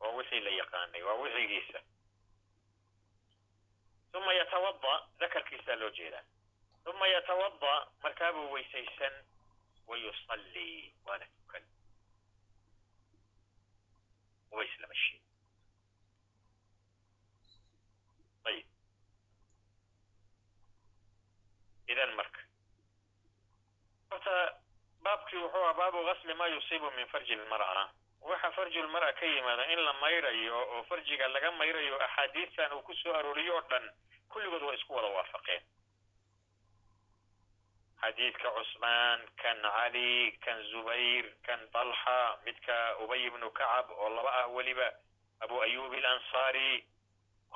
waa 0.00 0.12
wixii 0.16 0.40
la 0.40 0.50
yaqaanay 0.50 1.02
waa 1.02 1.14
wixigiisa. 1.22 1.80
Uma 4.16 4.32
yatawada 4.34 4.94
dakarkiisaa 5.18 5.76
loo 5.80 5.90
jeedaa 5.90 6.24
uma 6.90 7.06
yatawada 7.08 7.86
markaabuu 8.02 8.52
weysaysan 8.52 9.12
wa 9.86 9.96
yusallii 9.98 10.94
waana 11.06 11.26
tukan 11.26 11.62
ways 14.50 14.70
lama 14.80 14.94
sheeg 14.94 15.22
ayib 18.44 18.66
idan 21.92 22.14
marka 22.18 22.40
horta 24.10 24.36
baabkii 25.02 25.36
wuxuu 25.42 25.64
aha 25.64 25.74
baabu 25.74 26.04
gasli 26.06 26.34
ma 26.34 26.46
yusiibu 26.46 26.90
min 26.96 27.06
farji 27.08 27.34
lmar'a 27.36 27.90
waxa 28.20 28.50
farji 28.52 28.82
lmar'a 28.82 29.12
ka 29.12 29.26
yimaada 29.26 29.66
in 29.72 29.78
la 29.84 29.92
mayrayo 29.92 30.58
oo 30.74 30.82
farjiga 30.88 31.28
laga 31.28 31.50
mayrayo 31.52 32.02
axaadiistan 32.02 32.72
uu 32.72 32.82
ku 32.82 32.94
soo 32.94 33.14
arooriyo 33.14 33.54
oo 33.56 33.60
dhan 33.70 33.90
kulligood 34.28 34.62
waa 34.62 34.74
isku 34.74 34.94
wada 34.94 35.08
waafaqeen 35.08 35.62
xadiidka 38.02 38.48
cusmaan 38.56 39.20
kan 39.42 39.58
cali 39.62 40.32
kan 40.44 40.58
zubayr 40.70 41.24
kan 41.46 41.60
talxa 41.72 42.18
midka 42.44 42.76
ubay 43.04 43.26
ibnu 43.26 43.50
kacab 43.50 43.90
oo 43.90 44.08
laba 44.16 44.30
ah 44.40 44.46
weliba 44.56 44.88
abu 45.40 45.60
ayub 45.62 45.92
alansaari 45.94 46.84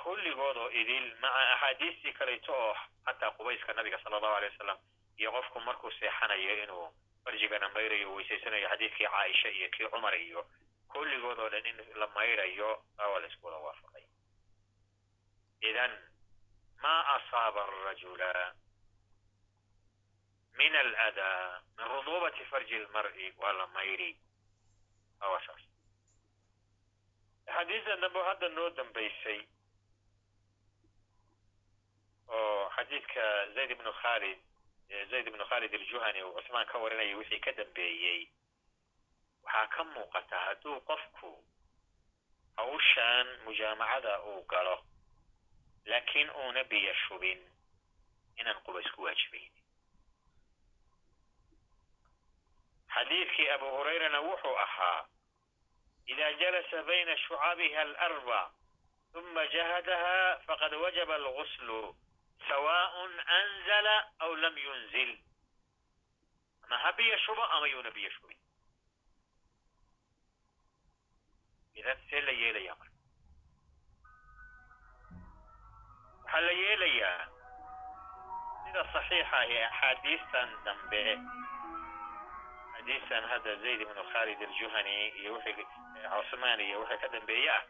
kulligood 0.03 0.57
oo 0.57 0.71
idil 0.71 1.07
maca 1.21 1.43
axaadiistii 1.55 2.13
kalayto 2.13 2.53
oo 2.53 2.75
xataa 3.07 3.31
qubayska 3.37 3.73
nabiga 3.73 3.99
sala 4.03 4.17
allahu 4.17 4.35
alay 4.37 4.51
wasalam 4.51 4.79
iyo 5.21 5.31
qofku 5.33 5.61
markuu 5.61 5.91
seexanayo 5.99 6.63
inuu 6.65 6.87
farjigana 7.25 7.69
mayrayo 7.69 8.15
weysaysanayo 8.15 8.69
xadiidkii 8.69 9.07
caaisha 9.07 9.49
iyo 9.49 9.69
kii 9.77 9.89
cumar 9.93 10.15
iyo 10.17 10.47
kulligood 10.89 11.39
oo 11.39 11.49
dhan 11.49 11.67
in 11.67 11.77
la 12.01 12.07
mayrayo 12.17 12.71
aa 12.99 13.09
waa 13.13 13.21
la 13.21 13.27
isku 13.29 13.47
wada 13.47 13.59
waafaqay. 13.67 14.05
Idan 15.61 15.93
ma 16.83 16.95
asaaba 17.17 17.61
arajula 17.69 18.33
min 20.59 20.75
aladaa 20.77 21.63
min 21.77 21.87
rudubati 21.89 22.45
farji 22.45 22.79
lmar'i 22.79 23.33
waa 23.39 23.67
mayri 23.67 24.11
waa 25.21 25.41
saas 25.47 25.63
xadiisda 27.55 27.97
dambe 27.97 28.21
hadda 28.29 28.49
noo 28.49 28.71
dambaysay 28.71 29.41
oo 32.29 32.71
xadiidka 32.77 33.23
zayd 33.55 33.71
ibnu 33.71 33.93
khalid 34.03 34.39
zayd 35.11 35.27
ibnu 35.29 35.45
khalid 35.51 35.75
aljuhani 35.75 36.23
uu 36.25 36.35
cusmaan 36.37 36.67
ka 36.67 36.79
warinayay 36.79 37.15
wixii 37.15 37.41
ka 37.41 37.53
dambeeyey 37.53 38.21
waxaa 39.45 39.67
ka 39.75 39.85
muuqata 39.85 40.39
hadduu 40.47 40.81
qofku 40.91 41.31
hawshan 42.57 43.27
mujaamacada 43.45 44.21
uu 44.23 44.43
galo 44.53 44.77
laakiin 45.85 46.31
uuna 46.31 46.65
biyo 46.65 46.95
shubin 46.95 47.41
inaan 48.41 48.63
qubays 48.65 48.91
ku 48.95 49.03
waajibayn 49.03 49.51
xadiidkii 52.95 53.49
abu 53.51 53.67
hurayrana 53.77 54.21
wuxuu 54.21 54.57
ahaa 54.57 55.07
ida 56.07 56.33
jalasa 56.33 56.83
bayna 56.83 57.17
shucabiha 57.17 57.81
alarbac 57.81 58.53
ثuma 59.13 59.47
jahadaha 59.47 60.39
faqad 60.47 60.73
wajaba 60.75 61.15
alguslu 61.15 61.97
sawaaء 62.49 62.95
anzala 63.39 63.97
aw 64.21 64.31
lam 64.37 64.57
yunzil. 64.59 65.19
Ama 66.65 66.77
ha 66.79 66.93
biyo 66.93 67.19
shubo 67.19 67.43
ama 67.43 67.67
yuuna 67.69 67.91
biyo 67.91 68.11
idan 71.81 71.99
see 72.11 72.21
la 72.21 72.33
yeelaya 72.33 72.75
marka. 72.77 72.99
Waxaa 76.25 76.41
la 76.41 76.53
yeelayaa 76.53 77.21
sida 78.65 78.83
saxiixa 78.93 79.37
ahi 79.39 79.57
axaadiistan 79.69 80.49
dambe 80.65 81.03
hadiisan 82.91 83.25
hadda 83.31 83.55
zayd 83.63 83.81
ibnu 83.81 84.03
khaalid 84.13 84.41
aljuhani 84.43 85.09
iyo 85.23 85.35
wixii 85.35 85.67
cosmaan 86.11 86.61
iyo 86.61 86.81
wixii 86.81 86.99
ka 86.99 87.09
dambeeye 87.09 87.51
ah 87.51 87.63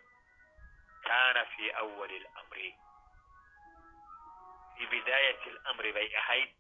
kaana 1.05 1.45
fii 1.45 1.71
awali 1.73 2.17
اlamri 2.17 2.75
fii 4.77 4.87
bidaayati 4.87 5.51
اlamri 5.51 5.93
bay 5.93 6.09
ahayd. 6.17 6.55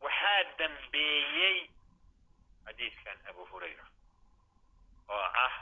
Waxaa 0.00 0.44
dambeeyey 0.58 1.70
xadiidkan 2.66 3.18
abu 3.28 3.44
hurayra 3.50 3.84
oo 5.08 5.26
ah 5.46 5.54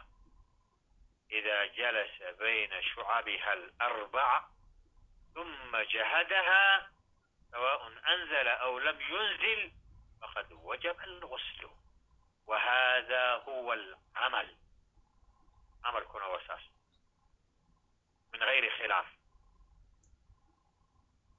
إida 1.31 1.57
jalasa 1.77 2.33
bayna 2.39 2.83
shucabiha 2.83 3.51
alarbac 3.53 4.45
ثuma 5.35 5.85
jahadaha 5.85 6.89
sawaaء 7.51 7.83
anzla 8.13 8.61
aw 8.61 8.79
lam 8.79 8.99
yunzil 9.01 9.78
faqad 10.21 10.53
wajaba 10.69 11.03
alguslu 11.03 11.71
wa 12.47 12.59
hada 12.59 13.35
huwa 13.45 13.75
alcamal 13.75 14.49
camalkuna 15.83 16.27
waa 16.29 16.43
saas 16.47 16.63
min 18.33 18.41
gayri 18.41 18.71
khilaaf 18.79 19.07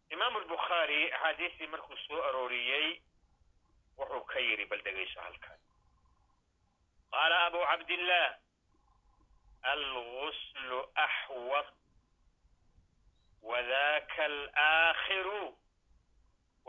imaam 0.10 0.36
albukhaari 0.38 1.12
axaadiistii 1.14 1.68
markuu 1.68 1.98
soo 2.08 2.22
arooriyey 2.30 3.02
wuxuu 3.98 4.24
ka 4.32 4.40
yidhi 4.40 4.66
bal 4.66 4.82
dhegayso 4.82 5.22
halkan 5.22 5.60
qaala 7.12 7.46
abu 7.46 7.60
cabdillah 7.70 8.28
alguslu 9.62 10.80
axwad 10.96 11.68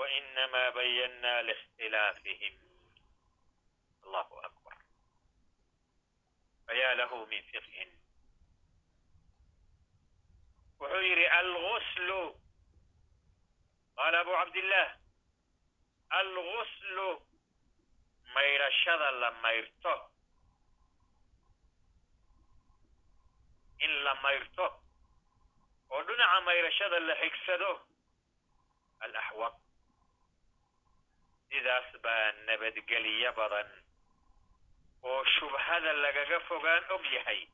wainama 0.00 0.62
bayana 0.76 1.32
liاkhtilaafihim 1.48 2.54
allahu 4.04 4.34
akbar 4.48 4.76
faya 6.66 6.94
lahu 7.00 7.26
min 7.30 7.42
fiqhin 7.52 7.90
wuxuu 10.80 11.02
yidhi 11.08 11.26
alguslu 11.40 12.20
qaala 13.96 14.20
abu 14.24 14.32
cabdillaah 14.40 14.88
alguslu 16.20 17.08
maydhashada 18.34 19.10
la 19.22 19.30
mayrto 19.44 19.94
in 23.84 23.92
la 24.04 24.14
mayrto 24.24 24.66
oo 25.90 26.02
dhinaca 26.08 26.40
mayrashada 26.48 26.98
la 27.08 27.14
xigsado 27.22 27.70
alaxwaq 29.04 29.54
sidaas 31.50 31.88
baa 32.02 32.32
nabadgelyo 32.46 33.32
badan. 33.38 33.68
Oo 35.02 35.24
shubhada 35.24 35.92
lagaga 35.92 36.40
fogaan 36.48 36.84
og 36.94 37.04
yahay. 37.12 37.48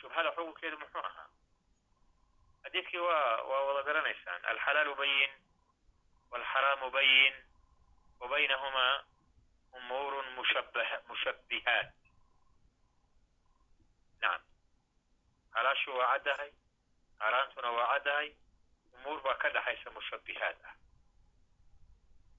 Shubhada 0.00 0.30
xukunkeedu 0.36 0.78
muxuu 0.78 1.02
ahaa? 1.04 1.28
Xadiidkii 2.64 2.98
waa 3.08 3.42
waa 3.50 3.62
wada 3.68 3.82
garanaysaan. 3.88 4.44
Alxalaalu 4.44 4.94
bayin 4.96 5.32
walxaraamu 6.30 6.90
bayin 6.90 7.34
wa 8.20 8.28
baynahumaa 8.28 9.04
umuurun 9.72 10.28
mushabbah 10.36 10.88
mushabbihaat. 11.08 11.88
Nacam 14.20 14.42
xalaashu 15.54 15.90
waa 15.98 16.08
caddahay 16.12 16.50
xaaraantuna 17.18 17.70
waa 17.76 17.86
caddahay 17.92 18.28
umuur 18.96 19.20
baa 19.22 19.34
ka 19.42 19.48
dhaxaysa 19.50 19.90
mushabbihaat 19.90 20.58
ah 20.64 20.74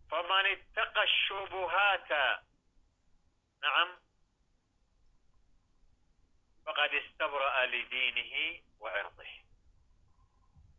faman 0.10 0.46
ittaqa 0.46 1.04
shubuhaata 1.08 2.24
nacam 3.62 3.90
faqad 6.66 6.94
istabra'a 6.94 7.66
lidiinihi 7.72 8.64
wa 8.80 8.90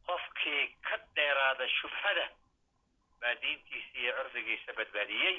qofkii 0.07 0.67
ka 0.83 0.97
dheeraada 1.15 1.69
shubhada 1.69 2.27
baa 3.21 3.35
diintiisa 3.43 3.99
iyo 3.99 4.13
cirdigiisa 4.19 4.73
badbaadiyey 4.79 5.39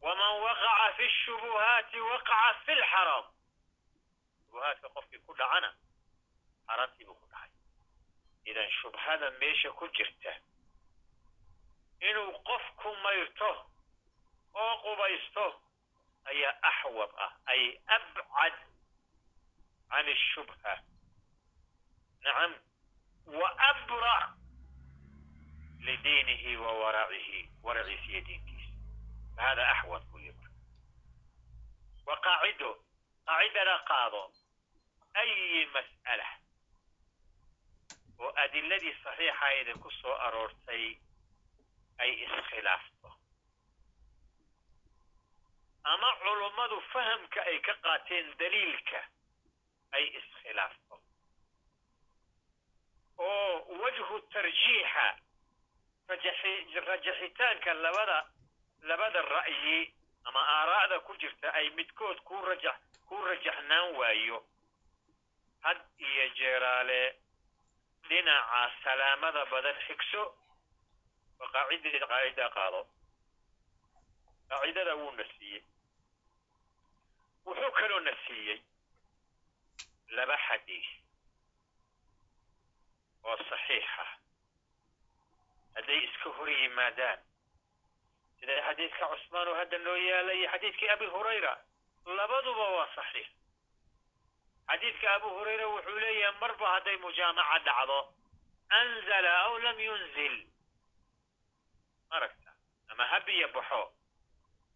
waman 0.00 0.32
waqaca 0.46 0.92
fi 0.96 1.06
shubuhaati 1.24 2.00
waqaca 2.10 2.60
fi 2.64 2.72
lxaraam 2.82 3.26
shubuhaadka 4.44 4.88
qofkii 4.94 5.22
ku 5.26 5.34
dhacana 5.40 5.70
xaaraantii 6.66 7.06
buu 7.08 7.18
ku 7.22 7.26
dhacay 7.32 7.50
idan 8.50 8.70
shubhada 8.80 9.30
meesha 9.40 9.70
ku 9.78 9.88
jirta 9.96 10.32
inuu 12.08 12.32
qofku 12.48 12.88
mayrto 13.04 13.50
oo 14.54 14.74
qubaysto 14.84 15.44
ayaa 16.30 16.54
axwad 16.70 17.10
ah 17.24 17.32
ay 17.52 17.62
abcad 17.96 18.54
can 19.90 20.06
ashubha 20.14 20.74
nacam 22.24 22.52
wa 23.40 23.48
abrac 23.68 24.24
lidiinihi 25.86 26.56
wa 26.56 26.72
waracihi 26.82 27.40
waraciisa 27.62 28.08
iyo 28.12 28.20
diinkiisa 28.20 28.74
buu 30.10 30.18
yii 30.18 30.32
marka 30.32 30.50
wa 32.06 32.16
qaacido 32.24 32.70
qaacidana 33.26 33.78
qaado 33.88 34.22
ayi 35.14 35.66
mas'ala. 35.74 36.28
Oo 38.18 38.32
adiladii 38.42 38.94
saxiixayda 39.04 39.74
ku 39.82 39.90
soo 39.90 40.14
aroortay 40.26 40.84
ay 42.00 42.10
iskhilaafto. 42.24 43.08
Ama 45.84 46.10
culummadu 46.22 46.80
fahamka 46.92 47.40
ay 47.50 47.58
ka 47.60 47.74
qaateen 47.84 48.26
daliilka 48.38 49.00
ay 49.92 50.04
iskhilaafto. 50.18 51.00
Oo 53.18 53.78
wajhu 53.82 54.20
tarjiixa 54.32 55.06
rajaxitaanka 56.88 57.74
labada 57.74 58.18
labada 58.82 59.22
ra'yi 59.22 59.92
ama 60.24 60.40
aaraa'da 60.40 61.00
ku 61.00 61.16
jirta 61.16 61.52
ay 61.52 61.70
midkood 61.70 62.18
ku 62.24 62.34
rajax 62.44 62.76
ku 63.08 63.16
rajaxnaan 63.24 63.94
waayo. 63.96 64.44
Had 65.60 65.80
iyo 65.98 66.28
jeeraale 66.34 67.00
dhinaca 68.08 68.72
salaamada 68.84 69.44
badan 69.52 69.76
xigso 69.86 70.39
qaacidadeeda 71.48 72.06
qaacida 72.06 72.48
qaado. 72.56 72.80
Qaacidada 74.48 74.94
wuu 74.96 75.10
na 75.16 75.24
siiyey. 75.38 75.62
Wuxuu 77.46 77.70
kaloo 77.78 78.00
na 78.00 78.12
siiyey 78.26 78.60
laba 80.16 80.36
xadiis 80.46 80.88
oo 83.24 83.36
saxiixa 83.50 84.04
hadday 85.74 85.98
iska 86.04 86.30
hor 86.36 86.48
yimaadaan. 86.50 87.18
Sida 88.40 88.54
xadiidka 88.66 89.08
cusmaan 89.12 89.48
oo 89.48 89.54
hadda 89.54 89.78
noo 89.78 89.96
yaalla 89.96 90.32
iyo 90.32 90.48
xadiidkii 90.52 90.88
abi 90.88 91.06
hurayra 91.06 91.52
labaduba 92.06 92.66
waa 92.76 92.88
saxiix. 92.94 93.28
Xadiidka 94.70 95.14
abu 95.14 95.28
hurayra 95.36 95.66
wuxuu 95.68 95.98
leeyahay 95.98 96.38
marba 96.40 96.66
hadday 96.74 96.96
mujaamaca 96.96 97.58
dhacdo 97.66 97.98
anzala 98.68 99.32
aw 99.44 99.58
lam 99.58 99.78
yunzil 99.80 100.36
maragta 102.10 102.50
ama 102.88 103.04
ha 103.10 103.20
biyo 103.20 103.48
baxo 103.48 103.92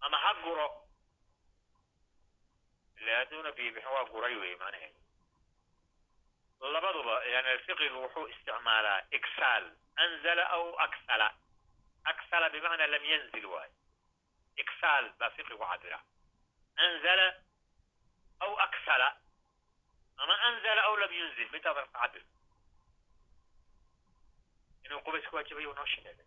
ama 0.01 0.17
ha 0.19 0.35
guro. 0.43 0.69
Ila 3.01 3.17
hadduuna 3.19 3.53
biyo 3.53 3.73
bixin 3.73 3.93
waa 3.93 4.05
guray 4.05 4.37
wey 4.37 4.57
macnaheedu 4.57 5.01
labaduba 6.75 7.25
yani 7.25 7.59
fiqigu 7.67 8.03
wuxuu 8.03 8.27
isticmaalaa 8.29 9.01
iksaal 9.11 9.65
anzala 9.97 10.45
aw 10.57 10.65
aksala. 10.87 11.29
Aksala 12.05 12.51
bimacnaa 12.51 12.87
lam 12.87 13.05
yanzil 13.05 13.47
waayo 13.47 13.73
iksaal 14.57 15.13
baa 15.19 15.31
fiqigu 15.31 15.59
cabira 15.71 16.01
anzala 16.77 17.27
aw 18.41 18.53
aksala 18.67 19.09
ama 20.17 20.35
anzala 20.49 20.83
aw 20.83 20.97
lam 20.97 21.13
yunzil 21.13 21.49
midaadan 21.53 21.87
ka 21.93 21.99
cabir 22.01 22.25
inuu 24.85 25.01
waajibayo 25.33 25.73
noo 25.75 25.87
sheegay 25.87 26.24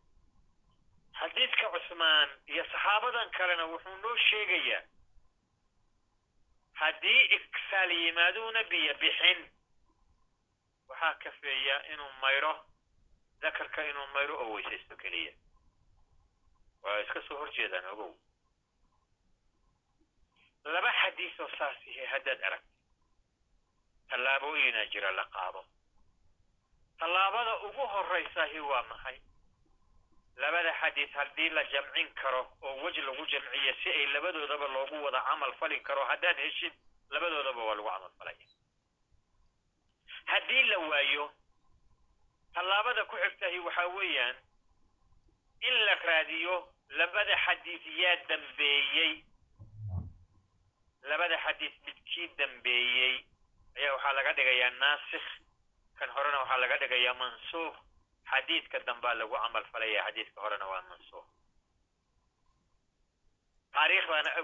xadiidka 1.19 1.69
cusmaan 1.73 2.29
iyo 2.47 2.63
saxaabadan 2.71 3.29
kalena 3.37 3.65
wuxuu 3.71 3.95
noo 4.03 4.15
sheegayaa 4.29 4.81
haddii 6.81 7.21
iksaal 7.37 7.91
yimaaduuna 7.91 8.63
biyo 8.71 8.93
bixin 9.01 9.39
waxaa 10.89 11.13
kafeeya 11.23 11.77
inuu 11.93 12.11
mayro 12.21 12.53
dakarka 13.41 13.81
inuu 13.89 14.07
mayro 14.13 14.35
oo 14.43 14.53
weysaysto 14.53 14.95
keliya. 14.97 15.33
Waa 16.83 16.99
iska 16.99 17.21
soo 17.27 17.37
hor 17.37 17.51
jeedaan 17.57 17.85
ogow. 17.93 18.13
Laba 20.63 20.91
xadiis 21.01 21.39
oo 21.39 21.49
saas 21.57 21.77
yahay 21.87 22.07
haddaad 22.13 22.41
aragti 22.43 22.73
tallaabooyina 24.09 24.85
jira 24.93 25.11
la 25.11 25.25
qaado. 25.35 25.65
Tallaabada 26.99 27.53
ugu 27.67 27.87
horraysahi 27.93 28.59
waa 28.59 28.83
maxay 28.83 29.17
labada 30.37 30.73
xadiis 30.81 31.11
haddii 31.17 31.49
la 31.49 31.63
jamcin 31.73 32.09
karo 32.21 32.41
oo 32.61 32.75
wej 32.83 32.97
lagu 33.07 33.25
jamciyo 33.33 33.73
si 33.83 33.89
ay 33.89 34.05
labadoodaba 34.13 34.67
loogu 34.67 35.03
wada 35.05 35.21
camal 35.29 35.53
falin 35.59 35.83
karo 35.83 36.05
haddaad 36.05 36.37
heshid 36.37 36.73
labadoodaba 37.09 37.63
waa 37.63 37.75
lagu 37.75 37.89
camal 37.89 38.11
falaya. 38.17 38.47
Haddii 40.25 40.63
la 40.63 40.77
waayo 40.79 41.31
tallaabada 42.53 43.05
ku 43.05 43.15
xigtahi 43.23 43.59
waxaa 43.59 43.87
weeyaan 43.87 44.35
in 45.67 45.73
la 45.85 45.95
raadiyo 45.95 46.55
labada 46.89 47.35
xadiis 47.45 47.81
yaa 48.01 48.15
dambeeyey 48.29 49.13
labada 51.09 51.37
xadiis 51.45 51.73
midkii 51.85 52.27
dambeeyey 52.37 53.15
ayaa 53.77 53.93
waxaa 53.93 54.13
laga 54.17 54.33
dhigayaa 54.33 54.69
naasikh 54.69 55.27
kan 55.99 56.09
horena 56.15 56.39
waxaa 56.43 56.57
laga 56.63 56.77
dhigayaa 56.83 57.13
mansuukh 57.21 57.77
xadiidka 58.31 58.79
dambaa 58.87 59.13
lagu 59.19 59.35
camal 59.43 59.65
falaya 59.71 60.03
xadiidka 60.07 60.41
horena 60.41 60.65
waa 60.67 60.83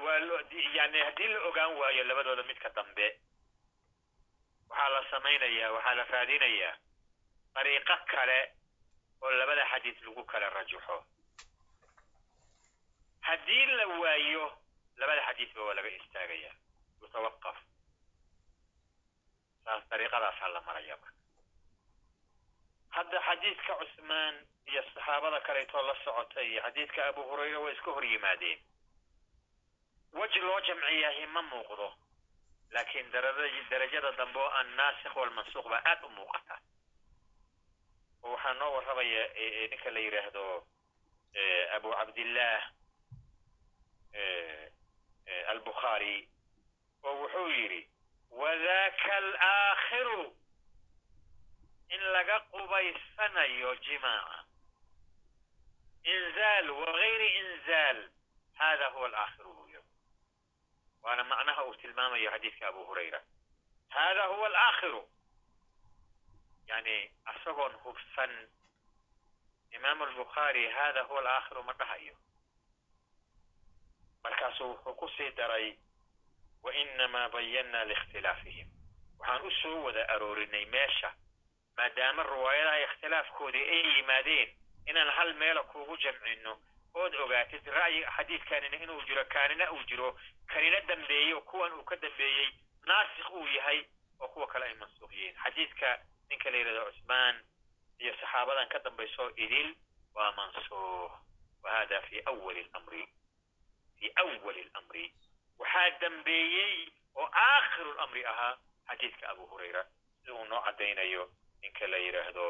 waa 0.06 0.20
loo 0.20 0.40
yani 0.78 1.00
haddii 1.08 1.28
la 1.34 1.40
ogaan 1.50 1.74
waayo 1.80 2.04
labadooda 2.04 2.44
midka 2.44 2.70
dambe 2.70 3.08
waxaa 4.70 4.90
la 4.90 5.02
samaynayaa 5.12 5.72
waxaa 5.76 5.96
la 6.00 6.04
raadinayaa 6.04 6.74
dariiqo 7.56 7.96
kale 8.12 8.40
oo 9.22 9.32
labada 9.32 9.66
xadiis 9.72 10.02
lagu 10.06 10.24
kala 10.32 10.50
rajaxo 10.50 10.98
haddii 13.28 13.66
la 13.66 13.86
waayo 13.88 14.46
labada 14.98 15.22
xadiisba 15.28 15.62
waa 15.68 15.74
laga 15.78 15.90
istaagayaa. 15.90 16.56
Yutawaqaf 17.02 17.58
saas 19.66 19.84
dariiqadaasaa 19.90 20.50
la 20.54 20.62
maraya 20.68 20.98
marka 21.02 21.13
hadda 22.96 23.20
xadiidka 23.28 23.74
cusmaan 23.80 24.36
iyo 24.70 24.82
saxaabada 24.84 25.40
kaleetoo 25.48 25.82
la 25.88 25.96
socotay 26.04 26.48
iyo 26.52 26.62
xadiidka 26.62 27.06
abu 27.10 27.22
hurayra 27.30 27.60
way 27.60 27.74
iska 27.74 27.92
hor 27.92 28.06
yimaadeen. 28.06 28.60
Wej 30.14 30.36
loo 30.46 30.60
jamciyahi 30.68 31.26
ma 31.34 31.42
muuqdo 31.42 31.88
laakiin 32.74 33.12
darajada 33.70 34.12
dambe 34.18 34.40
oo 34.40 34.50
annaasikh 34.60 35.16
walmansuuq 35.18 35.68
baa 35.70 35.82
aad 35.86 36.04
u 36.06 36.10
muuqata. 36.10 36.56
Oo 38.24 38.32
waxaa 38.34 38.54
noo 38.54 38.72
warramaya 38.76 39.24
ninka 39.72 39.92
la 39.92 40.00
yidhaahdo 40.00 40.44
abu 41.76 41.90
cabdillaah 41.92 42.62
albukhaari 45.52 46.30
oo 47.04 47.14
wuxuu 47.22 47.48
yidhi 47.50 47.82
wadaka 48.32 49.16
alaakhiru 49.18 50.36
in 51.96 52.02
laga 52.16 52.40
qubaysanayo 52.52 53.76
jimaaca 53.86 54.40
inzaal 56.14 56.70
wagayri 56.72 57.28
inzaal 57.42 58.00
hada 58.54 58.88
huwa 58.94 59.08
alaakhiru 59.08 59.54
buu 59.54 59.68
yiri 59.68 59.84
waana 61.04 61.24
macnaha 61.24 61.66
uu 61.66 61.76
tilmaamayo 61.76 62.32
xadiidka 62.32 62.68
abu 62.68 62.84
hurayra 62.86 63.22
hada 63.90 64.26
huwa 64.26 64.48
alaakhiru 64.48 65.10
yani 66.68 67.12
asagoon 67.26 67.74
hubsan 67.84 68.50
imaamu 69.72 70.04
albukhaari 70.04 70.70
hada 70.70 71.02
huwa 71.04 71.20
alaakhiru 71.20 71.64
ma 71.64 71.74
dhahayo 71.74 72.16
markaasuu 74.24 74.70
wuxuu 74.72 74.94
ku 74.94 75.10
sii 75.18 75.32
daray 75.32 75.78
wainamaa 76.64 77.30
bayanna 77.30 77.86
liikhtilaafihim 77.86 78.68
waxaan 79.20 79.42
u 79.48 79.52
soo 79.52 79.84
wada 79.84 80.10
aroorinay 80.10 80.66
meesha 80.66 81.14
maadaama 81.78 82.24
riwaayadaha 82.24 82.80
ikhtilaafkoodii 82.86 83.64
ay 83.76 83.84
yimaadeen 83.96 84.50
inaan 84.88 85.10
hal 85.18 85.34
meela 85.34 85.64
kuugu 85.64 85.98
jamcino 85.98 86.58
ood 86.94 87.16
ogaatid 87.16 87.68
ra'yi 87.68 88.04
xadiidkanina 88.18 88.78
inuu 88.84 89.02
jiro 89.08 89.26
kaanina 89.26 89.72
uu 89.72 89.84
jiro 89.84 90.20
kanina 90.48 90.82
dambeeyo 90.82 91.42
kuwan 91.42 91.74
uu 91.74 91.84
ka 91.84 91.96
dambeeyey 91.96 92.50
naasikh 92.86 93.30
uu 93.34 93.48
yahay 93.48 93.86
oo 94.20 94.28
kuwa 94.28 94.48
kale 94.48 94.66
ay 94.66 94.74
mansuuq 94.74 95.12
yihiin 95.14 95.36
xadiidka 95.44 96.00
ninka 96.30 96.50
la 96.52 96.58
yidhahdo 96.58 96.86
cusmaan 96.92 97.44
iyo 98.00 98.14
saxaabadan 98.22 98.68
ka 98.70 98.80
dambayso 98.80 99.30
idil 99.36 99.76
waa 100.16 100.32
mansuuq. 100.32 101.12
Wa 101.64 101.72
hada 101.72 102.02
fi 102.02 102.22
awali 102.26 102.64
lamri 102.74 103.08
fi 104.00 104.12
awali 104.16 104.64
lamri 104.74 105.14
waxaa 105.60 105.90
dambeeyey 106.00 106.88
oo 107.16 107.30
aakhiru 107.34 107.94
lamri 107.94 108.26
ahaa 108.26 108.58
xadiidka 108.88 109.30
abu 109.30 109.46
hurayra 109.46 109.86
sida 110.20 110.34
uu 110.34 110.46
noo 110.46 110.62
caddaynayo 110.62 111.30
ninka 111.64 111.88
la 111.88 111.98
yidhaahdo 111.98 112.46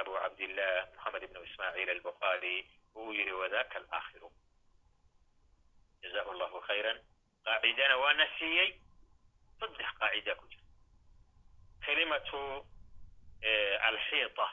abu 0.00 0.12
cabdillah 0.22 0.86
moxamed 0.94 1.22
ibnu 1.28 1.44
ismaaciil 1.48 1.90
albukhaari 1.90 2.56
uu 2.96 3.12
yidhi 3.12 3.32
wadaka 3.32 3.78
alaakhiru 3.78 4.30
jazahu 6.02 6.32
llahu 6.38 6.60
khayran. 6.68 6.98
Qaacidana 7.44 7.96
waana 7.96 8.26
siiyey. 8.38 8.70
Saddex 9.60 9.88
qaacida 10.00 10.34
ku 10.34 10.46
jirta 10.48 10.72
kelimatu 11.84 12.40
alxiita. 13.88 14.46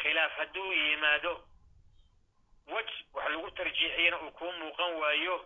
Khilaaf 0.00 0.32
hadduu 0.38 0.72
yimaado 0.72 1.32
wej 2.66 2.90
wax 3.14 3.28
lagu 3.32 3.50
tarjiixiyana 3.50 4.18
uu 4.22 4.30
kuu 4.38 4.52
muuqan 4.52 4.92
waayo 5.00 5.36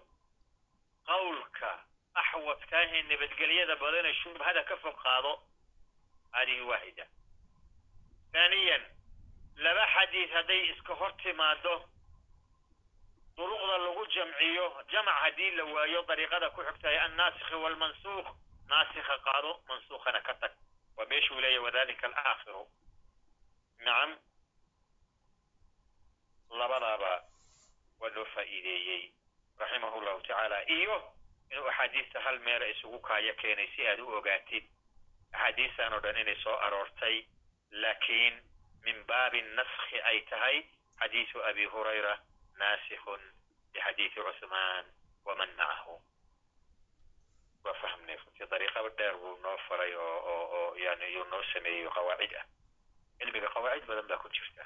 qawlka 1.06 1.70
axwadkaahee 2.14 3.02
nabadgelyada 3.02 3.76
badane 3.76 4.14
shubhada 4.22 4.64
ka 4.64 4.76
fog 4.76 4.96
qaado 5.02 5.32
hadihi 6.32 6.60
waahida. 6.60 7.06
Haaniyan 8.34 8.82
laba 9.56 9.86
xadiid 9.94 10.30
hadday 10.30 10.70
iska 10.72 10.94
hor 10.94 11.12
timaado 11.22 11.74
duruqda 13.36 13.78
lagu 13.78 14.06
jamciyo 14.14 14.66
jamac 14.92 15.14
haddii 15.22 15.50
la 15.50 15.64
waayo 15.64 16.02
dariiqada 16.02 16.50
ku 16.50 16.62
xigtahay 16.62 16.98
annaasikhi 16.98 17.54
waalmansuuq 17.54 18.26
naasikha 18.68 19.18
qaado 19.18 19.60
mansuukhana 19.68 20.20
ka 20.20 20.34
tag. 20.34 20.52
Waa 20.96 21.06
meeshuu 21.06 21.40
leeyahy 21.40 21.58
wadalika 21.64 22.06
alaakhiru 22.06 22.66
nacam 23.78 24.18
labadaaba 26.50 27.12
waa 28.00 28.08
loo 28.14 28.24
faa'iideeyey 28.34 29.12
raximahu 29.58 30.00
llahu 30.00 30.20
tacaala 30.22 30.58
iyo 30.68 30.96
inuu 31.50 31.68
axaadiista 31.68 32.20
hal 32.20 32.38
meela 32.38 32.66
isugu 32.66 32.98
kaayo 33.00 33.34
keenay 33.34 33.68
si 33.76 33.86
aad 33.86 34.00
u 34.00 34.08
ogaatid 34.18 34.64
axaadiistan 35.32 35.92
oo 35.92 36.00
dhan 36.04 36.16
inay 36.22 36.36
soo 36.42 36.56
aroortay 36.66 37.16
laakiin 37.70 38.34
min 38.84 39.04
baabi 39.06 39.42
naskhi 39.42 40.00
ay 40.10 40.20
tahay 40.30 40.56
xadiisu 41.00 41.42
abi 41.50 41.64
hurayra 41.72 42.14
naasikhun 42.58 43.22
bixadiisi 43.72 44.20
cuثmaan 44.26 44.84
waman 45.24 45.50
macahu 45.56 45.96
waa 47.64 47.74
fahmnay 47.82 48.16
runtii 48.16 48.46
dariiqaba 48.50 48.88
dheer 48.98 49.16
buu 49.22 49.36
noo 49.42 49.56
faray 49.68 49.94
oo 49.94 50.18
oo 50.32 50.44
oo 50.58 50.74
yani 50.84 51.12
yuu 51.14 51.24
noo 51.24 51.42
sameeyey 51.52 51.88
qawaacid 51.96 52.34
ah. 52.40 52.46
Cilmiga 53.18 53.48
qawaacid 53.54 53.86
badan 53.88 54.06
baa 54.08 54.18
ku 54.22 54.28
jirta. 54.36 54.64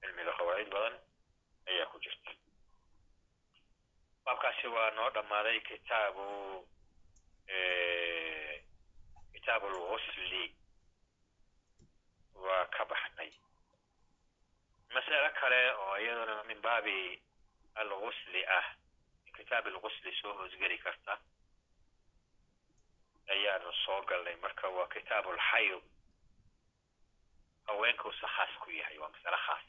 Cilmiga 0.00 0.32
qawaacid 0.38 0.68
badan 0.74 0.94
ayaa 1.70 1.86
ku 1.92 1.98
jirta. 2.04 2.30
Baabkaasi 4.24 4.66
waa 4.74 4.90
noo 4.90 5.10
dhammaaday 5.14 5.60
kitaabu 5.60 6.26
kitaabu 9.46 9.68
lgusli 9.70 10.44
waa 12.34 12.66
ka 12.74 12.84
baxnay 12.90 13.30
mas'alo 14.94 15.30
kale 15.40 15.60
oo 15.82 15.94
iyaduna 16.02 16.42
min 16.48 16.60
baabi 16.62 17.22
algusli 17.74 18.42
ah 18.58 18.66
kitaab 19.36 19.66
algusli 19.66 20.10
soo 20.20 20.32
hoosgeli 20.38 20.78
karta 20.78 21.14
ayaanu 23.28 23.72
soo 23.84 24.02
galnay 24.02 24.36
marka 24.36 24.68
waa 24.68 24.88
kitaabu 24.94 25.30
alxayd 25.30 25.82
haweenkuusa 27.66 28.26
khaas 28.26 28.50
ku 28.64 28.70
yahay 28.70 28.98
waa 28.98 29.08
masale 29.14 29.38
khaas 29.46 29.64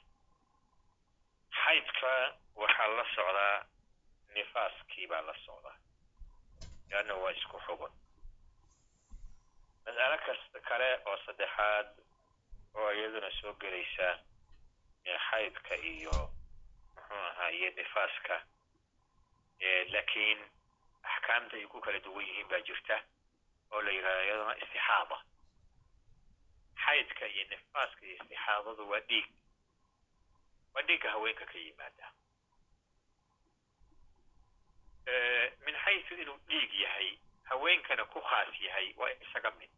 xaydka 1.64 2.12
waxaa 2.56 2.88
la 2.98 3.06
socdaa 3.16 3.66
nifaaskii 4.34 5.08
baa 5.08 5.22
la 5.22 5.36
socdaa 5.45 5.78
leanna 6.90 7.14
waa 7.16 7.32
isku 7.32 7.60
xugun 7.68 7.94
mas'alo 9.88 10.18
kasta 10.26 10.60
kale 10.70 10.90
oo 11.06 11.18
saddexaad 11.26 11.88
oo 12.76 12.90
iyaduna 12.92 13.30
soo 13.40 13.54
gelaysa 13.62 14.08
xaydka 15.30 15.76
iyo 15.76 16.12
muxuu 16.96 17.22
ahaa 17.30 17.50
iyo 17.52 17.70
nifaaska 17.78 18.36
laakiin 19.94 20.40
axkaamta 21.04 21.56
ay 21.58 21.66
ku 21.72 21.80
kala 21.82 22.00
duwan 22.00 22.26
yihiin 22.28 22.48
baa 22.52 22.60
jirta 22.68 22.98
oo 23.72 23.82
la 23.82 23.92
yidhahdo 23.92 24.24
iyaduna 24.28 24.56
istixaada 24.64 25.18
xaydka 26.86 27.26
iyo 27.28 27.44
nifaaska 27.50 28.06
iyo 28.06 28.16
istixaadadu 28.16 28.90
waa 28.90 29.00
dhiig. 29.10 29.28
Waa 30.74 30.82
dhiigga 30.88 31.12
haweenka 31.12 31.46
ka 31.46 31.58
yimaada. 31.60 32.08
Min 35.66 35.76
xaysu 35.86 36.14
inuu 36.22 36.38
dhiig 36.48 36.74
yahay 36.84 37.10
haweenkana 37.49 38.06
ku 38.06 38.19
khaas 38.22 38.60
yahay 38.61 38.94
waa 38.98 39.11
isaga 39.26 39.52
mid. 39.60 39.72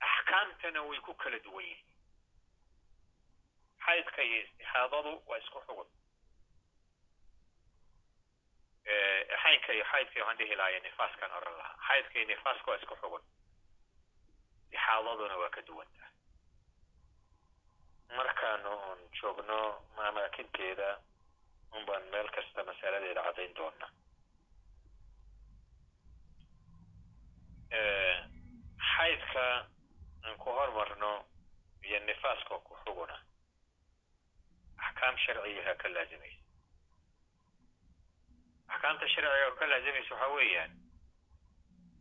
Axkaamtana 0.00 0.82
way 0.88 0.98
ku 1.06 1.14
kala 1.14 1.38
duwan 1.44 1.64
yihiin. 1.64 1.86
Xaydka 3.86 4.22
iyo 4.22 4.38
istixaadadu 4.44 5.12
waa 5.28 5.38
isku 5.38 5.60
xugun 5.66 5.88
xaynka 9.42 9.72
iyo 9.76 9.84
xaydka 9.92 10.18
waxaan 10.20 10.38
dhihi 10.38 10.54
lahaye 10.56 10.80
nifaaskan 10.80 11.30
oran 11.38 11.54
lahaa. 11.58 11.76
Xaydka 11.88 12.14
iyo 12.18 12.26
nifaaska 12.32 12.70
waa 12.70 12.78
isku 12.80 12.94
xugun 13.02 13.22
istixaadaduna 14.64 15.36
waa 15.42 15.50
ka 15.56 15.62
duwantaha 15.62 16.10
markaanu 18.16 18.70
un 18.92 19.00
joogno 19.20 19.58
amaakinteeda 20.08 20.88
un 21.74 21.82
baan 21.88 22.04
meel 22.12 22.28
kasta 22.36 22.64
masaladeeda 22.70 23.22
caddayn 23.26 23.54
doona 23.58 23.86
xaydka 28.96 29.44
aan 30.24 30.36
ku 30.42 30.50
hormarno 30.58 31.12
iyo 31.86 31.98
nifaaska 32.00 32.54
ku 32.66 32.72
xuguna 32.84 33.16
axkaam 34.86 35.16
sharciyaha 35.24 35.72
ka 35.80 35.88
laazimaysa 35.94 36.42
axkaamta 38.72 39.06
sharciga 39.14 39.46
oo 39.46 39.56
ka 39.58 39.66
laazimaysa 39.70 40.14
waxaa 40.14 40.34
weeyaan 40.36 40.72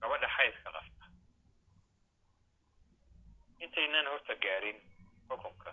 gabadha 0.02 0.28
xaydka 0.38 0.70
qabta 0.76 1.06
intaynaan 3.64 4.08
horta 4.12 4.34
gaarin 4.44 4.80
xukunka 5.28 5.72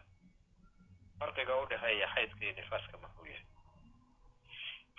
farqiga 1.19 1.55
u 1.62 1.66
dhexeeya 1.70 2.06
xaydka 2.14 2.40
iyo 2.44 2.52
nifaaska 2.60 2.97
muxuu 3.02 3.27
yahay 3.32 3.47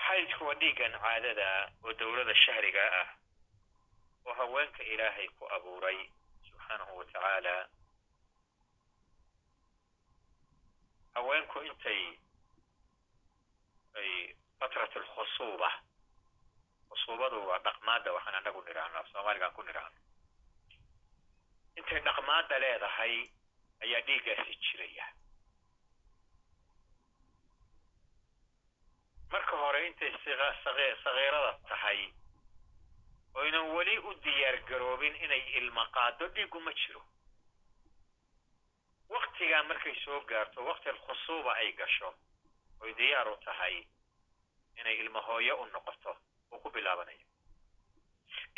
xaydku 0.07 0.45
waa 0.47 0.55
dhiiggan 0.61 0.93
caadada 1.03 1.47
oo 1.83 1.93
dowladda 1.99 2.35
shahriga 2.45 2.83
ah 3.01 3.09
oo 4.25 4.33
haweenka 4.39 4.83
ilaahay 4.93 5.27
ku 5.37 5.43
abuuray 5.57 5.99
subxaanahu 6.47 6.97
wa 6.97 7.05
tacaala 7.05 7.55
haweenku 11.15 11.59
intay 11.69 12.01
ay 13.99 14.09
fatrat 14.59 14.95
alkhusuuba 15.01 15.69
khusuubadu 16.89 17.39
waa 17.49 17.59
dhaqmaadda 17.67 18.13
waxaan 18.15 18.35
anagu 18.39 18.61
nidhaahno 18.67 18.97
af 18.99 19.07
soomaaligaan 19.13 19.53
ku 19.57 19.61
nidhaahno 19.67 19.99
intay 21.79 21.99
dhaqmaadda 22.07 22.59
leedahay 22.63 23.15
ayaa 23.83 24.01
dhiiggaasi 24.07 24.53
jiraya 24.65 25.05
marka 29.33 29.55
hore 29.61 29.79
intay 29.87 30.11
sagiirada 30.63 31.51
tahay 31.69 31.99
oynan 33.41 33.65
weli 33.75 33.97
u 33.97 34.13
diyaar 34.23 34.57
garoobin 34.69 35.15
inay 35.25 35.43
ilma 35.59 35.85
qaado 35.95 36.27
dhiiggu 36.35 36.59
ma 36.65 36.71
jiro. 36.81 37.01
Waktigaa 39.09 39.63
markay 39.63 39.95
soo 40.03 40.19
gaarto 40.29 40.65
wakti 40.65 40.89
alkhusuuba 40.89 41.53
ay 41.61 41.71
gasho 41.79 42.09
oy 42.81 42.93
diyaar 42.99 43.27
u 43.27 43.35
tahay 43.45 43.75
inay 44.79 44.95
ilma 45.03 45.21
hooyo 45.21 45.55
u 45.61 45.65
noqoto 45.65 46.17
uu 46.51 46.59
ku 46.59 46.69
bilaabanaya 46.69 47.25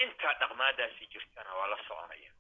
intaa 0.03 0.34
dhaqmaadaasi 0.39 1.07
jirtana 1.11 1.52
waa 1.56 1.68
la 1.68 1.77
soconaya. 1.88 2.31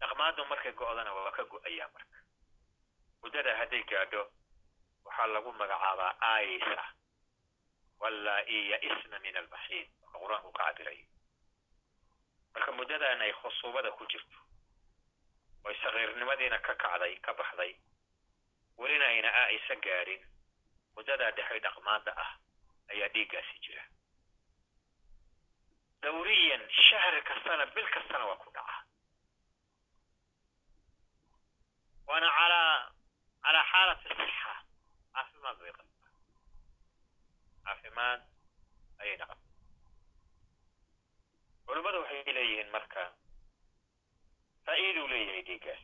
Dhaqmaaddu 0.00 0.44
markay 0.48 0.72
go'dana 0.72 1.12
waa 1.14 1.30
ka 1.36 1.44
go'ayaa 1.44 1.88
marka. 1.94 2.18
Muddada 3.22 3.56
hadday 3.60 3.82
gaadho 3.90 4.22
waxaa 5.04 5.26
lagu 5.26 5.52
magacaabaa 5.52 6.16
aisa 8.02 8.04
wallaa-i 8.04 8.70
ya-isna 8.70 9.18
min 9.18 9.36
almaxiid 9.36 9.88
marka 10.02 10.18
qur'aanku 10.18 10.52
ka 10.52 10.64
cabirayo 10.64 11.06
marka 12.54 12.72
muddadan 12.72 13.20
ay 13.20 13.32
khusuubada 13.32 13.90
ku 13.92 14.06
jirto 14.06 14.38
oy 15.64 15.74
sakiirnimadiina 15.82 16.58
ka 16.58 16.74
kacday 16.74 17.14
ka 17.20 17.32
baxday 17.34 17.72
welina 18.76 19.04
ayna 19.06 19.28
aaisa 19.28 19.74
gaadhin 19.76 20.22
muddadaa 20.96 21.30
dhexay 21.36 21.60
dhaqmaadda 21.60 22.12
ah 22.16 22.32
ayaa 22.92 23.08
dhiiggaasi 23.14 23.58
jira 23.64 23.84
dawriyan 26.02 26.62
shahri 26.70 27.22
kastana 27.22 27.66
bil 27.66 27.88
kastana 27.94 28.24
waa 28.26 28.36
ku 28.36 28.50
dhaca 28.50 28.84
waana 32.06 32.28
calaa 32.38 32.92
calaa 33.44 33.64
xaalati 33.72 34.08
sixa 34.08 34.54
caafimaad 35.14 35.56
bay 35.60 35.72
qabtaa 35.72 36.10
caafimaad 37.64 38.20
ayay 39.02 39.16
dhaqan. 39.20 39.38
Culimmadu 41.66 41.98
waxay 42.02 42.32
leeyihiin 42.36 42.70
marka 42.76 43.02
faa'iiduu 44.66 45.06
leeyahay 45.12 45.42
dhiiggaas. 45.48 45.82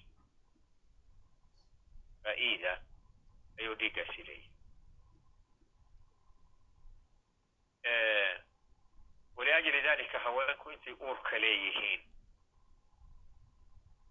Faa'iida 2.22 2.72
ayuu 3.58 3.74
dhiiggaasi 3.80 4.22
leeyahay. 4.28 4.52
Waliajli 9.36 9.82
dalika 9.82 10.18
haweenku 10.18 10.70
intay 10.70 10.94
uurka 11.00 11.38
leeyihiin. 11.38 12.02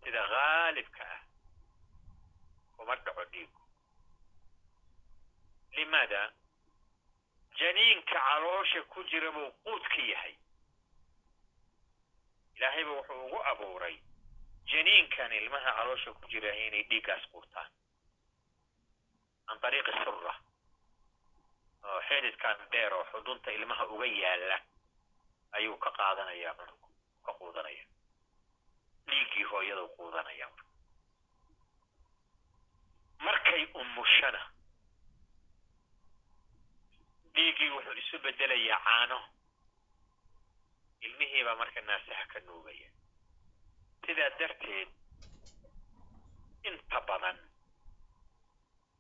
Sida 0.04 0.24
haalibka 0.32 1.04
ah 1.16 1.22
kuma 2.78 2.96
dhaco 2.96 3.24
dhiigu 3.32 3.62
limaada 5.76 6.22
janiinka 7.60 8.20
caloosha 8.20 8.82
ku 8.92 9.04
jira 9.04 9.32
buu 9.32 9.52
quudka 9.64 10.02
yahay. 10.12 10.36
Ilaahayba 12.56 12.92
wuxuu 12.92 13.26
ugu 13.26 13.40
abuuray 13.52 13.98
janiinkan 14.72 15.32
ilmaha 15.34 15.72
caloosha 15.78 16.14
ku 16.14 16.28
jira 16.32 16.52
inay 16.56 16.84
dhiiggaas 16.90 17.26
quurtaan. 17.32 17.70
Can 19.48 19.60
ariiqi 19.62 19.92
sura 20.04 20.34
oo 21.86 22.02
xididkan 22.08 22.58
dheer 22.72 22.94
oo 22.94 23.06
xudunta 23.12 23.52
ilmaha 23.52 23.86
uga 23.94 24.06
yaalla 24.06 24.58
ayuu 25.52 25.78
ka 25.78 25.92
qaadanaya 25.92 26.54
cunug 26.58 26.82
ka 27.26 27.34
quudanaya 27.40 27.84
dhiiggii 29.08 29.44
hooyadu 29.52 29.88
quudanaya 29.98 30.48
markay 33.20 33.64
umushana 33.74 34.42
dhiiggii 37.36 37.70
wuxuu 37.76 37.98
isu 38.02 38.18
bedelayaa 38.24 38.80
caano. 38.86 39.20
Ilmihiibaa 41.06 41.56
marka 41.56 41.82
naasaha 41.82 42.26
ka 42.34 42.40
nuugaya. 42.40 42.90
Sidaa 44.06 44.30
darteed 44.40 44.90
inta 46.70 47.02
badan 47.08 47.38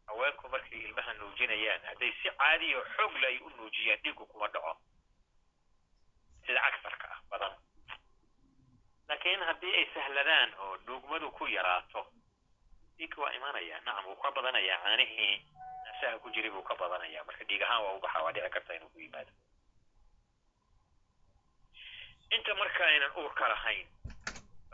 haweenku 0.07 0.49
markay 0.49 0.79
ilmaha 0.85 1.13
nuujinayaan 1.13 1.81
hadday 1.89 2.11
si 2.21 2.29
caadiyo 2.39 2.79
xoogle 2.95 3.27
ay 3.27 3.37
u 3.45 3.49
nuujiyaan 3.49 3.99
dhiiggu 4.03 4.25
kuma 4.31 4.47
dhaco. 4.53 4.73
Sida 6.45 6.61
agsarka 6.63 7.07
ah 7.15 7.21
badan. 7.29 7.53
Laakiin 9.09 9.39
haddii 9.47 9.73
ay 9.79 9.85
sahladaan 9.93 10.53
oo 10.59 10.77
nuugmadu 10.87 11.31
ku 11.31 11.47
yaraato 11.47 12.01
dhiigga 12.97 13.21
waa 13.21 13.33
imaanaya 13.37 13.81
nacam 13.81 14.05
wuu 14.05 14.15
ka 14.21 14.31
badanayaa 14.31 14.81
caanihii 14.83 15.35
naasaha 15.95 16.19
ku 16.19 16.29
jiray 16.31 16.49
buu 16.51 16.63
ka 16.63 16.75
badanaya 16.75 17.23
marka 17.23 17.43
dhiig 17.47 17.61
ahaan 17.63 17.83
waa 17.83 17.93
u 17.95 17.99
baxaa 17.99 18.23
waa 18.23 18.31
dhici 18.33 18.49
karta 18.49 18.73
inuu 18.75 18.89
ku 18.89 18.99
yimaado. 18.99 19.31
Inta 22.35 22.53
marka 22.55 22.83
aynan 22.85 23.11
uur 23.17 23.33
ka 23.33 23.47
lahayn 23.47 23.87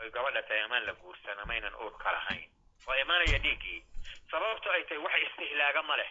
oy 0.00 0.10
gabadha 0.10 0.42
tahay 0.42 0.62
amaan 0.64 0.84
la 0.86 0.92
guursan 0.94 1.38
ama 1.38 1.52
aynan 1.54 1.74
uur 1.74 1.94
ka 1.98 2.12
lahayn 2.12 2.50
waa 2.86 2.96
imaanaya 3.00 3.38
dhiiggii 3.38 3.84
sababto 4.30 4.70
ay 4.70 4.84
tahay 4.84 4.98
wax 4.98 5.14
istihlaaga 5.26 5.82
ma 5.82 5.96
leh. 5.96 6.10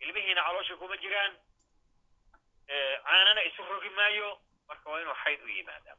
Ilmihiina 0.00 0.42
caloosha 0.42 0.76
kuma 0.76 0.96
jiraan. 0.96 1.32
Caanana 3.04 3.42
isu 3.44 3.62
rogi 3.62 3.90
maayo. 3.90 4.38
Marka 4.68 4.90
waa 4.90 5.00
inuu 5.00 5.14
xayd 5.24 5.40
u 5.42 5.48
yimaadaa. 5.48 5.96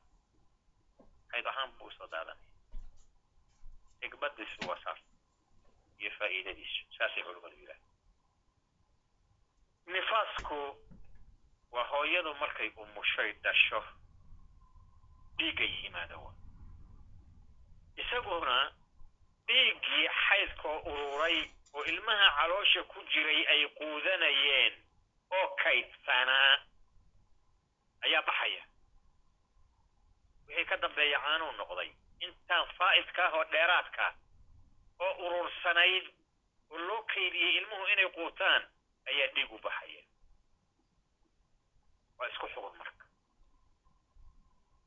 Xayd 1.32 1.46
ahaan 1.48 1.72
buu 1.78 1.88
u 1.88 1.92
soo 1.92 2.08
daadanaya. 2.08 2.48
Xikmadiisu 4.02 4.68
waa 4.68 4.80
saas. 4.84 5.00
Iyo 6.00 6.12
faa'iidadiisu. 6.20 6.82
Saasay 6.98 7.24
culimmadu 7.24 7.56
yidhaha 7.60 7.80
nifaasku 9.94 10.60
waa 11.72 11.84
hooyadu 11.92 12.34
markay 12.36 12.70
umushay 12.84 13.32
dhasho 13.44 13.84
dhiigga 15.38 15.64
yimaada 15.64 16.18
wa 16.18 16.32
isaguna 18.02 18.58
dhiiggii 19.48 20.08
xaydkoo 20.24 20.78
ururay 20.92 21.38
oo 21.74 21.84
ilmaha 21.92 22.28
caloosha 22.38 22.84
ku 22.84 23.00
jiray 23.12 23.42
ay 23.54 23.62
quudanayeen 23.78 24.74
oo 25.38 25.48
kaydsanaa 25.64 26.54
ayaa 28.06 28.22
baxaya. 28.28 28.64
Wixii 30.48 30.66
ka 30.66 30.78
dambeeya 30.78 31.20
caanuu 31.20 31.52
noqday. 31.52 31.90
Intaan 32.20 32.68
faa'idka 32.78 33.26
ah 33.26 33.34
oo 33.38 33.44
dheeraadka 33.52 34.06
oo 35.00 35.14
urursanayd 35.26 36.06
oo 36.72 36.78
loo 36.88 37.02
kaydiyey 37.14 37.58
ilmuhu 37.58 37.86
inay 37.94 38.10
quutaan 38.18 38.64
ayaa 39.10 39.34
dhiig 39.36 39.52
u 39.52 39.58
baxaya 39.66 40.04
waa 42.18 42.28
isku 42.32 42.48
xugun 42.54 42.76
marka. 42.78 43.06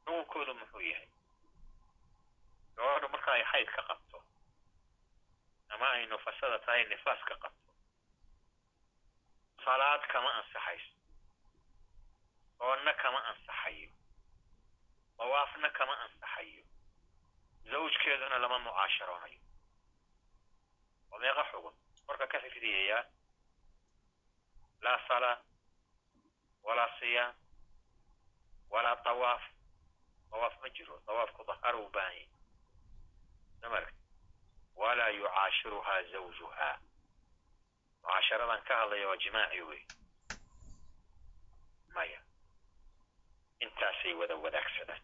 Xugunkoodu 0.05 0.55
muxuu 0.61 0.81
yahay? 0.91 1.09
Gabadhu 2.77 3.09
marka 3.15 3.31
ay 3.33 3.45
xayd 3.53 3.69
ka 3.77 3.83
qabto 3.89 4.19
ama 5.73 5.87
ay 5.97 6.07
nufasada 6.07 6.59
tahay 6.67 6.85
nifaas 6.89 7.21
ka 7.29 7.35
qabto 7.43 7.71
salaad 9.65 10.03
kama 10.13 10.31
ansaxayso 10.41 10.93
oonna 12.61 12.93
kama 13.03 13.21
ansaxayo 13.31 13.91
dawaafna 15.19 15.69
kama 15.79 15.95
ansaxayo 16.05 16.63
zawjkeeduna 17.71 18.39
lama 18.39 18.59
mucaasharoonayo. 18.59 19.41
Waa 21.11 21.45
xugun 21.53 21.75
korka 22.07 22.27
ka 22.27 22.39
xifdiyayaa 22.43 23.05
laa 24.83 25.01
salaa 25.09 25.37
walaa 26.63 26.91
siyaam 26.99 27.35
walaa 28.71 28.97
dawaaf 29.05 29.43
dawaaf 30.31 30.55
ma 30.63 30.69
jiro 30.77 31.01
dawaafku 31.07 31.45
dahar 31.45 31.77
u 31.77 31.89
baahan 31.95 32.15
yahy 32.15 32.29
samarka 33.61 33.93
walaa 34.77 35.09
yucaashiruhaa 35.09 36.03
zawjuhaa 36.13 36.75
mucaasharadan 38.03 38.63
ka 38.69 38.77
hadlaya 38.81 39.09
waa 39.09 39.17
jimaaci 39.17 39.61
wey. 39.63 39.83
Maya 41.95 42.21
intaasay 43.61 44.15
wada 44.21 44.37
wadaagsadaan 44.37 45.03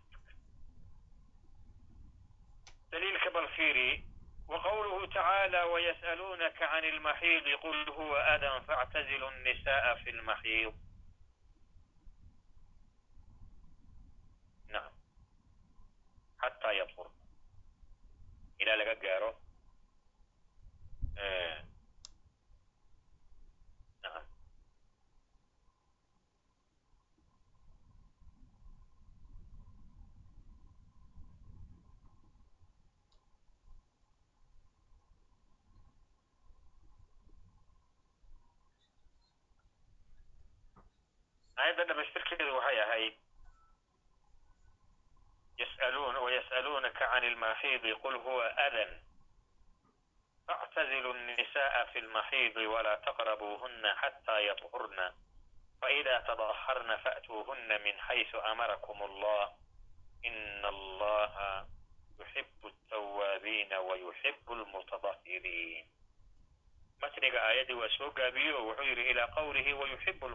daliilka 2.90 3.30
bal 3.30 3.48
fiiri 3.56 4.05
وقوله 4.49 5.07
تعالى 5.07 5.62
ويسألونك 5.62 6.62
عن 6.62 6.85
المحيض 6.85 7.59
قل 7.59 7.91
هو 7.91 8.16
أذى 8.16 8.66
فاعتزلوا 8.66 9.31
النساء 9.31 9.95
في 9.95 10.11
المحيض 10.11 10.75
نعم 14.69 14.91
حتى 16.39 16.79
يطهر 16.79 17.11
إلى 18.61 18.75
لقى 18.75 19.09
قارو 19.09 19.35
آه. 21.19 21.68
aayadda 41.57 41.84
dhamaystirkeedu 41.84 42.56
waxay 42.56 42.80
ahayd 42.81 43.14
يسألون 45.60 46.15
ويسألونك 46.15 47.02
عن 47.02 47.23
المحيض 47.23 47.85
قل 48.03 48.15
هو 48.15 48.41
أذى 48.41 49.02
فاعتزلوا 50.48 51.14
النساء 51.14 51.85
في 51.94 51.99
المحيض 51.99 52.57
ولا 52.57 52.95
تقربوهن 52.95 53.94
حتى 53.95 54.48
يطهرن 54.48 55.11
فإذا 55.81 56.19
تطهرن 56.19 56.98
فأتوهن 56.98 57.81
من 57.84 57.99
حيث 57.99 58.35
أمركم 58.35 59.03
الله 59.03 59.52
إن 60.26 60.65
الله 60.65 61.65
يحب 62.19 62.65
التوابين 62.65 63.73
ويحب 63.73 64.52
المتطهرين 64.52 65.85
متنق 67.03 67.41
آيات 67.41 67.72
وسوق 67.72 68.30
بيو 68.30 68.72
وحير 68.72 68.98
إلى 68.98 69.22
قوله 69.23 69.73
ويحب 69.73 70.26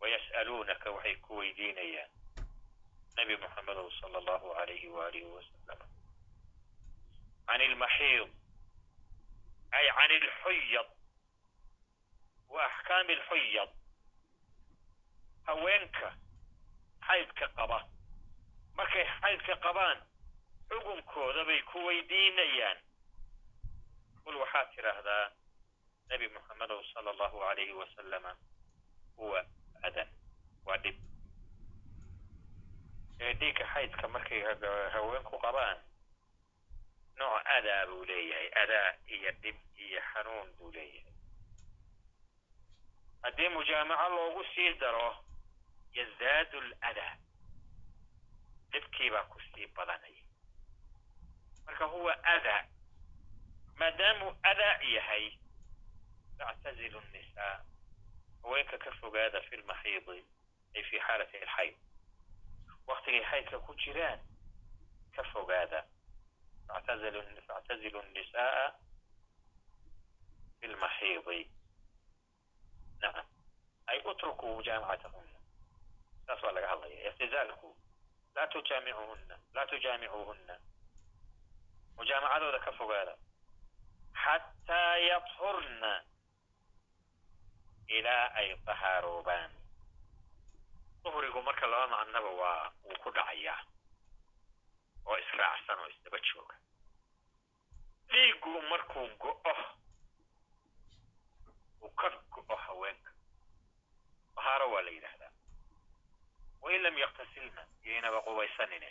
wayas'aluunaka 0.00 0.90
waxay 0.90 1.14
ku 1.24 1.36
weydiinayaan 1.36 2.10
nabi 3.16 3.36
muxamedow 3.36 3.90
sala 4.00 4.18
allahu 4.18 4.52
alayhi 4.62 4.88
waalihi 4.88 5.24
wasalama 5.36 5.86
can 7.46 7.60
ilmaxiid 7.60 8.30
ay 9.72 9.86
can 9.98 10.10
ilxuyad 10.18 10.88
wa 12.48 12.64
axkaam 12.66 13.10
ilxuyad 13.10 13.70
haweenka 15.46 16.08
xaydka 17.06 17.48
qaba 17.56 17.78
markay 18.76 19.06
xaydka 19.20 19.56
qabaan 19.66 19.98
xukunkooda 20.68 21.44
bay 21.44 21.60
ku 21.72 21.78
weydiinayaan 21.86 22.78
qul 24.24 24.36
waxaad 24.42 24.68
tidhaahdaa 24.76 25.24
nebi 26.10 26.28
muxamedow 26.28 26.80
sala 26.92 27.10
allahu 27.10 27.42
alayhi 27.50 27.72
wasalama 27.72 28.36
huwa 29.16 29.44
adan 29.88 30.08
waa 30.66 30.76
dhib. 30.84 30.96
Dhiigga 33.40 33.64
xaydka 33.74 34.08
markay 34.14 34.40
haweenku 34.94 35.38
qabaan 35.44 35.78
nooc 37.18 37.46
adaa 37.56 37.86
buu 37.88 38.04
leeyahay. 38.08 38.48
Adaa 38.62 38.88
iyo 39.14 39.30
dhib 39.42 39.56
iyo 39.84 40.00
xanuun 40.12 40.48
buu 40.58 40.70
leeyahay. 40.72 41.12
Haddii 43.22 43.48
mujaamaco 43.48 44.08
loogu 44.14 44.44
sii 44.54 44.74
daro 44.80 45.08
yazaadu 45.96 46.58
aladaa 46.58 47.16
dhibkii 48.72 49.10
baa 49.10 49.24
ku 49.32 49.40
sii 49.40 49.66
badanaya. 49.76 50.22
Marka 51.66 51.84
huwa 51.84 52.24
adaa 52.24 52.64
maadaamuu 53.78 54.32
adaa 54.42 54.76
yahay 54.94 55.30
factazilu 56.38 57.00
nnisaa 57.00 57.64
haweenka 58.44 58.78
ka 58.78 58.90
fogaada 59.00 59.40
fi 59.48 59.56
lmaxiidi 59.56 60.18
ay 60.76 60.82
fi 60.90 60.98
xaalati 61.06 61.36
alxayd 61.42 61.76
waktigay 62.86 63.24
xaydka 63.30 63.58
ku 63.66 63.74
jiraan 63.74 64.20
ka 65.16 65.22
fogaada. 65.32 65.84
Factazilu 66.68 68.02
nnisaaa 68.02 68.72
fi 70.60 70.66
lmaxiidi 70.66 71.40
nacam 73.00 73.26
ay 73.86 73.98
utrukuu 74.10 74.54
mujaamacatahuna 74.56 75.38
saas 76.26 76.42
waa 76.42 76.52
laga 76.52 76.68
hadlaya 76.68 77.10
ictizaalku 77.10 77.76
laa 78.34 78.46
tujaamicuhunna 78.46 79.36
laa 79.54 79.66
tujaamicuuhunna 79.66 80.54
mujaamacadooda 81.96 82.58
ka 82.58 82.72
fogaada. 82.72 83.14
Xataa 84.24 84.96
yadhurna 84.96 85.92
ilaa 87.88 88.26
ay 88.34 88.56
dahaaroobaan 88.66 89.50
duhrigu 91.04 91.42
marka 91.42 91.66
laba 91.66 91.86
macnaba 91.96 92.30
waa 92.30 92.72
wuu 92.84 92.98
ku 93.02 93.10
dhacayaa 93.10 93.60
oo 95.06 95.16
israacsan 95.18 95.78
oo 95.78 95.88
isdaba 95.88 96.18
jooga. 96.28 96.56
Dhiiggu 98.10 98.62
markuu 98.70 99.08
go'o 99.20 99.54
uu 101.82 101.90
ka 102.00 102.08
go'o 102.32 102.56
haweenka. 102.56 103.10
Dahaaro 104.36 104.70
waa 104.72 104.82
la 104.82 104.90
yidhaahdaa. 104.90 105.32
Wain 106.62 106.82
lam 106.82 106.98
yaktasilna 106.98 107.62
yaynaba 107.84 108.20
qubaysanine. 108.22 108.90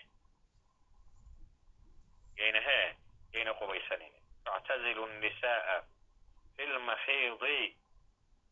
Yayna 2.38 2.62
hee 2.62 2.96
yayna 3.34 3.54
qubaysanine. 3.54 4.20
Factazilu 4.46 5.06
nnisaaa 5.08 5.82
fi 6.56 6.66
lmaxiidi 6.66 7.78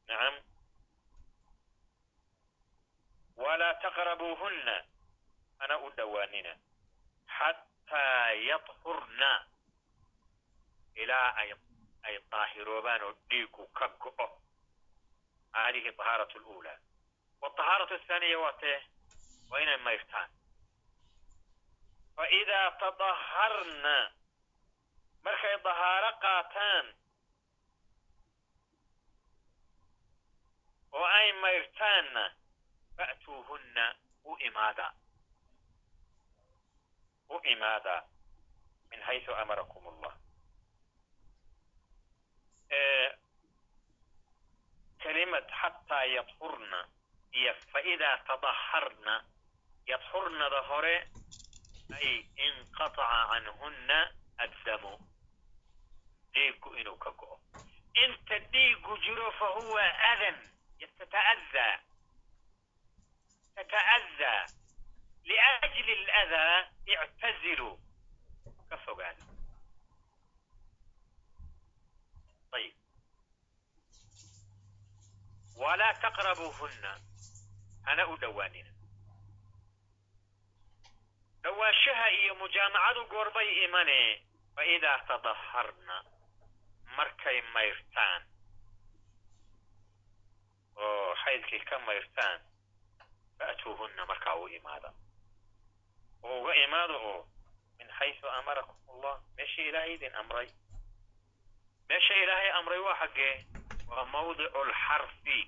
نعم 0.07 0.41
ولا 3.35 3.73
تقربوهن 3.73 4.69
أنا 5.61 5.87
أدواننا 5.87 6.59
حتى 7.27 8.33
يطهرن 8.49 9.23
إلى 10.97 11.33
أي 11.39 11.55
أي 12.05 12.19
طاهروبان 12.31 13.03
وديك 13.03 13.55
كبكو 13.55 14.41
هذه 15.55 15.89
الطهارة 15.89 16.37
الأولى 16.37 16.79
والطهارة 17.41 17.95
الثانية 17.95 18.35
وته 18.35 18.81
وإن 19.51 19.75
ما 19.75 19.91
يفتان 19.91 20.29
فإذا 22.17 22.69
تطهرن 22.69 24.11
مركي 25.25 25.57
طهارة 25.57 26.09
قاتان 26.09 26.93
oo 30.91 31.05
ay 31.05 31.31
mayrtaanna 31.41 32.23
fa'tuuhunna 32.97 33.85
u 34.23 34.37
imaada. 34.47 34.87
U 37.29 37.39
imaada 37.53 37.95
min 38.89 39.01
hayثu 39.01 39.31
amarakum 39.35 39.87
اllah 39.87 40.13
kelimad 45.01 45.45
xataa 45.61 46.03
yadhurna 46.05 46.79
iyo 47.39 47.53
faidaa 47.71 48.17
tadaharna 48.27 49.15
yadhurnada 49.87 50.61
hore 50.69 50.95
ay 51.97 52.09
inqataca 52.47 53.27
canhunna 53.31 53.99
addamu. 54.43 54.93
Dhiiggu 56.33 56.69
inuu 56.79 56.97
ka 56.97 57.11
go'o 57.11 57.37
inta 58.03 58.39
dhiiggu 58.51 58.97
jiro 59.03 59.31
fa 59.39 59.47
huwa 59.55 59.83
adan 60.11 60.37
liajli 65.29 65.93
aladaa 66.11 66.57
ictaziluu 66.93 67.75
ka 68.69 68.77
fogaada 68.85 69.23
ayib 72.57 72.75
walaa 75.61 75.93
taqrabuuhunna 76.03 76.91
hana 77.87 78.03
u 78.07 78.15
dhowaanina 78.21 78.71
dhowaanshaha 81.43 82.07
iyo 82.19 82.33
mujaamacadu 82.41 83.01
goorbay 83.11 83.49
imane 83.65 83.99
fa 84.55 84.65
idaa 84.75 84.99
tadaharna 85.07 85.95
markay 86.97 87.41
mayrtaan 87.53 88.21
oo 90.87 91.15
xaydkii 91.23 91.59
ka 91.69 91.79
mayrtaan 91.79 92.39
fa'tuuhunna 93.37 94.05
markaa 94.05 94.35
u 94.35 94.47
imaada 94.47 94.93
oo 96.23 96.41
uga 96.41 96.53
imaada 96.63 96.93
oo 97.09 97.27
min 97.77 97.87
xaysu 97.99 98.27
amarakum 98.29 98.77
allah 98.93 99.15
meeshii 99.37 99.67
ilaahay 99.69 99.93
idin 99.93 100.15
amray. 100.15 100.47
Meesha 101.89 102.15
ilaahay 102.23 102.51
amray 102.59 102.79
waa 102.79 102.95
xaggee 102.99 103.45
waa 103.87 104.05
mawdicu 104.05 104.63
lxarfi 104.69 105.39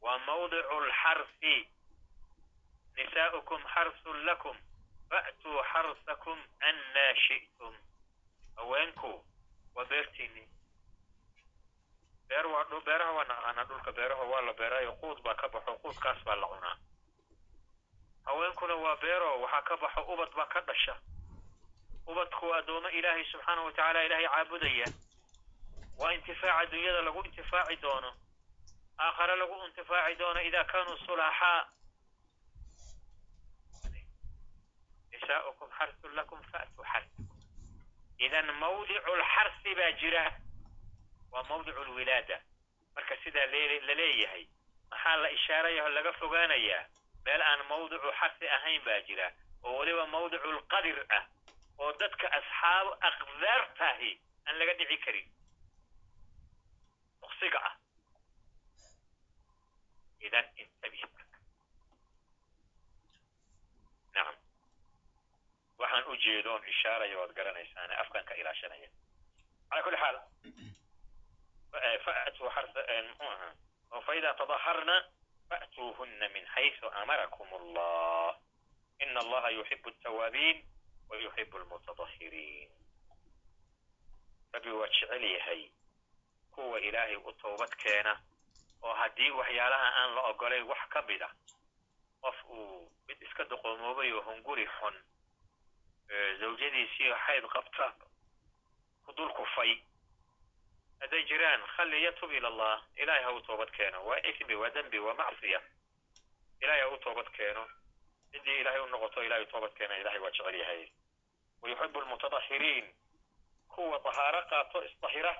waa 0.00 0.18
mawdicu 0.26 0.80
lxarfi 0.88 1.54
nisaa'ukum 2.96 3.62
xarsun 3.74 4.24
lakum 4.26 4.56
fa'tuu 5.10 5.62
xarsakum 5.72 6.38
annaa 6.68 7.12
shi'tum. 7.26 7.74
Haweenku 8.56 9.12
waa 9.74 9.84
beertiinni 9.90 10.44
beer 12.28 12.46
waa 12.46 12.64
beeraha 12.86 13.12
waa 13.12 13.24
naqaanaa 13.24 13.64
dhulka 13.64 13.92
beeraha 13.92 14.22
waa 14.32 14.40
la 14.46 14.52
beeraayo 14.52 14.92
quud 15.00 15.22
baa 15.22 15.34
ka 15.34 15.48
baxo 15.48 15.74
quudkaas 15.82 16.24
baa 16.24 16.36
la 16.36 16.46
cunaa 16.52 16.76
haweenkuna 18.26 18.74
waa 18.84 18.96
beero 18.96 19.40
waxaa 19.42 19.62
ka 19.68 19.76
baxo 19.76 20.00
ubad 20.12 20.30
baa 20.36 20.46
ka 20.54 20.60
dhasha 20.60 20.94
ubadku 22.06 22.46
waa 22.48 22.58
addoomo 22.58 22.88
ilaahay 22.88 23.24
subxaana 23.32 23.62
wa 23.62 23.72
tacaala 23.72 24.04
ilaahay 24.04 24.28
caabudaya 24.28 24.86
waa 25.98 26.12
intifaaca 26.14 26.70
dunyada 26.70 27.02
lagu 27.02 27.22
intifaaci 27.24 27.76
doono 27.76 28.10
aakhare 28.98 29.36
lagu 29.36 29.54
intifaaci 29.66 30.16
doono 30.18 30.40
idaa 30.48 30.64
kaanuu 30.64 30.96
sulaxaa 31.06 31.66
nisaa'ukum 35.12 35.68
xarsun 35.78 36.14
lakum 36.18 36.40
fa'tuu 36.52 36.84
xarsakum 36.92 37.26
idan 38.26 38.46
mawdicu 38.60 39.12
lxarsi 39.22 39.74
baa 39.78 39.92
jira 40.00 40.24
waa 41.36 41.44
mawdicu 41.52 41.84
lwilaada 41.84 42.40
marka 42.96 43.16
sidaa 43.24 43.46
la 43.46 43.94
leeyahay 44.00 44.44
maxaa 44.90 45.16
la 45.22 45.28
ishaaraya 45.36 45.82
oo 45.84 45.88
laga 45.96 46.12
fogaanayaa? 46.20 46.82
Meel 47.24 47.42
aan 47.42 47.62
mawdicu 47.68 48.08
xasi 48.20 48.48
ahayn 48.56 48.82
baa 48.86 49.00
jira 49.08 49.26
oo 49.62 49.78
weliba 49.78 50.06
mawdiculqadir 50.06 50.98
ah 51.18 51.24
oo 51.78 51.92
dadka 52.00 52.26
asxaabu 52.38 52.90
aqdaartaahi 53.08 54.10
aan 54.46 54.58
laga 54.58 54.74
dhici 54.78 54.96
karin. 55.04 55.26
Duqsiga 57.20 57.58
ah. 57.68 57.74
Idan 60.26 60.46
intabih 60.62 61.02
nacam 64.14 64.36
waxaan 65.78 66.04
u 66.10 66.16
jeedoon 66.24 66.62
ishaaraya 66.72 67.18
waad 67.20 67.32
garanaysaane 67.38 67.94
afkan 68.02 68.24
ka 68.24 68.34
ilaashanaya. 68.40 68.88
Calaa 69.68 69.82
kulli 69.84 69.98
xaal 70.02 70.16
tadaharna 74.38 75.04
fa'tuuhunna 75.48 76.28
min 76.28 76.44
xaysu 76.54 76.86
amarakum 77.02 77.48
allah 77.54 78.36
ina 79.00 79.20
allaha 79.20 79.50
altawaabiin 79.88 80.64
wa 81.08 81.16
yuxibu 81.16 81.56
almutadahiriin 81.58 82.70
rabbi 84.52 84.70
waa 84.70 84.86
jecel 84.88 85.24
yahay 85.24 85.70
kuwa 86.54 86.80
ilaahay 86.80 87.16
u 87.16 87.32
toobad 87.32 87.70
keena 87.82 88.20
oo 88.82 88.94
haddii 88.94 89.30
waxyaalaha 89.30 89.88
aan 90.00 90.14
la 90.14 90.22
ogolay 90.22 90.62
wax 90.62 90.78
ka 90.88 91.02
mid 91.02 91.22
ah 91.22 91.32
qof 92.20 92.44
uu 92.48 92.90
mid 93.08 93.22
iska 93.22 93.44
doqoomoobay 93.44 94.12
oo 94.12 94.20
hunguri 94.22 94.66
xun 94.66 94.96
zawjadiisii 96.40 97.12
xayd 97.26 97.44
qabta 97.48 97.92
ku 99.04 99.12
dul 99.12 99.32
kufay 99.32 99.82
hadday 101.00 101.22
jiraan 101.30 101.62
khalli 101.76 102.02
yatub 102.04 102.30
ila 102.38 102.48
allah 102.48 102.76
ilahay 102.96 103.22
ha 103.26 103.32
u 103.32 103.40
toobad 103.40 103.70
keeno 103.76 104.04
waa 104.08 104.18
ismi 104.30 104.54
waa 104.54 104.70
dembi 104.76 104.98
waa 104.98 105.14
macsiya 105.14 105.60
ilahay 106.60 106.80
ha 106.80 106.88
u 106.88 106.98
toobad 106.98 107.28
keeno 107.36 107.64
ciddii 108.32 108.60
ilahay 108.60 108.80
u 108.80 108.86
noqoto 108.86 109.22
ilahay 109.26 109.42
u 109.42 109.46
toobad 109.46 109.72
keena 109.78 109.98
ilahay 110.02 110.18
waa 110.24 110.30
jecel 110.30 110.54
yahay 110.62 110.82
wa 111.62 111.68
yuxibu 111.70 112.00
almutadahiriin 112.00 112.86
kuwa 113.74 113.98
dahaaro 114.04 114.42
qaato 114.50 114.84
isdahira 114.84 115.32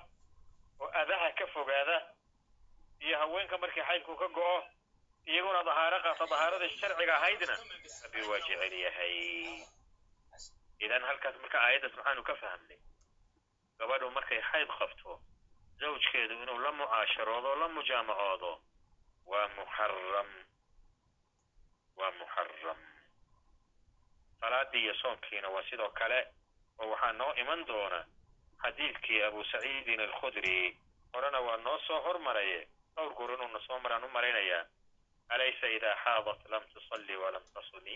oo 0.81 0.91
adaha 1.03 1.33
ka 1.39 1.47
fogaada 1.47 1.97
iyo 3.01 3.19
haweenka 3.19 3.59
markii 3.59 3.83
xaydku 3.89 4.17
ka 4.17 4.29
go'o 4.29 4.59
iyaguna 5.27 5.63
dahaaro 5.69 5.99
qaato 6.07 6.27
dahaarada 6.33 6.69
sharciga 6.69 7.15
ahaydna 7.17 7.55
rabbi 8.05 8.23
waa 8.31 8.39
jecel 8.49 8.73
yahay 8.73 9.17
idan 10.85 11.03
halkaas 11.09 11.37
marka 11.43 11.59
aayaddaas 11.65 11.97
maxaanu 11.97 12.23
ka 12.29 12.35
fahamnay 12.43 12.79
gabadhu 13.79 14.11
markay 14.17 14.41
xayd 14.51 14.69
qabto 14.81 15.21
zawjkeedu 15.81 16.35
inuu 16.43 16.59
la 16.59 16.73
mucaasharoodo 16.73 17.55
la 17.57 17.69
mujaamacoodo 17.69 18.53
waa 19.27 19.49
muxaram 19.57 20.29
waa 21.97 22.11
muxaram 22.19 22.79
salaadii 24.41 24.83
iyo 24.85 24.95
soonkiina 24.95 25.49
waa 25.49 25.65
sidoo 25.71 25.91
kale 25.91 26.27
oo 26.79 26.91
waxaa 26.91 27.13
noo 27.13 27.33
iman 27.43 27.65
doona 27.67 28.01
xadiidkii 28.63 29.23
abu 29.23 29.45
saciidin 29.45 30.01
alkhudri 30.01 30.79
horena 31.13 31.41
waa 31.41 31.57
noo 31.57 31.79
soo 31.87 32.01
hormaraye 32.01 32.69
dhowr 32.97 33.15
goor 33.15 33.33
inuuna 33.35 33.61
soo 33.67 33.79
maraan 33.81 34.05
u 34.05 34.09
malaynayaa 34.09 34.65
alaysa 35.29 35.67
idaa 35.69 35.97
xaadat 36.05 36.41
lam 36.49 36.63
tusalli 36.75 37.17
walam 37.17 37.43
tasumi 37.55 37.95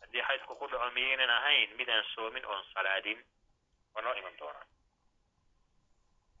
haddii 0.00 0.22
xaydku 0.28 0.56
ku 0.56 0.66
dhaco 0.68 0.90
miyaynan 0.90 1.30
ahayn 1.30 1.76
midaan 1.76 2.04
soomin 2.14 2.44
oon 2.46 2.64
salaadin 2.74 3.24
waa 3.94 4.02
noo 4.02 4.14
iman 4.14 4.36
doonaa 4.38 4.66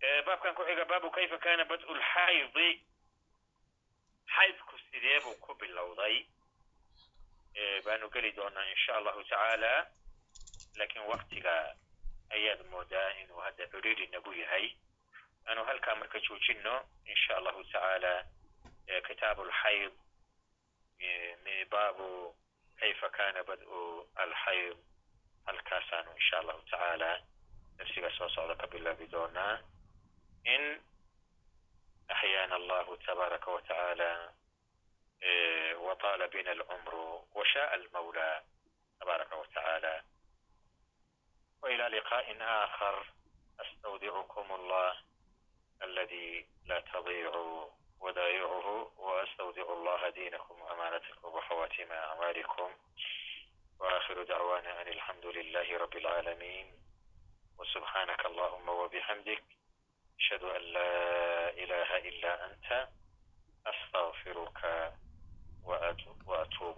baabkan 0.00 0.54
ku 0.54 0.62
xiga 0.64 0.84
baabu 0.84 1.10
kayfa 1.10 1.38
kana 1.38 1.64
bad'u 1.64 1.94
lxaydi 1.94 2.68
xaydku 4.34 4.74
sidee 4.90 5.20
buu 5.24 5.34
ku 5.42 5.54
bilowday? 5.58 6.26
Baanu 7.84 8.10
geli 8.14 8.32
doonaa 8.36 8.66
insha 8.70 8.96
allahu 8.96 9.22
tacaala 9.24 9.86
laakiin 10.78 11.06
waktiga 11.10 11.54
ayaad 12.30 12.60
moodaa 12.70 13.10
inuu 13.22 13.40
hadda 13.42 13.66
ciriiri 13.72 14.06
nagu 14.14 14.32
yahay. 14.32 14.66
Aanu 15.48 15.64
halkaa 15.64 15.94
marka 15.94 16.20
joojino 16.20 16.74
insha 17.04 17.36
allahu 17.36 17.64
tacaala 17.64 18.12
kitaabu 19.06 19.42
alxayd 19.42 19.92
baabu 21.70 22.34
kayfa 22.80 23.08
kana 23.10 23.42
bad'u 23.44 24.06
alxayd 24.16 24.76
halkaasaanu 25.46 26.10
insha 26.14 26.38
allahu 26.38 26.62
tacaala 26.70 27.10
darsiga 27.78 28.10
soo 28.18 28.28
socda 28.28 28.54
ka 28.54 28.66
bilaabi 28.66 29.06
doonaa 29.10 29.58
إن 30.46 30.80
أحيانا 32.10 32.56
الله 32.56 32.96
تبارك 32.96 33.48
وتعالى 33.48 34.30
وطال 35.76 36.28
بنا 36.28 36.52
العمر 36.52 37.24
وشاء 37.34 37.74
المولى 37.74 38.42
تبارك 39.00 39.32
وتعالى 39.32 40.02
وإلى 41.62 41.88
لقاء 41.98 42.36
آخر 42.40 43.06
أستودعكم 43.60 44.54
الله 44.54 44.94
الذي 45.82 46.46
لا 46.66 46.80
تضيع 46.80 47.30
ودايعه 48.00 48.92
وأستودع 48.96 49.62
الله 49.62 50.08
دينكم 50.08 50.60
وأمانتكم 50.60 51.28
وخواتيم 51.28 51.92
أعمالكم 51.92 52.70
وآخر 53.80 54.22
دعوانا 54.22 54.82
أن 54.82 54.88
الحمد 54.88 55.26
لله 55.26 55.78
رب 55.78 55.96
العالمين 55.96 56.72
وسبحانك 57.58 58.26
اللهم 58.26 58.68
وبحمدك 58.68 59.44
أشهد 60.20 60.42
أن 60.44 60.62
لا 60.62 61.48
إله 61.50 61.96
إلا 61.96 62.46
أنت 62.46 62.88
أستغفرك 63.66 64.92
وأتوب 65.64 66.16